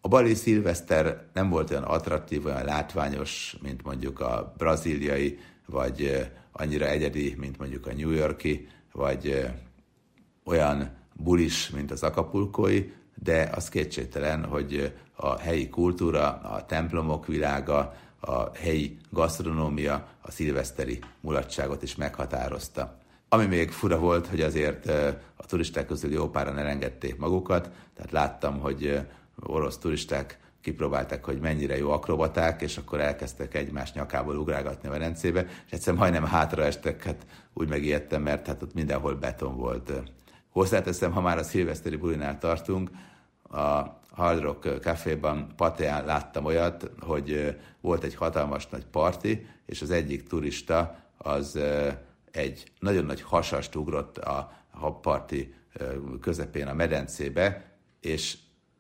A 0.02 0.08
bali 0.08 0.34
szilveszter 0.34 1.26
nem 1.34 1.50
volt 1.50 1.72
olyan 1.72 1.84
attraktív, 1.84 2.46
olyan 2.46 2.66
látványos, 2.66 3.58
mint 3.62 3.84
mondjuk 3.84 4.20
a 4.20 4.54
braziliai, 4.58 5.40
vagy 5.66 6.30
annyira 6.58 6.86
egyedi, 6.86 7.36
mint 7.38 7.58
mondjuk 7.58 7.88
a 7.88 7.94
New 7.94 8.12
Yorki, 8.12 8.68
vagy 8.92 9.50
olyan 10.46 10.96
bulis, 11.14 11.70
mint 11.70 11.92
az 11.92 12.04
akapulkói, 12.04 12.92
de 13.16 13.50
az 13.56 13.70
kétségtelen, 13.70 14.46
hogy 14.46 14.94
a 15.16 15.38
helyi 15.38 15.70
kultúra, 15.70 16.28
a 16.28 16.66
templomok 16.66 17.28
világa, 17.28 17.94
a 18.20 18.56
helyi 18.56 18.98
gasztronómia 19.10 20.08
a 20.22 20.32
szilveszteri 20.32 21.00
mulatságot 21.22 21.84
is 21.84 21.96
meghatározta. 21.96 22.98
Ami 23.30 23.46
még 23.46 23.72
fura 23.72 24.00
volt, 24.00 24.28
hogy 24.28 24.42
azért 24.42 24.86
a 25.36 25.46
turisták 25.46 25.86
közül 25.86 26.12
jó 26.12 26.30
páran 26.30 26.58
elengedték 26.58 27.18
magukat, 27.18 27.72
tehát 27.96 28.12
láttam, 28.12 28.60
hogy 28.60 29.00
orosz 29.40 29.78
turisták 29.78 30.40
kipróbálták, 30.68 31.26
hogy 31.26 31.40
mennyire 31.40 31.78
jó 31.78 31.92
akrobaták, 31.92 32.62
és 32.62 32.78
akkor 32.78 33.00
elkezdtek 33.00 33.54
egymás 33.54 33.94
nyakából 33.94 34.38
ugrálgatni 34.38 34.88
a 34.88 34.92
Velencébe, 34.92 35.46
és 35.66 35.72
egyszer 35.72 35.94
majdnem 35.94 36.26
hátraestek, 36.26 37.04
hát 37.04 37.26
úgy 37.54 37.70
megijedtem, 37.70 38.22
mert 38.22 38.48
hát 38.48 38.62
ott 38.62 38.74
mindenhol 38.74 39.16
beton 39.16 39.58
volt. 39.58 39.92
Hozzáteszem, 40.50 41.12
ha 41.12 41.22
már 41.22 41.38
a 41.38 41.44
szilveszteri 41.44 41.96
bulinál 41.96 42.38
tartunk, 42.38 42.90
a 43.50 44.00
Hard 44.12 44.42
Rock 44.42 44.80
Caféban 44.82 45.54
Pateán 45.56 46.06
láttam 46.06 46.46
olyat, 46.46 46.92
hogy 47.00 47.58
volt 47.82 48.04
egy 48.04 48.16
hatalmas 48.16 48.68
nagy 48.68 48.86
parti, 48.86 49.46
és 49.66 49.82
az 49.82 49.92
egyik 49.92 50.28
turista 50.28 50.96
az 51.18 51.60
egy 52.32 52.72
nagyon 52.80 53.06
nagy 53.06 53.22
hasast 53.22 53.76
ugrott 53.76 54.18
a 54.18 54.52
habparti 54.72 55.54
közepén 56.22 56.68
a 56.68 56.74
medencébe, 56.74 57.72
és 58.02 58.38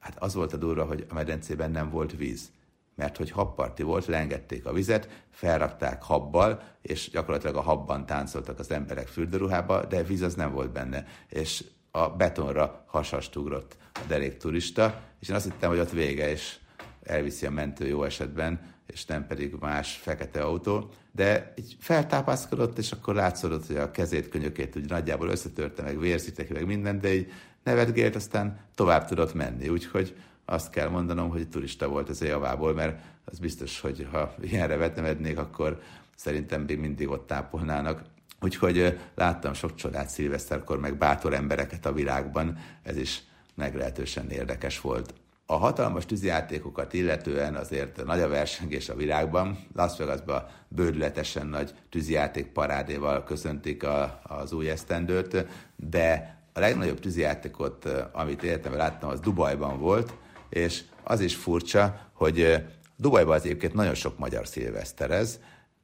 hát 0.07 0.23
az 0.23 0.33
volt 0.33 0.53
a 0.53 0.57
durva, 0.57 0.83
hogy 0.83 1.05
a 1.09 1.13
medencében 1.13 1.71
nem 1.71 1.89
volt 1.89 2.17
víz. 2.17 2.51
Mert 2.95 3.17
hogy 3.17 3.31
habparti 3.31 3.83
volt, 3.83 4.05
leengedték 4.05 4.65
a 4.65 4.73
vizet, 4.73 5.23
felrakták 5.31 6.03
habbal, 6.03 6.61
és 6.81 7.09
gyakorlatilag 7.09 7.55
a 7.55 7.61
habban 7.61 8.05
táncoltak 8.05 8.59
az 8.59 8.71
emberek 8.71 9.07
fürdőruhába, 9.07 9.85
de 9.85 10.03
víz 10.03 10.21
az 10.21 10.35
nem 10.35 10.51
volt 10.51 10.71
benne. 10.71 11.05
És 11.29 11.63
a 11.91 12.09
betonra 12.09 12.83
hasast 12.87 13.35
ugrott 13.35 13.77
a 13.93 13.99
derék 14.07 14.37
turista, 14.37 15.01
és 15.19 15.29
én 15.29 15.35
azt 15.35 15.45
hittem, 15.45 15.69
hogy 15.69 15.79
ott 15.79 15.91
vége, 15.91 16.29
és 16.29 16.57
elviszi 17.03 17.45
a 17.45 17.51
mentő 17.51 17.87
jó 17.87 18.03
esetben, 18.03 18.75
és 18.85 19.05
nem 19.05 19.27
pedig 19.27 19.55
más 19.59 19.95
fekete 19.95 20.41
autó, 20.41 20.89
de 21.11 21.53
így 21.55 21.75
feltápászkodott, 21.79 22.77
és 22.77 22.91
akkor 22.91 23.15
látszódott, 23.15 23.67
hogy 23.67 23.77
a 23.77 23.91
kezét, 23.91 24.29
könyökét 24.29 24.75
úgy 24.75 24.89
nagyjából 24.89 25.29
összetörte, 25.29 25.81
meg 25.81 25.99
vérzitek, 25.99 26.49
meg 26.49 26.65
minden, 26.65 26.99
de 26.99 27.13
így 27.13 27.31
nevetgélt, 27.67 28.15
aztán 28.15 28.59
tovább 28.75 29.07
tudott 29.07 29.33
menni. 29.33 29.69
Úgyhogy 29.69 30.15
azt 30.45 30.69
kell 30.69 30.89
mondanom, 30.89 31.29
hogy 31.29 31.49
turista 31.49 31.87
volt 31.87 32.09
ez 32.09 32.21
a 32.21 32.25
javából, 32.25 32.73
mert 32.73 32.99
az 33.25 33.39
biztos, 33.39 33.79
hogy 33.79 34.07
ha 34.11 34.35
ilyenre 34.41 34.75
vetemednék, 34.75 35.37
akkor 35.37 35.81
szerintem 36.15 36.61
még 36.61 36.79
mindig 36.79 37.09
ott 37.09 37.27
tápolnának. 37.27 38.01
Úgyhogy 38.41 38.99
láttam 39.15 39.53
sok 39.53 39.75
csodát 39.75 40.09
szilveszterkor, 40.09 40.79
meg 40.79 40.97
bátor 40.97 41.33
embereket 41.33 41.85
a 41.85 41.93
világban, 41.93 42.57
ez 42.83 42.97
is 42.97 43.23
meglehetősen 43.55 44.29
érdekes 44.29 44.81
volt. 44.81 45.13
A 45.45 45.55
hatalmas 45.55 46.05
tűzijátékokat 46.05 46.93
illetően 46.93 47.55
azért 47.55 48.05
nagy 48.05 48.19
a 48.19 48.27
versengés 48.27 48.89
a 48.89 48.95
világban. 48.95 49.57
Las 49.75 49.97
Vegasban 49.97 50.45
bődületesen 50.67 51.47
nagy 51.47 51.73
tűzijáték 51.89 52.45
parádéval 52.45 53.23
köszöntik 53.23 53.83
a, 53.83 54.19
az 54.23 54.53
új 54.53 54.69
esztendőt, 54.69 55.45
de 55.75 56.36
a 56.57 56.59
legnagyobb 56.59 56.99
tűzijátékot, 56.99 57.85
amit 58.11 58.43
életemben 58.43 58.79
láttam, 58.79 59.09
az 59.09 59.19
Dubajban 59.19 59.79
volt, 59.79 60.13
és 60.49 60.83
az 61.03 61.19
is 61.19 61.35
furcsa, 61.35 62.09
hogy 62.13 62.63
Dubajban 62.95 63.35
az 63.35 63.43
egyébként 63.43 63.73
nagyon 63.73 63.93
sok 63.93 64.17
magyar 64.17 64.47
szilveszterez. 64.47 65.39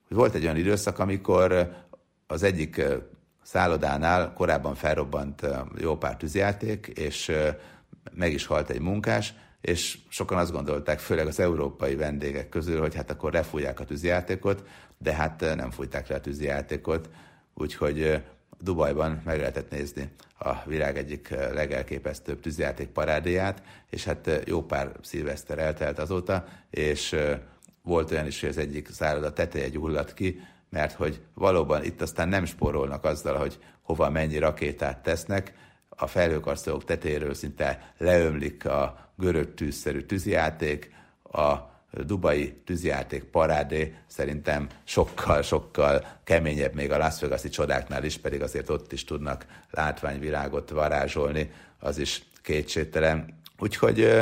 Volt 0.10 0.34
egy 0.34 0.44
olyan 0.44 0.58
időszak, 0.58 1.00
amikor 1.00 1.76
az 2.28 2.44
egyik 2.44 2.82
szállodánál 3.44 4.34
korábban 4.34 4.76
felrobbant 4.76 5.48
jó 5.78 5.98
pár 5.98 6.18
tűzijáték, 6.18 6.88
és 6.88 7.32
meg 8.12 8.34
is 8.34 8.46
halt 8.46 8.70
egy 8.70 8.82
munkás, 8.82 9.34
és 9.62 9.98
sokan 10.10 10.38
azt 10.38 10.52
gondolták, 10.52 11.00
főleg 11.00 11.28
az 11.28 11.40
európai 11.40 11.96
vendégek 11.96 12.50
közül, 12.50 12.80
hogy 12.80 12.96
hát 12.96 13.12
akkor 13.12 13.34
lefújják 13.34 13.80
a 13.80 13.86
tűzijátékot, 13.86 14.64
de 14.98 15.14
hát 15.14 15.40
nem 15.56 15.72
fújták 15.72 16.08
le 16.08 16.16
a 16.16 16.22
tűzijátékot, 16.22 17.10
úgyhogy 17.54 18.24
Dubajban 18.60 19.22
meg 19.26 19.38
lehetett 19.38 19.72
nézni 19.72 20.10
a 20.40 20.54
világ 20.66 20.98
egyik 20.98 21.30
legelképesztőbb 21.30 22.40
tűzijáték 22.40 22.88
parádéját, 22.88 23.64
és 23.90 24.04
hát 24.04 24.42
jó 24.46 24.62
pár 24.62 24.92
szilveszter 25.02 25.60
eltelt 25.60 26.00
azóta, 26.00 26.46
és 26.70 27.16
volt 27.82 28.12
olyan 28.12 28.28
is, 28.28 28.40
hogy 28.40 28.50
az 28.50 28.58
egyik 28.58 28.90
szálloda 28.92 29.34
teteje 29.34 29.70
gyulladt 29.70 30.14
ki, 30.14 30.40
mert 30.70 30.94
hogy 30.94 31.22
valóban 31.34 31.84
itt 31.84 32.02
aztán 32.02 32.30
nem 32.30 32.46
spórolnak 32.46 33.04
azzal, 33.04 33.38
hogy 33.38 33.60
hova 33.82 34.10
mennyi 34.10 34.38
rakétát 34.38 35.04
tesznek, 35.04 35.54
a 35.90 36.08
felhőkarcolók 36.08 36.84
tetéről 36.84 37.34
szinte 37.34 37.94
leömlik 37.98 38.66
a 38.66 39.12
görög 39.16 39.54
tűzszerű 39.54 40.02
tűzijáték, 40.02 40.92
a 41.24 41.73
dubai 42.02 42.54
tűzijáték 42.66 43.24
parádé 43.24 43.96
szerintem 44.08 44.68
sokkal-sokkal 44.84 46.06
keményebb 46.24 46.74
még 46.74 46.92
a 46.92 46.98
Las 46.98 47.20
Vegas-i 47.20 47.50
csodáknál 47.50 48.04
is, 48.04 48.18
pedig 48.18 48.42
azért 48.42 48.70
ott 48.70 48.92
is 48.92 49.04
tudnak 49.04 49.46
látványvilágot 49.72 50.70
varázsolni, 50.70 51.52
az 51.80 51.98
is 51.98 52.24
kétségtelen. 52.42 53.42
Úgyhogy 53.60 54.22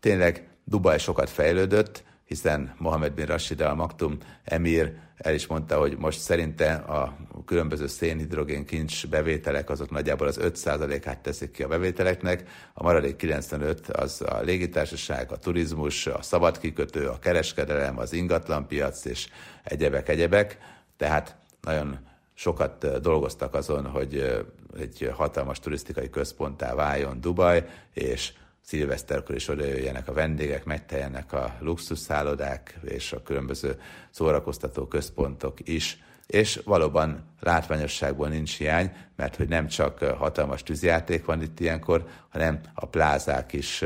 tényleg 0.00 0.48
Dubaj 0.64 0.98
sokat 0.98 1.30
fejlődött, 1.30 2.02
hiszen 2.28 2.74
Mohamed 2.78 3.12
bin 3.12 3.26
Rashid 3.26 3.60
al 3.60 3.74
Maktum 3.74 4.18
emír 4.44 4.92
el 5.16 5.34
is 5.34 5.46
mondta, 5.46 5.78
hogy 5.78 5.96
most 5.98 6.20
szerinte 6.20 6.72
a 6.74 7.16
különböző 7.44 7.86
szénhidrogén 7.86 8.64
kincs 8.64 9.06
bevételek 9.06 9.70
azok 9.70 9.90
nagyjából 9.90 10.26
az 10.26 10.38
5%-át 10.42 11.18
teszik 11.18 11.50
ki 11.50 11.62
a 11.62 11.68
bevételeknek, 11.68 12.48
a 12.74 12.82
maradék 12.82 13.16
95 13.16 13.88
az 13.88 14.20
a 14.20 14.40
légitársaság, 14.40 15.32
a 15.32 15.38
turizmus, 15.38 16.06
a 16.06 16.22
szabadkikötő, 16.22 17.06
a 17.06 17.18
kereskedelem, 17.18 17.98
az 17.98 18.12
ingatlanpiac 18.12 19.04
és 19.04 19.28
egyebek, 19.64 20.08
egyebek. 20.08 20.58
Tehát 20.96 21.36
nagyon 21.60 21.98
sokat 22.34 23.00
dolgoztak 23.00 23.54
azon, 23.54 23.86
hogy 23.86 24.44
egy 24.78 25.10
hatalmas 25.14 25.60
turisztikai 25.60 26.10
központtá 26.10 26.74
váljon 26.74 27.20
Dubaj, 27.20 27.64
és 27.92 28.32
szilveszterkor 28.68 29.34
is 29.34 29.48
odajöjjenek 29.48 30.08
a 30.08 30.12
vendégek, 30.12 30.64
megteljenek 30.64 31.32
a 31.32 31.56
luxusszállodák 31.60 32.78
és 32.84 33.12
a 33.12 33.22
különböző 33.22 33.80
szórakoztató 34.10 34.86
központok 34.86 35.68
is, 35.68 35.98
és 36.26 36.60
valóban 36.64 37.24
látványosságból 37.40 38.28
nincs 38.28 38.56
hiány, 38.56 38.92
mert 39.16 39.36
hogy 39.36 39.48
nem 39.48 39.66
csak 39.66 39.98
hatalmas 39.98 40.62
tűzjáték 40.62 41.24
van 41.24 41.42
itt 41.42 41.60
ilyenkor, 41.60 42.06
hanem 42.28 42.60
a 42.74 42.86
plázák 42.86 43.52
is 43.52 43.84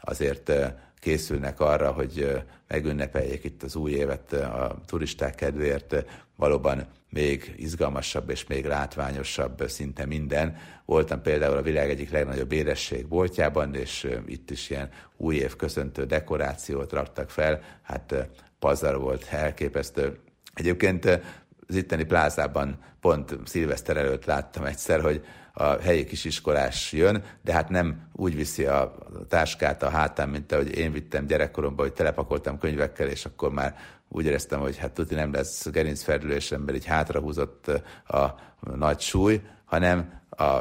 azért 0.00 0.52
készülnek 1.00 1.60
arra, 1.60 1.92
hogy 1.92 2.42
megünnepeljék 2.68 3.44
itt 3.44 3.62
az 3.62 3.76
új 3.76 3.90
évet 3.90 4.32
a 4.32 4.80
turisták 4.86 5.34
kedvéért. 5.34 6.04
Valóban 6.36 6.86
még 7.10 7.54
izgalmasabb 7.56 8.30
és 8.30 8.46
még 8.46 8.66
látványosabb 8.66 9.62
szinte 9.66 10.04
minden. 10.06 10.56
Voltam 10.84 11.22
például 11.22 11.56
a 11.56 11.62
világ 11.62 11.90
egyik 11.90 12.10
legnagyobb 12.10 12.52
édesség 12.52 13.06
boltjában, 13.06 13.74
és 13.74 14.08
itt 14.26 14.50
is 14.50 14.70
ilyen 14.70 14.90
új 15.16 15.36
év 15.36 15.56
köszöntő 15.56 16.04
dekorációt 16.04 16.92
raktak 16.92 17.30
fel. 17.30 17.60
Hát 17.82 18.28
pazar 18.58 18.98
volt, 18.98 19.26
elképesztő. 19.30 20.18
Egyébként 20.54 21.04
az 21.68 21.74
itteni 21.74 22.04
plázában 22.04 22.78
pont 23.00 23.38
szilveszter 23.44 23.96
előtt 23.96 24.24
láttam 24.24 24.64
egyszer, 24.64 25.00
hogy 25.00 25.24
a 25.60 25.78
helyi 25.80 26.04
kisiskolás 26.04 26.92
jön, 26.92 27.24
de 27.42 27.52
hát 27.52 27.68
nem 27.68 28.08
úgy 28.12 28.36
viszi 28.36 28.64
a 28.64 28.94
táskát 29.28 29.82
a 29.82 29.88
hátán, 29.88 30.28
mint 30.28 30.52
ahogy 30.52 30.76
én 30.76 30.92
vittem 30.92 31.26
gyerekkoromban, 31.26 31.86
hogy 31.86 31.94
telepakoltam 31.94 32.58
könyvekkel, 32.58 33.08
és 33.08 33.24
akkor 33.24 33.52
már 33.52 33.76
úgy 34.08 34.24
éreztem, 34.24 34.60
hogy 34.60 34.76
hát 34.76 34.92
tudni 34.92 35.16
nem 35.16 35.32
lesz 35.32 35.68
gerincferdülésemben 35.68 36.74
így 36.74 36.84
hátrahúzott 36.84 37.66
a 38.06 38.34
nagy 38.74 39.00
súly, 39.00 39.40
hanem 39.64 40.20
a 40.30 40.60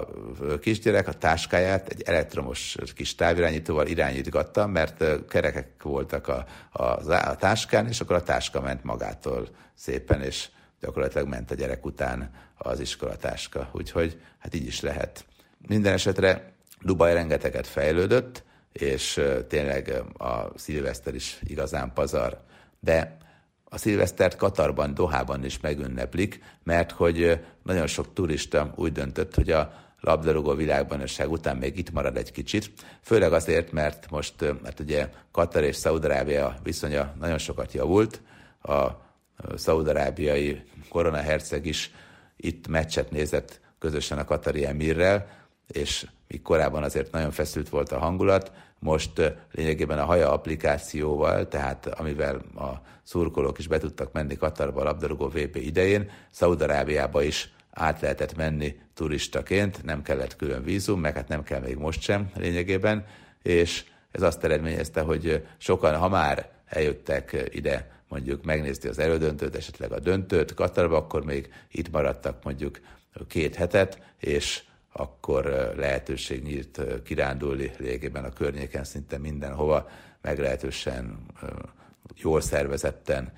kisgyerek 0.59 1.07
a 1.07 1.13
táskáját 1.13 1.87
egy 1.87 2.01
elektromos 2.01 2.77
kis 2.95 3.15
távirányítóval 3.15 3.87
irányítgatta, 3.87 4.67
mert 4.67 5.27
kerekek 5.29 5.83
voltak 5.83 6.27
a, 6.27 6.45
a, 6.71 6.83
a 7.09 7.35
táskán, 7.35 7.87
és 7.87 8.01
akkor 8.01 8.15
a 8.15 8.23
táska 8.23 8.61
ment 8.61 8.83
magától 8.83 9.47
szépen, 9.75 10.21
és 10.21 10.47
gyakorlatilag 10.79 11.27
ment 11.27 11.51
a 11.51 11.55
gyerek 11.55 11.85
után 11.85 12.31
az 12.57 12.79
iskolatáska. 12.79 13.69
Úgyhogy 13.71 14.21
hát 14.37 14.53
így 14.53 14.65
is 14.65 14.81
lehet. 14.81 15.25
Minden 15.67 15.93
esetre 15.93 16.51
Dubaj 16.81 17.13
rengeteget 17.13 17.67
fejlődött, 17.67 18.43
és 18.71 19.21
tényleg 19.47 20.03
a 20.17 20.57
szilveszter 20.57 21.15
is 21.15 21.39
igazán 21.43 21.93
pazar. 21.93 22.41
De 22.79 23.17
a 23.63 23.77
szilvesztert 23.77 24.35
Katarban, 24.35 24.93
Dohában 24.93 25.45
is 25.45 25.59
megünneplik, 25.59 26.43
mert 26.63 26.91
hogy 26.91 27.45
nagyon 27.63 27.87
sok 27.87 28.13
turista 28.13 28.73
úgy 28.75 28.91
döntött, 28.91 29.35
hogy 29.35 29.51
a 29.51 29.73
labdarúgó 29.99 30.53
világbajnokság 30.53 31.31
után 31.31 31.57
még 31.57 31.77
itt 31.77 31.91
marad 31.91 32.17
egy 32.17 32.31
kicsit, 32.31 32.71
főleg 33.01 33.33
azért, 33.33 33.71
mert 33.71 34.09
most, 34.09 34.33
mert 34.61 34.79
ugye 34.79 35.09
Katar 35.31 35.63
és 35.63 35.75
Szaudarábia 35.75 36.57
viszonya 36.63 37.13
nagyon 37.19 37.37
sokat 37.37 37.73
javult, 37.73 38.21
a 38.61 38.87
szaudarábiai 39.55 40.61
korona 40.89 41.17
herceg 41.17 41.65
is 41.65 41.91
itt 42.35 42.67
meccset 42.67 43.11
nézett 43.11 43.59
közösen 43.79 44.17
a 44.17 44.25
Katari 44.25 44.65
Emirrel, 44.65 45.27
és 45.67 46.07
míg 46.27 46.41
korábban 46.41 46.83
azért 46.83 47.11
nagyon 47.11 47.31
feszült 47.31 47.69
volt 47.69 47.91
a 47.91 47.99
hangulat, 47.99 48.51
most 48.79 49.21
lényegében 49.51 49.99
a 49.99 50.05
Haja 50.05 50.31
applikációval, 50.31 51.47
tehát 51.47 51.85
amivel 51.85 52.35
a 52.55 52.81
szurkolók 53.03 53.57
is 53.57 53.67
be 53.67 53.77
tudtak 53.77 54.11
menni 54.11 54.35
Katarba 54.35 54.81
a 54.81 54.83
labdarúgó 54.83 55.27
VP 55.27 55.55
idején, 55.55 56.09
Szaudarábiába 56.31 57.21
is 57.21 57.49
át 57.71 58.01
lehetett 58.01 58.35
menni 58.35 58.79
turistaként, 58.93 59.83
nem 59.83 60.01
kellett 60.01 60.35
külön 60.35 60.63
vízum, 60.63 60.99
meg 60.99 61.15
hát 61.15 61.27
nem 61.27 61.43
kell 61.43 61.59
még 61.59 61.77
most 61.77 62.01
sem 62.01 62.31
lényegében, 62.35 63.05
és 63.43 63.85
ez 64.11 64.21
azt 64.21 64.43
eredményezte, 64.43 65.01
hogy 65.01 65.45
sokan, 65.57 65.95
ha 65.95 66.09
már 66.09 66.49
eljöttek 66.69 67.49
ide 67.49 67.91
mondjuk 68.07 68.43
megnézni 68.43 68.89
az 68.89 68.99
elődöntőt, 68.99 69.55
esetleg 69.55 69.91
a 69.91 69.99
döntőt. 69.99 70.53
Katarba, 70.53 70.97
akkor 70.97 71.25
még 71.25 71.53
itt 71.71 71.91
maradtak 71.91 72.43
mondjuk 72.43 72.79
két 73.27 73.55
hetet, 73.55 74.01
és 74.19 74.63
akkor 74.91 75.73
lehetőség 75.77 76.43
nyílt 76.43 76.81
kirándulni 77.03 77.71
légében 77.77 78.23
a 78.23 78.33
környéken 78.33 78.83
szinte 78.83 79.17
mindenhova, 79.17 79.89
meglehetősen 80.21 81.25
jól 82.15 82.41
szervezetten, 82.41 83.31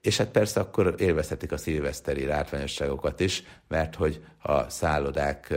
és 0.00 0.16
hát 0.16 0.28
persze 0.28 0.60
akkor 0.60 0.94
élvezhetik 0.98 1.52
a 1.52 1.56
szilveszteri 1.56 2.24
látványosságokat 2.24 3.20
is, 3.20 3.42
mert 3.68 3.94
hogy 3.94 4.24
a 4.42 4.70
szállodák 4.70 5.54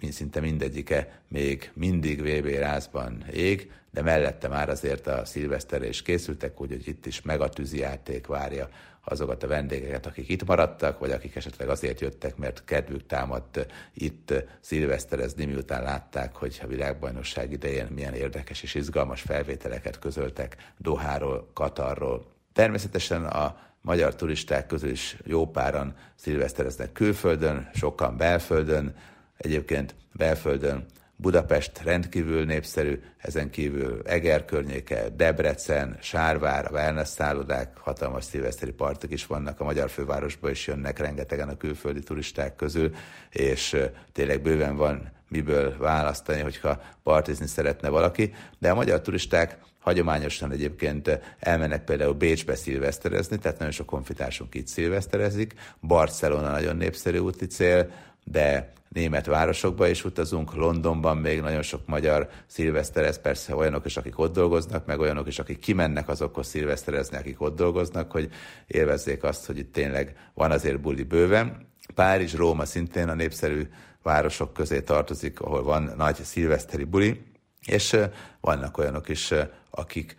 mint 0.00 0.12
szinte 0.12 0.40
mindegyike 0.40 1.20
még 1.28 1.70
mindig 1.74 2.20
VB 2.20 2.46
rázban 2.46 3.24
ég, 3.32 3.70
de 3.90 4.02
mellette 4.02 4.48
már 4.48 4.68
azért 4.68 5.06
a 5.06 5.24
szilveszterre 5.24 5.88
is 5.88 6.02
készültek, 6.02 6.60
úgyhogy 6.60 6.88
itt 6.88 7.06
is 7.06 7.22
megatűzi 7.22 7.78
játék 7.78 8.26
várja 8.26 8.68
azokat 9.04 9.42
a 9.42 9.46
vendégeket, 9.46 10.06
akik 10.06 10.28
itt 10.28 10.46
maradtak, 10.46 10.98
vagy 10.98 11.10
akik 11.10 11.36
esetleg 11.36 11.68
azért 11.68 12.00
jöttek, 12.00 12.36
mert 12.36 12.64
kedvük 12.64 13.06
támadt 13.06 13.66
itt 13.94 14.32
szilveszterezni, 14.60 15.44
miután 15.44 15.82
látták, 15.82 16.34
hogy 16.34 16.60
a 16.62 16.66
világbajnokság 16.66 17.52
idején 17.52 17.86
milyen 17.86 18.14
érdekes 18.14 18.62
és 18.62 18.74
izgalmas 18.74 19.20
felvételeket 19.20 19.98
közöltek 19.98 20.56
Doháról, 20.78 21.50
Katarról. 21.52 22.26
Természetesen 22.52 23.24
a 23.24 23.56
magyar 23.80 24.14
turisták 24.14 24.66
közül 24.66 24.90
is 24.90 25.16
jó 25.24 25.46
páran 25.46 25.94
szilvesztereznek 26.14 26.92
külföldön, 26.92 27.70
sokan 27.74 28.16
belföldön, 28.16 28.94
egyébként 29.38 29.94
belföldön 30.12 30.86
Budapest 31.20 31.82
rendkívül 31.82 32.44
népszerű, 32.44 33.00
ezen 33.18 33.50
kívül 33.50 34.02
Eger 34.04 34.44
környéke, 34.44 35.08
Debrecen, 35.08 35.98
Sárvár, 36.00 36.66
a 36.66 36.70
wellness 36.70 37.08
szállodák, 37.08 37.76
hatalmas 37.76 38.24
szilveszteri 38.24 38.70
partok 38.70 39.12
is 39.12 39.26
vannak, 39.26 39.60
a 39.60 39.64
magyar 39.64 39.90
fővárosba 39.90 40.50
is 40.50 40.66
jönnek 40.66 40.98
rengetegen 40.98 41.48
a 41.48 41.56
külföldi 41.56 42.00
turisták 42.00 42.56
közül, 42.56 42.94
és 43.30 43.76
tényleg 44.12 44.42
bőven 44.42 44.76
van 44.76 45.12
miből 45.28 45.76
választani, 45.78 46.40
hogyha 46.40 46.82
partizni 47.02 47.46
szeretne 47.46 47.88
valaki, 47.88 48.34
de 48.58 48.70
a 48.70 48.74
magyar 48.74 49.00
turisták 49.00 49.58
hagyományosan 49.80 50.52
egyébként 50.52 51.20
elmennek 51.38 51.84
például 51.84 52.12
Bécsbe 52.12 52.54
szilveszterezni, 52.54 53.38
tehát 53.38 53.58
nagyon 53.58 53.74
sok 53.74 53.86
konfitársunk 53.86 54.54
itt 54.54 54.66
szilveszterezik, 54.66 55.54
Barcelona 55.80 56.50
nagyon 56.50 56.76
népszerű 56.76 57.18
úti 57.18 57.46
cél, 57.46 57.90
de 58.30 58.72
német 58.88 59.26
városokba 59.26 59.88
is 59.88 60.04
utazunk, 60.04 60.54
Londonban 60.54 61.16
még 61.16 61.40
nagyon 61.40 61.62
sok 61.62 61.86
magyar 61.86 62.28
szilveszterez, 62.46 63.20
persze 63.20 63.54
olyanok 63.54 63.86
is, 63.86 63.96
akik 63.96 64.18
ott 64.18 64.32
dolgoznak, 64.32 64.86
meg 64.86 65.00
olyanok 65.00 65.26
is, 65.26 65.38
akik 65.38 65.58
kimennek 65.58 66.08
azokhoz 66.08 66.46
szilveszterezni, 66.46 67.16
akik 67.16 67.40
ott 67.40 67.56
dolgoznak, 67.56 68.10
hogy 68.10 68.30
élvezzék 68.66 69.22
azt, 69.22 69.46
hogy 69.46 69.58
itt 69.58 69.72
tényleg 69.72 70.16
van 70.34 70.50
azért 70.50 70.80
buli 70.80 71.02
bőven. 71.02 71.66
Párizs, 71.94 72.34
Róma 72.34 72.64
szintén 72.64 73.08
a 73.08 73.14
népszerű 73.14 73.68
városok 74.02 74.52
közé 74.52 74.80
tartozik, 74.80 75.40
ahol 75.40 75.62
van 75.62 75.92
nagy 75.96 76.16
szilveszteri 76.22 76.84
buli, 76.84 77.22
és 77.66 77.96
vannak 78.40 78.78
olyanok 78.78 79.08
is, 79.08 79.34
akik 79.70 80.16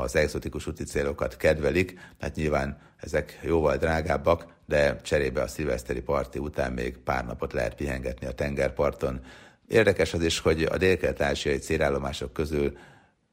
az 0.00 0.16
exotikus 0.16 0.66
úti 0.66 0.84
célokat 0.84 1.36
kedvelik, 1.36 1.98
hát 2.20 2.34
nyilván 2.34 2.78
ezek 2.96 3.38
jóval 3.42 3.76
drágábbak, 3.76 4.46
de 4.66 5.00
cserébe 5.02 5.42
a 5.42 5.46
szilveszteri 5.46 6.00
parti 6.00 6.38
után 6.38 6.72
még 6.72 6.96
pár 6.96 7.26
napot 7.26 7.52
lehet 7.52 7.74
pihengetni 7.74 8.26
a 8.26 8.32
tengerparton. 8.32 9.20
Érdekes 9.68 10.14
az 10.14 10.22
is, 10.22 10.38
hogy 10.38 10.62
a 10.62 10.76
dél-kelet-ázsiai 10.76 11.58
célállomások 11.58 12.32
közül 12.32 12.76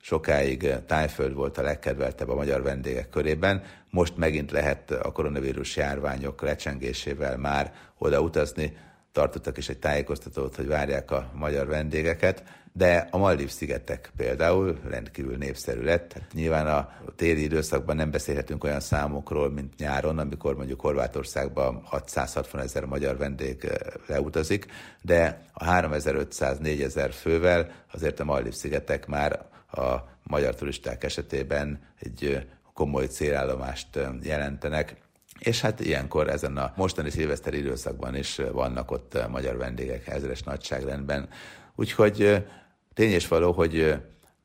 sokáig 0.01 0.73
Tájföld 0.87 1.33
volt 1.33 1.57
a 1.57 1.61
legkedveltebb 1.61 2.29
a 2.29 2.35
magyar 2.35 2.61
vendégek 2.61 3.09
körében. 3.09 3.63
Most 3.89 4.17
megint 4.17 4.51
lehet 4.51 4.91
a 4.91 5.11
koronavírus 5.11 5.75
járványok 5.75 6.41
lecsengésével 6.41 7.37
már 7.37 7.73
oda 7.97 8.21
utazni. 8.21 8.77
Tartottak 9.11 9.57
is 9.57 9.69
egy 9.69 9.79
tájékoztatót, 9.79 10.55
hogy 10.55 10.67
várják 10.67 11.11
a 11.11 11.31
magyar 11.33 11.67
vendégeket 11.67 12.43
de 12.73 13.07
a 13.11 13.17
Maldív-szigetek 13.17 14.11
például 14.17 14.79
rendkívül 14.89 15.37
népszerű 15.37 15.81
lett. 15.81 16.13
Hát 16.13 16.33
nyilván 16.33 16.67
a 16.67 16.89
téli 17.15 17.43
időszakban 17.43 17.95
nem 17.95 18.11
beszélhetünk 18.11 18.63
olyan 18.63 18.79
számokról, 18.79 19.51
mint 19.51 19.77
nyáron, 19.77 20.19
amikor 20.19 20.55
mondjuk 20.55 20.81
Horvátországban 20.81 21.81
660 21.83 22.61
ezer 22.61 22.85
magyar 22.85 23.17
vendég 23.17 23.71
leutazik, 24.07 24.65
de 25.01 25.41
a 25.53 25.65
3500-4000 25.65 27.09
fővel 27.13 27.71
azért 27.93 28.19
a 28.19 28.23
Maldív-szigetek 28.23 29.07
már 29.07 29.45
a 29.71 29.95
magyar 30.23 30.55
turisták 30.55 31.03
esetében 31.03 31.79
egy 31.99 32.47
komoly 32.73 33.05
célállomást 33.05 33.99
jelentenek. 34.21 34.95
És 35.39 35.61
hát 35.61 35.79
ilyenkor 35.79 36.29
ezen 36.29 36.57
a 36.57 36.73
mostani 36.75 37.09
szilveszteri 37.09 37.57
időszakban 37.57 38.15
is 38.15 38.41
vannak 38.51 38.91
ott 38.91 39.27
magyar 39.29 39.57
vendégek 39.57 40.07
ezres 40.07 40.43
nagyságrendben. 40.43 41.29
Úgyhogy 41.75 42.45
Tény 42.93 43.11
és 43.11 43.27
való, 43.27 43.51
hogy 43.51 43.95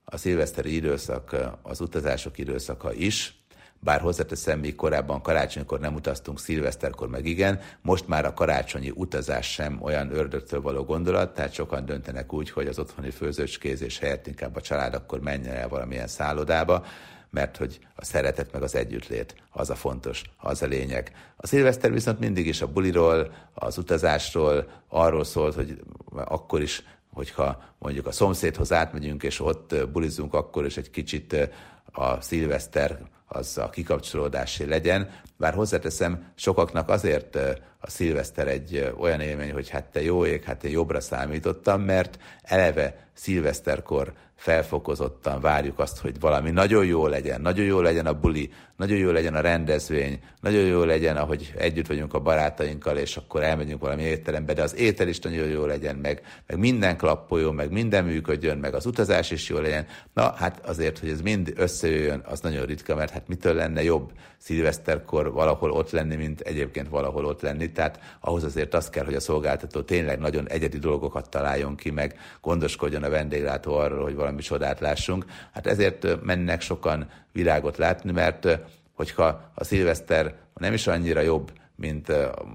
a 0.04 0.16
szilveszteri 0.16 0.74
időszak, 0.74 1.36
az 1.62 1.80
utazások 1.80 2.38
időszaka 2.38 2.92
is, 2.92 3.44
bár 3.80 4.00
hozzáteszem, 4.00 4.58
még 4.58 4.74
korábban 4.74 5.22
karácsonykor 5.22 5.80
nem 5.80 5.94
utaztunk, 5.94 6.40
szilveszterkor 6.40 7.08
meg 7.08 7.26
igen, 7.26 7.60
most 7.82 8.08
már 8.08 8.24
a 8.24 8.34
karácsonyi 8.34 8.92
utazás 8.94 9.52
sem 9.52 9.82
olyan 9.82 10.12
ördögtől 10.12 10.60
való 10.60 10.84
gondolat, 10.84 11.34
tehát 11.34 11.52
sokan 11.52 11.84
döntenek 11.84 12.32
úgy, 12.32 12.50
hogy 12.50 12.66
az 12.66 12.78
otthoni 12.78 13.10
főzőcskézés 13.10 13.98
helyett 13.98 14.26
inkább 14.26 14.56
a 14.56 14.60
család 14.60 14.94
akkor 14.94 15.20
menjen 15.20 15.54
el 15.54 15.68
valamilyen 15.68 16.06
szállodába, 16.06 16.84
mert 17.30 17.56
hogy 17.56 17.78
a 17.94 18.04
szeretet 18.04 18.52
meg 18.52 18.62
az 18.62 18.74
együttlét 18.74 19.34
az 19.50 19.70
a 19.70 19.74
fontos, 19.74 20.22
az 20.36 20.62
a 20.62 20.66
lényeg. 20.66 21.12
A 21.36 21.46
szilveszter 21.46 21.92
viszont 21.92 22.18
mindig 22.18 22.46
is 22.46 22.62
a 22.62 22.72
buliról, 22.72 23.34
az 23.54 23.78
utazásról, 23.78 24.70
arról 24.88 25.24
szólt, 25.24 25.54
hogy 25.54 25.80
akkor 26.14 26.62
is 26.62 26.82
hogyha 27.16 27.62
mondjuk 27.78 28.06
a 28.06 28.12
szomszédhoz 28.12 28.72
átmegyünk, 28.72 29.22
és 29.22 29.40
ott 29.40 29.74
bulizunk, 29.92 30.34
akkor 30.34 30.64
is 30.64 30.76
egy 30.76 30.90
kicsit 30.90 31.50
a 31.92 32.20
szilveszter 32.20 32.98
az 33.26 33.58
a 33.58 33.70
kikapcsolódásé 33.70 34.64
legyen. 34.64 35.10
Bár 35.36 35.54
hozzáteszem, 35.54 36.32
sokaknak 36.34 36.88
azért 36.88 37.38
a 37.86 37.90
szilveszter 37.90 38.48
egy 38.48 38.92
olyan 38.98 39.20
élmény, 39.20 39.52
hogy 39.52 39.68
hát 39.68 39.84
te 39.84 40.02
jó 40.02 40.24
ég, 40.24 40.42
hát 40.42 40.64
én 40.64 40.70
jobbra 40.70 41.00
számítottam, 41.00 41.80
mert 41.80 42.18
eleve 42.42 43.06
szilveszterkor 43.12 44.12
felfokozottan 44.36 45.40
várjuk 45.40 45.78
azt, 45.78 45.98
hogy 45.98 46.20
valami 46.20 46.50
nagyon 46.50 46.84
jó 46.84 47.06
legyen, 47.06 47.40
nagyon 47.40 47.64
jó 47.64 47.80
legyen 47.80 48.06
a 48.06 48.20
buli, 48.20 48.50
nagyon 48.76 48.98
jó 48.98 49.10
legyen 49.10 49.34
a 49.34 49.40
rendezvény, 49.40 50.20
nagyon 50.40 50.64
jó 50.64 50.84
legyen, 50.84 51.16
ahogy 51.16 51.54
együtt 51.58 51.86
vagyunk 51.86 52.14
a 52.14 52.20
barátainkkal, 52.20 52.96
és 52.96 53.16
akkor 53.16 53.42
elmegyünk 53.42 53.80
valami 53.80 54.02
étterembe, 54.02 54.52
de 54.52 54.62
az 54.62 54.76
étel 54.76 55.08
is 55.08 55.18
nagyon 55.18 55.48
jó 55.48 55.64
legyen, 55.64 55.96
meg, 55.96 56.22
meg 56.46 56.58
minden 56.58 56.96
klappoljon, 56.96 57.54
meg 57.54 57.70
minden 57.70 58.04
működjön, 58.04 58.58
meg 58.58 58.74
az 58.74 58.86
utazás 58.86 59.30
is 59.30 59.48
jó 59.48 59.58
legyen. 59.58 59.86
Na, 60.12 60.34
hát 60.34 60.66
azért, 60.66 60.98
hogy 60.98 61.08
ez 61.08 61.20
mind 61.20 61.52
összejöjjön, 61.56 62.22
az 62.24 62.40
nagyon 62.40 62.66
ritka, 62.66 62.94
mert 62.94 63.12
hát 63.12 63.28
mitől 63.28 63.54
lenne 63.54 63.82
jobb 63.82 64.12
szilveszterkor 64.38 65.32
valahol 65.32 65.70
ott 65.70 65.90
lenni, 65.90 66.16
mint 66.16 66.40
egyébként 66.40 66.88
valahol 66.88 67.24
ott 67.24 67.40
lenni. 67.40 67.72
Tehát 67.76 68.00
ahhoz 68.20 68.44
azért 68.44 68.74
az 68.74 68.88
kell, 68.88 69.04
hogy 69.04 69.14
a 69.14 69.20
szolgáltató 69.20 69.80
tényleg 69.82 70.18
nagyon 70.18 70.48
egyedi 70.48 70.78
dolgokat 70.78 71.30
találjon 71.30 71.76
ki, 71.76 71.90
meg 71.90 72.18
gondoskodjon 72.40 73.02
a 73.02 73.08
vendéglátó 73.08 73.74
arról, 73.74 74.02
hogy 74.02 74.14
valami 74.14 74.42
csodát 74.42 74.80
lássunk. 74.80 75.24
Hát 75.52 75.66
ezért 75.66 76.24
mennek 76.24 76.60
sokan 76.60 77.10
világot 77.32 77.76
látni, 77.76 78.12
mert 78.12 78.58
hogyha 78.94 79.50
a 79.54 79.64
szilveszter 79.64 80.34
nem 80.54 80.72
is 80.72 80.86
annyira 80.86 81.20
jobb, 81.20 81.52
mint 81.74 82.12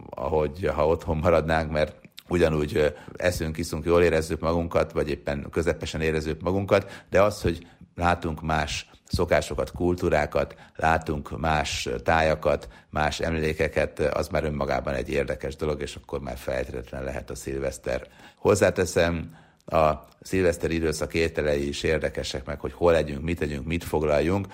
ahogy 0.10 0.70
ha 0.76 0.88
otthon 0.88 1.18
maradnánk, 1.18 1.72
mert 1.72 1.96
ugyanúgy 2.28 2.94
eszünk, 3.16 3.58
iszunk, 3.58 3.86
jól 3.86 4.04
érezzük 4.04 4.40
magunkat, 4.40 4.92
vagy 4.92 5.10
éppen 5.10 5.48
közepesen 5.52 6.02
érezzük 6.02 6.42
magunkat, 6.42 7.04
de 7.10 7.22
az, 7.22 7.42
hogy 7.42 7.68
látunk 7.96 8.42
más 8.42 8.91
szokásokat, 9.12 9.72
kultúrákat, 9.72 10.56
látunk 10.76 11.40
más 11.40 11.90
tájakat, 12.04 12.68
más 12.90 13.20
emlékeket, 13.20 14.00
az 14.00 14.28
már 14.28 14.44
önmagában 14.44 14.94
egy 14.94 15.10
érdekes 15.10 15.56
dolog, 15.56 15.82
és 15.82 15.96
akkor 15.96 16.20
már 16.20 16.38
feltétlenül 16.38 17.08
lehet 17.08 17.30
a 17.30 17.36
szilveszter. 17.36 18.08
Hozzáteszem, 18.36 19.36
a 19.66 19.92
szilveszter 20.22 20.72
időszak 20.72 21.14
ételei 21.14 21.68
is 21.68 21.84
érdekesek 21.84 22.46
meg, 22.46 22.60
hogy 22.60 22.74
hol 22.74 22.92
legyünk, 22.92 23.24
mit 23.24 23.40
tegyünk, 23.40 23.66
mit 23.66 23.84
foglaljunk. 23.84 24.48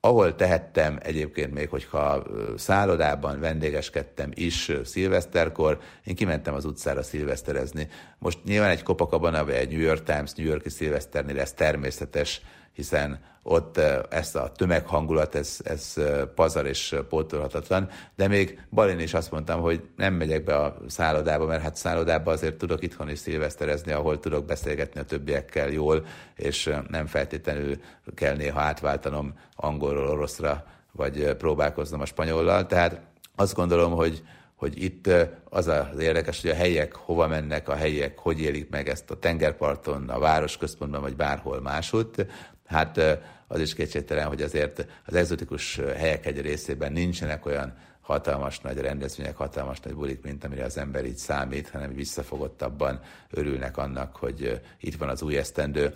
Ahol 0.00 0.34
tehettem 0.34 0.98
egyébként 1.02 1.52
még, 1.52 1.68
hogyha 1.68 2.22
szállodában 2.56 3.40
vendégeskedtem 3.40 4.30
is 4.34 4.72
szilveszterkor, 4.84 5.78
én 6.04 6.14
kimentem 6.14 6.54
az 6.54 6.64
utcára 6.64 7.02
szilveszterezni. 7.02 7.88
Most 8.18 8.38
nyilván 8.44 8.70
egy 8.70 8.82
Copacabana 8.82 9.44
vagy 9.44 9.54
egy 9.54 9.70
New 9.70 9.80
York 9.80 10.02
Times 10.02 10.32
New 10.32 10.46
Yorki 10.46 10.68
szilveszternél 10.68 11.40
ez 11.40 11.52
természetes, 11.52 12.40
hiszen 12.72 13.20
ott 13.46 13.78
ezt 14.10 14.36
a 14.36 14.52
tömeghangulat, 14.56 15.34
ez, 15.34 15.58
ez 15.64 15.94
pazar 16.34 16.66
és 16.66 16.96
pótolhatatlan, 17.08 17.88
de 18.16 18.28
még 18.28 18.60
Balin 18.70 18.98
is 18.98 19.14
azt 19.14 19.30
mondtam, 19.30 19.60
hogy 19.60 19.82
nem 19.96 20.14
megyek 20.14 20.44
be 20.44 20.56
a 20.56 20.76
szállodába, 20.86 21.46
mert 21.46 21.62
hát 21.62 21.76
szállodába 21.76 22.30
azért 22.30 22.56
tudok 22.56 22.82
itthon 22.82 23.10
is 23.10 23.18
szilveszterezni, 23.18 23.92
ahol 23.92 24.20
tudok 24.20 24.44
beszélgetni 24.44 25.00
a 25.00 25.04
többiekkel 25.04 25.68
jól, 25.68 26.06
és 26.36 26.70
nem 26.88 27.06
feltétlenül 27.06 27.76
kell 28.14 28.36
néha 28.36 28.60
átváltanom 28.60 29.34
angolról 29.56 30.08
oroszra, 30.08 30.64
vagy 30.92 31.34
próbálkoznom 31.34 32.00
a 32.00 32.06
spanyollal, 32.06 32.66
tehát 32.66 33.00
azt 33.36 33.54
gondolom, 33.54 33.92
hogy 33.92 34.22
hogy 34.64 34.82
itt 34.82 35.10
az 35.44 35.66
az 35.66 35.98
érdekes, 35.98 36.40
hogy 36.40 36.50
a 36.50 36.54
helyek 36.54 36.94
hova 36.94 37.26
mennek, 37.26 37.68
a 37.68 37.74
helyek 37.74 38.18
hogy 38.18 38.40
élik 38.40 38.70
meg 38.70 38.88
ezt 38.88 39.10
a 39.10 39.18
tengerparton, 39.18 40.08
a 40.08 40.18
városközpontban, 40.18 41.00
vagy 41.00 41.16
bárhol 41.16 41.60
máshogy. 41.60 42.26
Hát 42.66 43.00
az 43.46 43.60
is 43.60 43.74
kétségtelen, 43.74 44.26
hogy 44.26 44.42
azért 44.42 44.86
az 45.06 45.14
egzotikus 45.14 45.80
helyek 45.96 46.26
egy 46.26 46.40
részében 46.40 46.92
nincsenek 46.92 47.46
olyan 47.46 47.74
hatalmas 48.00 48.60
nagy 48.60 48.78
rendezvények, 48.78 49.36
hatalmas 49.36 49.80
nagy 49.80 49.94
bulik, 49.94 50.22
mint 50.22 50.44
amire 50.44 50.64
az 50.64 50.78
ember 50.78 51.04
így 51.04 51.16
számít, 51.16 51.68
hanem 51.68 51.94
visszafogottabban 51.94 53.00
örülnek 53.30 53.76
annak, 53.76 54.16
hogy 54.16 54.60
itt 54.80 54.96
van 54.96 55.08
az 55.08 55.22
új 55.22 55.36
esztendő. 55.36 55.94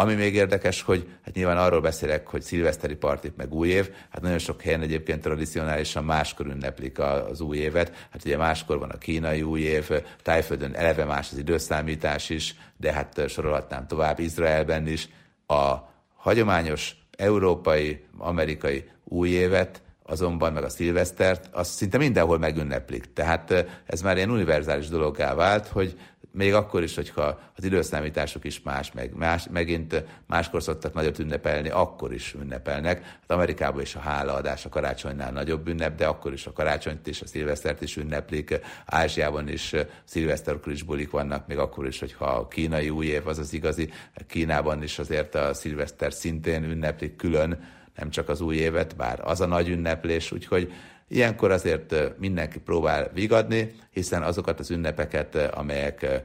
Ami 0.00 0.14
még 0.14 0.34
érdekes, 0.34 0.82
hogy 0.82 1.08
hát 1.24 1.34
nyilván 1.34 1.58
arról 1.58 1.80
beszélek, 1.80 2.26
hogy 2.26 2.42
szilveszteri 2.42 2.94
partit 2.94 3.36
meg 3.36 3.54
új 3.54 3.68
év, 3.68 3.90
hát 4.10 4.22
nagyon 4.22 4.38
sok 4.38 4.62
helyen 4.62 4.80
egyébként 4.80 5.22
tradicionálisan 5.22 6.04
máskor 6.04 6.46
ünneplik 6.46 6.98
az 6.98 7.40
új 7.40 7.56
évet. 7.56 8.06
Hát 8.10 8.24
ugye 8.24 8.36
máskor 8.36 8.78
van 8.78 8.90
a 8.90 8.98
kínai 8.98 9.42
új 9.42 9.60
év, 9.60 9.90
Tájföldön 10.22 10.74
eleve 10.74 11.04
más 11.04 11.28
az 11.32 11.38
időszámítás 11.38 12.30
is, 12.30 12.54
de 12.76 12.92
hát 12.92 13.28
sorolhatnám 13.28 13.86
tovább 13.86 14.18
Izraelben 14.18 14.86
is. 14.86 15.08
A 15.46 15.74
hagyományos 16.16 16.96
európai, 17.16 18.04
amerikai 18.18 18.90
új 19.04 19.28
évet 19.28 19.82
azonban, 20.02 20.52
meg 20.52 20.64
a 20.64 20.68
szilvesztert, 20.68 21.48
azt 21.52 21.74
szinte 21.74 21.98
mindenhol 21.98 22.38
megünneplik. 22.38 23.12
Tehát 23.12 23.66
ez 23.86 24.02
már 24.02 24.16
ilyen 24.16 24.30
univerzális 24.30 24.88
dologgá 24.88 25.34
vált, 25.34 25.66
hogy 25.66 25.98
még 26.32 26.54
akkor 26.54 26.82
is, 26.82 26.94
hogyha 26.94 27.40
az 27.56 27.64
időszámítások 27.64 28.44
is 28.44 28.62
más, 28.62 28.92
meg 28.92 29.14
más, 29.14 29.46
megint 29.50 30.04
máskor 30.26 30.62
szoktak 30.62 30.94
nagyot 30.94 31.18
ünnepelni, 31.18 31.68
akkor 31.68 32.12
is 32.12 32.34
ünnepelnek. 32.40 33.02
Hát 33.04 33.30
Amerikában 33.30 33.80
is 33.80 33.94
a 33.94 34.00
hálaadás 34.00 34.64
a 34.64 34.68
karácsonynál 34.68 35.32
nagyobb 35.32 35.68
ünnep, 35.68 35.96
de 35.96 36.06
akkor 36.06 36.32
is 36.32 36.46
a 36.46 36.52
karácsonyt 36.52 37.06
és 37.08 37.20
a 37.20 37.26
szilvesztert 37.26 37.82
is 37.82 37.96
ünneplik. 37.96 38.60
Ázsiában 38.86 39.48
is 39.48 39.74
szilveszterkor 40.04 40.72
is 40.72 40.82
bulik 40.82 41.10
vannak, 41.10 41.46
még 41.46 41.58
akkor 41.58 41.86
is, 41.86 41.98
hogyha 41.98 42.24
a 42.24 42.48
kínai 42.48 42.90
új 42.90 43.06
év 43.06 43.26
az 43.26 43.38
az 43.38 43.52
igazi. 43.52 43.90
Kínában 44.26 44.82
is 44.82 44.98
azért 44.98 45.34
a 45.34 45.54
szilveszter 45.54 46.12
szintén 46.12 46.64
ünneplik 46.64 47.16
külön, 47.16 47.78
nem 47.96 48.10
csak 48.10 48.28
az 48.28 48.40
új 48.40 48.56
évet, 48.56 48.96
bár 48.96 49.20
az 49.24 49.40
a 49.40 49.46
nagy 49.46 49.68
ünneplés, 49.68 50.32
úgyhogy 50.32 50.72
Ilyenkor 51.12 51.50
azért 51.50 52.18
mindenki 52.18 52.58
próbál 52.58 53.10
vigadni, 53.14 53.74
hiszen 53.90 54.22
azokat 54.22 54.58
az 54.60 54.70
ünnepeket, 54.70 55.34
amelyek 55.34 56.22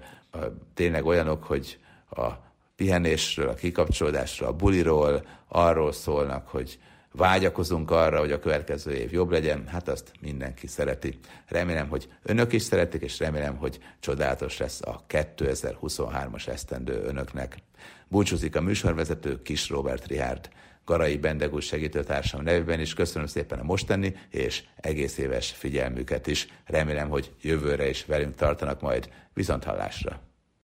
tényleg 0.73 1.05
olyanok, 1.05 1.43
hogy 1.43 1.79
a 2.09 2.27
pihenésről, 2.75 3.49
a 3.49 3.53
kikapcsolódásról, 3.53 4.49
a 4.49 4.53
buliról, 4.53 5.25
arról 5.47 5.91
szólnak, 5.91 6.47
hogy 6.47 6.79
vágyakozunk 7.11 7.91
arra, 7.91 8.19
hogy 8.19 8.31
a 8.31 8.39
következő 8.39 8.91
év 8.91 9.11
jobb 9.11 9.31
legyen, 9.31 9.67
hát 9.67 9.87
azt 9.87 10.11
mindenki 10.21 10.67
szereti. 10.67 11.19
Remélem, 11.47 11.87
hogy 11.87 12.09
önök 12.23 12.53
is 12.53 12.61
szeretik, 12.61 13.01
és 13.01 13.19
remélem, 13.19 13.55
hogy 13.55 13.79
csodálatos 13.99 14.57
lesz 14.57 14.81
a 14.81 15.03
2023-as 15.09 16.47
esztendő 16.47 17.03
önöknek. 17.03 17.57
Búcsúzik 18.07 18.55
a 18.55 18.61
műsorvezető 18.61 19.41
Kis 19.41 19.69
Robert 19.69 20.05
Rihárd. 20.05 20.49
Garai 20.85 21.17
Bendegúz 21.17 21.65
segítőtársam 21.65 22.43
nevében 22.43 22.79
is 22.79 22.93
köszönöm 22.93 23.27
szépen 23.27 23.59
a 23.59 23.63
mostani 23.63 24.15
és 24.29 24.63
egész 24.75 25.17
éves 25.17 25.51
figyelmüket 25.51 26.27
is. 26.27 26.47
Remélem, 26.65 27.09
hogy 27.09 27.31
jövőre 27.41 27.89
is 27.89 28.05
velünk 28.05 28.35
tartanak 28.35 28.81
majd. 28.81 29.09
Viszont 29.33 29.63
hallásra! 29.63 30.24